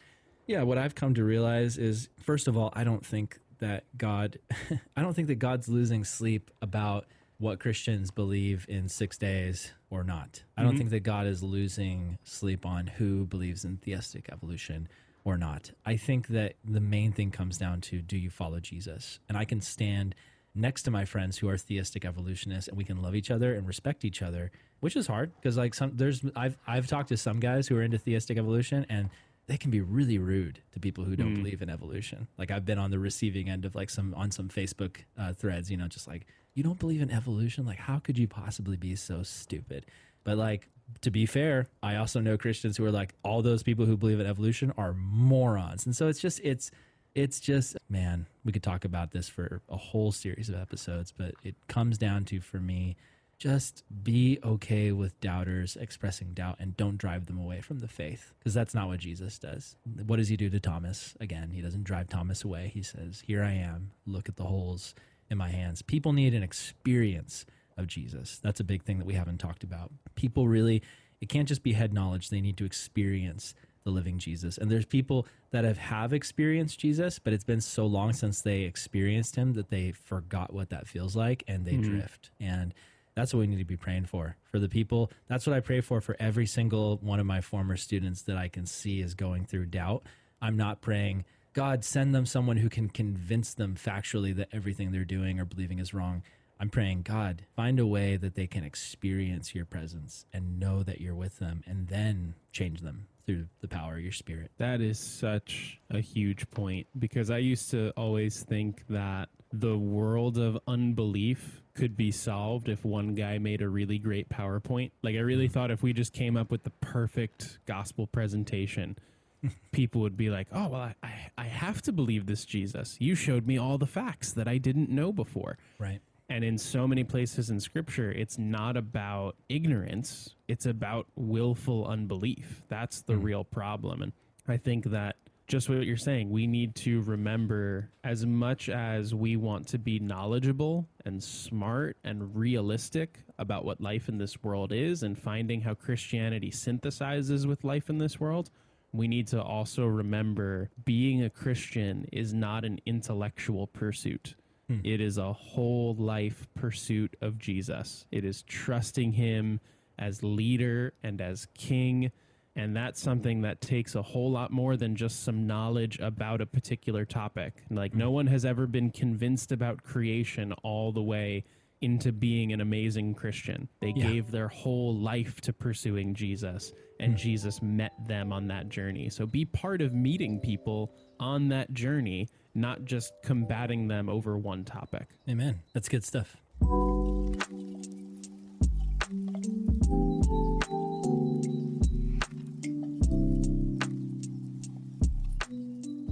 yeah, 0.47 0.63
what 0.63 0.79
I've 0.79 0.95
come 0.95 1.15
to 1.15 1.25
realize 1.25 1.79
is 1.79 2.09
first 2.19 2.49
of 2.49 2.57
all, 2.57 2.73
I 2.75 2.85
don't 2.85 3.05
think 3.05 3.39
that 3.59 3.85
God 3.97 4.39
I 4.97 5.03
don't 5.03 5.15
think 5.15 5.29
that 5.29 5.39
God's 5.39 5.69
losing 5.69 6.05
sleep 6.05 6.51
about 6.63 7.07
what 7.39 7.59
Christians 7.61 8.11
believe 8.11 8.67
in 8.69 8.89
6 8.89 9.17
days 9.17 9.73
or 9.89 10.05
not. 10.05 10.43
I 10.57 10.63
don't 10.63 10.73
mm-hmm. 10.73 10.79
think 10.79 10.91
that 10.91 11.01
God 11.01 11.27
is 11.27 11.43
losing 11.43 12.19
sleep 12.23 12.67
on 12.67 12.87
who 12.87 13.25
believes 13.27 13.65
in 13.65 13.79
theistic 13.79 14.29
evolution 14.31 14.89
or 15.25 15.37
not. 15.37 15.71
I 15.85 15.97
think 15.97 16.29
that 16.29 16.55
the 16.65 16.81
main 16.81 17.13
thing 17.13 17.31
comes 17.31 17.59
down 17.59 17.81
to 17.83 18.01
do 18.01 18.17
you 18.17 18.31
follow 18.31 18.61
Jesus? 18.61 19.19
And 19.29 19.37
I 19.37 19.45
can 19.45 19.61
stand 19.61 20.15
next 20.55 20.83
to 20.83 20.91
my 20.91 21.05
friends 21.05 21.39
who 21.39 21.49
are 21.49 21.57
theistic 21.57 22.05
evolutionists 22.05 22.69
and 22.69 22.77
we 22.77 22.85
can 22.85 23.01
love 23.01 23.15
each 23.15 23.31
other 23.31 23.55
and 23.55 23.67
respect 23.67 24.05
each 24.05 24.23
other, 24.23 24.51
which 24.81 24.97
is 24.97 25.07
hard 25.07 25.33
because 25.37 25.57
like 25.57 25.75
some 25.75 25.93
there's 25.95 26.23
I've 26.35 26.57
I've 26.67 26.87
talked 26.87 27.09
to 27.11 27.17
some 27.17 27.41
guys 27.41 27.69
who 27.69 27.77
are 27.77 27.83
into 27.83 27.99
theistic 27.99 28.39
evolution 28.39 28.87
and 28.89 29.11
they 29.47 29.57
can 29.57 29.71
be 29.71 29.81
really 29.81 30.19
rude 30.19 30.61
to 30.73 30.81
people 30.81 31.05
who 31.05 31.17
don't 31.17 31.35
believe 31.35 31.61
in 31.61 31.69
evolution. 31.69 32.29
Like 32.39 32.51
I've 32.51 32.65
been 32.65 32.79
on 32.79 32.91
the 32.91 32.99
receiving 32.99 33.49
end 33.49 33.65
of 33.65 33.75
like 33.75 33.91
some 33.91 34.15
on 34.15 34.31
some 34.31 34.49
Facebook 34.49 34.99
uh, 35.19 35.33
threads, 35.33 35.71
you 35.71 35.77
know, 35.77 35.89
just 35.89 36.07
like 36.07 36.27
you 36.55 36.63
don't 36.63 36.79
believe 36.79 37.03
in 37.03 37.11
evolution. 37.11 37.67
Like 37.67 37.79
how 37.79 37.99
could 37.99 38.19
you 38.19 38.29
possibly 38.29 38.77
be 38.77 38.97
so 38.97 39.23
stupid? 39.23 39.87
But 40.31 40.39
like 40.39 40.69
to 41.01 41.11
be 41.11 41.27
fair, 41.27 41.67
I 41.83 41.97
also 41.97 42.21
know 42.21 42.39
Christians 42.39 42.77
who 42.77 42.85
are 42.85 42.93
like 42.93 43.15
all 43.25 43.43
those 43.43 43.65
people 43.65 43.85
who 43.85 43.97
believe 43.97 44.21
in 44.21 44.27
evolution 44.27 44.73
are 44.79 44.93
morons. 44.93 45.87
And 45.87 45.97
so 45.97 46.07
it's 46.07 46.21
just 46.21 46.39
it's 46.45 46.71
it's 47.17 47.41
just 47.41 47.77
man, 47.89 48.27
we 48.45 48.53
could 48.53 48.63
talk 48.63 48.85
about 48.85 49.11
this 49.11 49.29
for 49.29 49.61
a 49.69 49.77
whole 49.77 50.13
series 50.13 50.49
of 50.49 50.55
episodes, 50.55 51.11
but 51.11 51.35
it 51.43 51.57
comes 51.67 51.99
down 51.99 52.27
to 52.27 52.41
for 52.41 52.59
me 52.59 52.97
just 53.39 53.83
be 54.05 54.39
okay 54.45 54.93
with 54.93 55.21
doubters 55.21 55.75
expressing 55.75 56.33
doubt 56.33 56.59
and 56.61 56.77
don't 56.77 56.97
drive 56.97 57.27
them 57.27 57.37
away 57.41 57.61
from 57.61 57.81
the 57.81 57.89
faith 57.89 58.33
because 58.39 58.55
that's 58.55 58.73
not 58.73 58.87
what 58.87 59.01
Jesus 59.01 59.37
does. 59.37 59.75
What 60.07 60.19
does 60.19 60.29
he 60.29 60.37
do 60.37 60.49
to 60.49 60.61
Thomas? 60.61 61.17
Again, 61.19 61.51
he 61.51 61.61
doesn't 61.61 61.83
drive 61.83 62.09
Thomas 62.09 62.45
away. 62.45 62.71
He 62.73 62.85
says, 62.85 63.25
Here 63.27 63.43
I 63.43 63.55
am. 63.55 63.91
Look 64.07 64.29
at 64.29 64.37
the 64.37 64.45
holes 64.45 64.95
in 65.29 65.39
my 65.39 65.49
hands. 65.49 65.83
People 65.83 66.13
need 66.13 66.35
an 66.35 66.45
experience 66.45 67.47
of 67.81 67.87
Jesus. 67.87 68.39
That's 68.43 68.61
a 68.61 68.65
big 68.65 68.85
thing 68.85 68.99
that 68.99 69.07
we 69.07 69.15
haven't 69.15 69.39
talked 69.39 69.65
about. 69.65 69.91
People 70.15 70.47
really, 70.47 70.83
it 71.21 71.29
can't 71.29 71.49
just 71.49 71.63
be 71.63 71.73
head 71.73 71.93
knowledge, 71.93 72.29
they 72.29 72.41
need 72.41 72.57
to 72.59 72.65
experience 72.65 73.55
the 73.85 73.91
living 73.91 74.19
Jesus. 74.19 74.59
And 74.59 74.71
there's 74.71 74.85
people 74.85 75.27
that 75.51 75.65
have 75.65 75.79
have 75.79 76.13
experienced 76.13 76.79
Jesus, 76.79 77.19
but 77.19 77.33
it's 77.33 77.45
been 77.45 77.61
so 77.61 77.87
long 77.87 78.13
since 78.13 78.43
they 78.43 78.63
experienced 78.63 79.37
him 79.37 79.55
that 79.55 79.71
they 79.71 79.93
forgot 79.93 80.53
what 80.53 80.71
that 80.71 80.87
feels 80.87 81.17
like 81.17 81.43
and 81.49 81.65
they 81.65 81.77
hmm. 81.77 81.83
drift. 81.83 82.31
And 82.39 82.75
that's 83.15 83.35
what 83.35 83.41
we 83.41 83.47
need 83.47 83.59
to 83.59 83.65
be 83.65 83.77
praying 83.77 84.07
for 84.07 84.37
for 84.51 84.59
the 84.59 84.69
people. 84.69 85.11
That's 85.29 85.47
what 85.47 85.57
I 85.57 85.61
pray 85.61 85.81
for 85.81 86.01
for 86.01 86.17
every 86.21 86.47
single 86.47 86.99
one 86.99 87.21
of 87.21 87.27
my 87.27 87.41
former 87.41 87.77
students 87.77 88.23
that 88.23 88.37
I 88.37 88.49
can 88.49 88.67
see 88.67 89.01
is 89.01 89.15
going 89.15 89.47
through 89.47 89.67
doubt. 89.67 90.05
I'm 90.43 90.57
not 90.57 90.81
praying, 90.81 91.25
God, 91.53 91.85
send 91.85 92.15
them 92.15 92.27
someone 92.27 92.57
who 92.57 92.69
can 92.69 92.89
convince 92.89 93.55
them 93.55 93.75
factually 93.75 94.35
that 94.37 94.49
everything 94.53 94.93
they're 94.93 95.05
doing 95.05 95.41
or 95.41 95.45
believing 95.45 95.79
is 95.81 95.93
wrong. 95.93 96.23
I'm 96.61 96.69
praying, 96.69 97.03
God, 97.03 97.47
find 97.57 97.81
a 97.81 97.87
way 97.87 98.17
that 98.17 98.35
they 98.35 98.47
can 98.47 98.65
experience 98.65 99.55
your 99.55 99.65
presence 99.65 100.27
and 100.31 100.61
know 100.61 100.83
that 100.83 101.01
you're 101.01 101.15
with 101.15 101.39
them 101.39 101.63
and 101.67 101.89
then 101.89 102.35
change 102.53 102.83
them 102.83 103.07
through 103.25 103.47
the 103.63 103.69
power 103.69 103.95
of 103.95 104.01
your 104.01 104.13
spirit. 104.13 104.51
That 104.59 104.83
is 104.83 104.99
such 104.99 105.81
a 105.89 106.01
huge 106.01 106.51
point 106.51 106.87
because 106.99 107.31
I 107.31 107.39
used 107.39 107.71
to 107.71 107.93
always 107.97 108.43
think 108.43 108.85
that 108.91 109.31
the 109.55 109.79
world 109.79 110.37
of 110.37 110.59
unbelief 110.69 111.63
could 111.75 111.97
be 111.97 112.11
solved 112.11 112.69
if 112.69 112.85
one 112.85 113.15
guy 113.15 113.39
made 113.39 113.63
a 113.63 113.69
really 113.69 113.99
great 113.99 114.29
PowerPoint. 114.29 114.91
Like, 115.03 115.17
I 115.17 115.21
really 115.21 115.49
mm. 115.49 115.53
thought 115.53 115.71
if 115.71 115.83
we 115.83 115.95
just 115.95 116.13
came 116.13 116.37
up 116.37 116.51
with 116.51 116.65
the 116.65 116.71
perfect 116.83 117.59
gospel 117.65 118.07
presentation, 118.07 118.99
people 119.73 120.03
would 120.03 120.17
be 120.17 120.29
like, 120.29 120.49
oh, 120.53 120.69
well, 120.69 120.81
I, 120.81 120.95
I, 121.03 121.13
I 121.39 121.45
have 121.45 121.81
to 121.83 121.93
believe 121.93 122.27
this 122.27 122.45
Jesus. 122.45 122.97
You 123.01 123.15
showed 123.15 123.47
me 123.47 123.59
all 123.59 123.79
the 123.79 123.87
facts 123.87 124.33
that 124.33 124.47
I 124.47 124.59
didn't 124.59 124.91
know 124.91 125.11
before. 125.11 125.57
Right. 125.79 126.01
And 126.31 126.45
in 126.45 126.57
so 126.57 126.87
many 126.87 127.03
places 127.03 127.51
in 127.51 127.59
scripture, 127.59 128.13
it's 128.13 128.39
not 128.39 128.77
about 128.77 129.35
ignorance, 129.49 130.37
it's 130.47 130.65
about 130.65 131.09
willful 131.17 131.87
unbelief. 131.87 132.63
That's 132.69 133.03
the 133.03 133.15
hmm. 133.15 133.23
real 133.23 133.45
problem. 133.45 134.01
And 134.01 134.13
I 134.47 134.57
think 134.57 134.85
that 134.87 135.17
just 135.49 135.69
what 135.69 135.85
you're 135.85 135.97
saying, 135.97 136.31
we 136.31 136.47
need 136.47 136.77
to 136.77 137.03
remember 137.03 137.91
as 138.05 138.25
much 138.25 138.69
as 138.69 139.13
we 139.13 139.35
want 139.35 139.67
to 139.67 139.79
be 139.79 139.99
knowledgeable 139.99 140.89
and 141.05 141.21
smart 141.21 141.97
and 142.05 142.37
realistic 142.37 143.19
about 143.37 143.65
what 143.65 143.81
life 143.81 144.09
in 144.09 144.17
this 144.17 144.41
world 144.45 144.71
is 144.71 145.03
and 145.03 145.19
finding 145.19 145.61
how 145.61 145.75
Christianity 145.75 146.53
synthesizes 146.53 147.45
with 147.47 147.65
life 147.65 147.91
in 147.91 147.99
this 147.99 148.21
world. 148.21 148.51
We 148.93 149.09
need 149.09 149.27
to 149.29 149.43
also 149.43 149.85
remember 149.87 150.71
being 150.85 151.25
a 151.25 151.31
Christian 151.31 152.07
is 152.13 152.33
not 152.33 152.65
an 152.65 152.81
intellectual 152.87 153.67
pursuit. 153.67 154.37
Hmm. 154.71 154.79
It 154.85 155.01
is 155.01 155.19
a 155.19 155.33
whole 155.33 155.95
life 155.95 156.47
pursuit 156.55 157.17
of 157.21 157.39
Jesus. 157.39 158.07
It 158.13 158.25
is 158.25 158.43
trusting 158.43 159.15
him 159.15 159.59
as 159.99 160.23
leader 160.23 160.93
and 161.03 161.21
as 161.21 161.49
king. 161.55 162.13
And 162.55 162.77
that's 162.77 163.01
something 163.01 163.43
that 163.43 163.61
takes 163.61 163.97
a 163.97 164.03
whole 164.03 164.31
lot 164.31 164.53
more 164.53 164.77
than 164.77 164.95
just 164.95 165.25
some 165.25 165.47
knowledge 165.47 165.99
about 165.99 166.41
a 166.41 166.47
particular 166.47 167.05
topic. 167.05 167.65
Like, 167.69 167.93
hmm. 167.93 167.99
no 167.99 168.11
one 168.13 168.29
has 168.29 168.45
ever 168.45 168.69
been 168.69 168.91
convinced 168.91 169.51
about 169.51 169.83
creation 169.83 170.53
all 170.63 170.93
the 170.93 171.03
way 171.03 171.45
into 171.81 172.13
being 172.13 172.53
an 172.53 172.61
amazing 172.61 173.15
Christian. 173.15 173.69
They 173.81 173.93
Yeah. 173.97 174.09
gave 174.09 174.31
their 174.31 174.49
whole 174.49 174.95
life 174.95 175.41
to 175.41 175.53
pursuing 175.53 176.15
Jesus, 176.15 176.73
and 177.01 177.13
hmm. 177.13 177.17
Jesus 177.17 177.61
met 177.61 177.93
them 178.07 178.33
on 178.33 178.47
that 178.49 178.69
journey. 178.69 179.09
So 179.09 179.27
be 179.27 179.45
part 179.47 179.81
of 179.81 179.93
meeting 179.95 180.39
people 180.39 180.93
on 181.19 181.49
that 181.49 181.73
journey, 181.73 182.29
not 182.55 182.85
just 182.85 183.13
combating 183.25 183.89
them 183.89 184.09
over 184.09 184.37
one 184.37 184.65
topic. 184.65 185.09
Amen. 185.29 185.61
That's 185.75 185.89
good 185.89 186.05
stuff. 186.05 186.37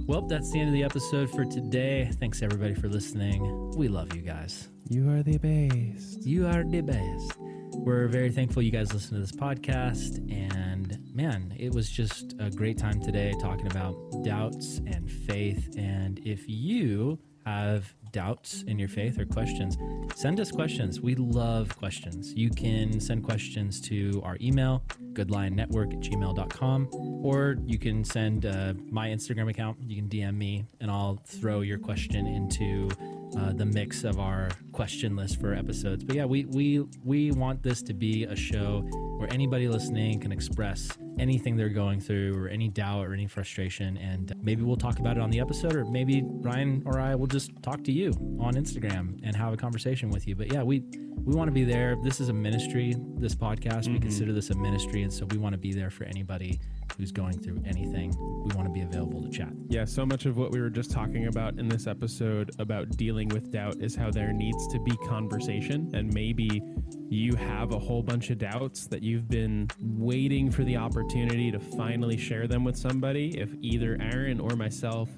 Well, 0.09 0.21
that's 0.21 0.51
the 0.51 0.59
end 0.59 0.69
of 0.69 0.73
the 0.73 0.83
episode 0.83 1.29
for 1.29 1.45
today. 1.45 2.09
Thanks 2.19 2.41
everybody 2.41 2.73
for 2.73 2.89
listening. 2.89 3.71
We 3.77 3.87
love 3.87 4.15
you 4.15 4.23
guys. 4.23 4.67
You 4.89 5.07
are 5.11 5.21
the 5.21 5.37
best. 5.37 6.25
You 6.25 6.47
are 6.47 6.63
the 6.63 6.81
best. 6.81 7.37
We're 7.75 8.07
very 8.07 8.31
thankful 8.31 8.63
you 8.63 8.71
guys 8.71 8.91
listen 8.91 9.13
to 9.13 9.19
this 9.19 9.31
podcast. 9.31 10.17
And 10.31 10.78
man, 11.13 11.53
it 11.57 11.73
was 11.73 11.89
just 11.89 12.35
a 12.39 12.49
great 12.49 12.77
time 12.77 13.01
today 13.01 13.33
talking 13.41 13.67
about 13.67 13.95
doubts 14.23 14.79
and 14.87 15.09
faith. 15.09 15.75
And 15.77 16.19
if 16.25 16.47
you 16.47 17.19
have 17.45 17.93
doubts 18.11 18.63
in 18.67 18.79
your 18.79 18.89
faith 18.89 19.19
or 19.19 19.25
questions, 19.25 19.77
send 20.15 20.39
us 20.39 20.51
questions. 20.51 21.01
We 21.01 21.15
love 21.15 21.75
questions. 21.77 22.33
You 22.33 22.49
can 22.49 22.99
send 22.99 23.23
questions 23.23 23.79
to 23.81 24.21
our 24.23 24.37
email, 24.41 24.83
goodlionnetwork 25.13 25.93
at 25.93 25.99
gmail.com, 25.99 26.89
or 27.23 27.57
you 27.65 27.77
can 27.77 28.03
send 28.03 28.45
uh, 28.45 28.73
my 28.89 29.09
Instagram 29.09 29.49
account. 29.49 29.77
You 29.85 29.95
can 29.95 30.09
DM 30.09 30.35
me, 30.35 30.65
and 30.79 30.89
I'll 30.89 31.19
throw 31.25 31.61
your 31.61 31.77
question 31.77 32.27
into 32.27 32.89
uh, 33.37 33.53
the 33.53 33.65
mix 33.65 34.03
of 34.03 34.19
our 34.19 34.49
question 34.71 35.15
list 35.15 35.39
for 35.39 35.53
episodes. 35.53 36.03
But 36.03 36.15
yeah, 36.15 36.25
we 36.25 36.45
we 36.45 36.85
we 37.03 37.31
want 37.31 37.61
this 37.61 37.81
to 37.83 37.93
be 37.93 38.23
a 38.23 38.35
show 38.35 38.81
where 39.17 39.31
anybody 39.31 39.67
listening 39.67 40.19
can 40.19 40.31
express 40.31 40.89
anything 41.19 41.57
they're 41.57 41.69
going 41.69 41.99
through 41.99 42.41
or 42.41 42.47
any 42.47 42.69
doubt 42.69 43.05
or 43.05 43.13
any 43.13 43.27
frustration, 43.27 43.97
and 43.97 44.33
maybe 44.41 44.63
we'll 44.63 44.77
talk 44.77 44.99
about 44.99 45.17
it 45.17 45.21
on 45.21 45.29
the 45.29 45.39
episode, 45.39 45.75
or 45.75 45.85
maybe 45.85 46.21
Brian 46.21 46.81
or 46.85 46.99
I 46.99 47.15
will 47.15 47.27
just 47.27 47.51
talk 47.61 47.83
to 47.83 47.91
you 47.91 47.98
on 48.07 48.55
Instagram 48.55 49.19
and 49.23 49.35
have 49.35 49.53
a 49.53 49.57
conversation 49.57 50.09
with 50.09 50.27
you. 50.27 50.35
But 50.35 50.51
yeah, 50.51 50.63
we 50.63 50.83
we 51.25 51.35
want 51.35 51.47
to 51.47 51.53
be 51.53 51.63
there. 51.63 51.95
This 52.01 52.19
is 52.19 52.29
a 52.29 52.33
ministry. 52.33 52.95
This 53.15 53.35
podcast, 53.35 53.87
we 53.87 53.93
mm-hmm. 53.93 54.03
consider 54.03 54.33
this 54.33 54.49
a 54.49 54.55
ministry, 54.55 55.03
and 55.03 55.13
so 55.13 55.25
we 55.25 55.37
want 55.37 55.53
to 55.53 55.59
be 55.59 55.73
there 55.73 55.89
for 55.89 56.05
anybody 56.05 56.59
who's 56.97 57.11
going 57.11 57.39
through 57.39 57.61
anything. 57.65 58.13
We 58.45 58.55
want 58.55 58.67
to 58.67 58.73
be 58.73 58.81
available 58.81 59.21
to 59.23 59.29
chat. 59.29 59.49
Yeah, 59.67 59.85
so 59.85 60.05
much 60.05 60.25
of 60.25 60.37
what 60.37 60.51
we 60.51 60.59
were 60.59 60.69
just 60.69 60.91
talking 60.91 61.27
about 61.27 61.59
in 61.59 61.69
this 61.69 61.87
episode 61.87 62.51
about 62.59 62.89
dealing 62.97 63.29
with 63.29 63.51
doubt 63.51 63.77
is 63.79 63.95
how 63.95 64.11
there 64.11 64.33
needs 64.33 64.67
to 64.67 64.79
be 64.79 64.95
conversation. 65.07 65.91
And 65.93 66.13
maybe 66.13 66.61
you 67.09 67.35
have 67.35 67.71
a 67.71 67.79
whole 67.79 68.03
bunch 68.03 68.29
of 68.29 68.37
doubts 68.37 68.87
that 68.87 69.01
you've 69.01 69.29
been 69.29 69.67
waiting 69.81 70.51
for 70.51 70.63
the 70.63 70.77
opportunity 70.77 71.51
to 71.51 71.59
finally 71.59 72.17
share 72.17 72.47
them 72.47 72.63
with 72.63 72.77
somebody. 72.77 73.37
If 73.39 73.49
either 73.61 73.97
Aaron 74.01 74.39
or 74.39 74.55
myself 74.55 75.09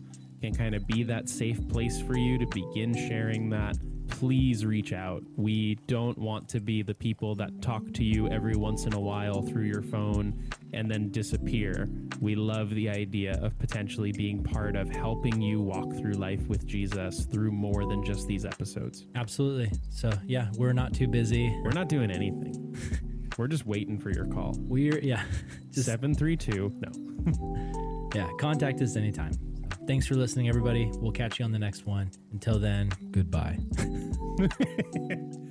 can 0.41 0.53
kind 0.53 0.75
of 0.75 0.85
be 0.87 1.03
that 1.03 1.29
safe 1.29 1.67
place 1.69 2.01
for 2.01 2.17
you 2.17 2.37
to 2.39 2.47
begin 2.47 2.95
sharing 2.95 3.49
that, 3.51 3.77
please 4.09 4.65
reach 4.65 4.91
out. 4.91 5.23
We 5.37 5.75
don't 5.87 6.17
want 6.17 6.49
to 6.49 6.59
be 6.59 6.81
the 6.81 6.93
people 6.93 7.35
that 7.35 7.61
talk 7.61 7.93
to 7.93 8.03
you 8.03 8.27
every 8.27 8.55
once 8.55 8.85
in 8.85 8.93
a 8.93 8.99
while 8.99 9.41
through 9.41 9.65
your 9.65 9.83
phone 9.83 10.43
and 10.73 10.89
then 10.89 11.11
disappear. 11.11 11.89
We 12.19 12.35
love 12.35 12.71
the 12.71 12.89
idea 12.89 13.39
of 13.41 13.57
potentially 13.59 14.11
being 14.11 14.43
part 14.43 14.75
of 14.75 14.89
helping 14.89 15.41
you 15.41 15.61
walk 15.61 15.93
through 15.95 16.13
life 16.13 16.47
with 16.47 16.65
Jesus 16.65 17.25
through 17.25 17.51
more 17.51 17.85
than 17.87 18.03
just 18.03 18.27
these 18.27 18.45
episodes. 18.45 19.05
Absolutely. 19.15 19.71
So 19.89 20.11
yeah, 20.25 20.49
we're 20.57 20.73
not 20.73 20.93
too 20.93 21.07
busy. 21.07 21.49
We're 21.63 21.71
not 21.71 21.87
doing 21.87 22.11
anything. 22.11 22.75
We're 23.37 23.47
just 23.47 23.65
waiting 23.65 23.97
for 23.97 24.11
your 24.11 24.25
call. 24.25 24.55
We're 24.57 24.99
yeah, 24.99 25.23
just 25.71 25.85
732. 25.85 26.73
No. 26.79 28.09
yeah. 28.15 28.29
Contact 28.37 28.81
us 28.81 28.97
anytime. 28.97 29.31
Thanks 29.88 30.05
for 30.05 30.15
listening, 30.15 30.47
everybody. 30.47 30.89
We'll 30.95 31.11
catch 31.11 31.39
you 31.39 31.45
on 31.45 31.51
the 31.51 31.59
next 31.59 31.86
one. 31.86 32.11
Until 32.32 32.59
then, 32.59 32.91
goodbye. 33.11 33.57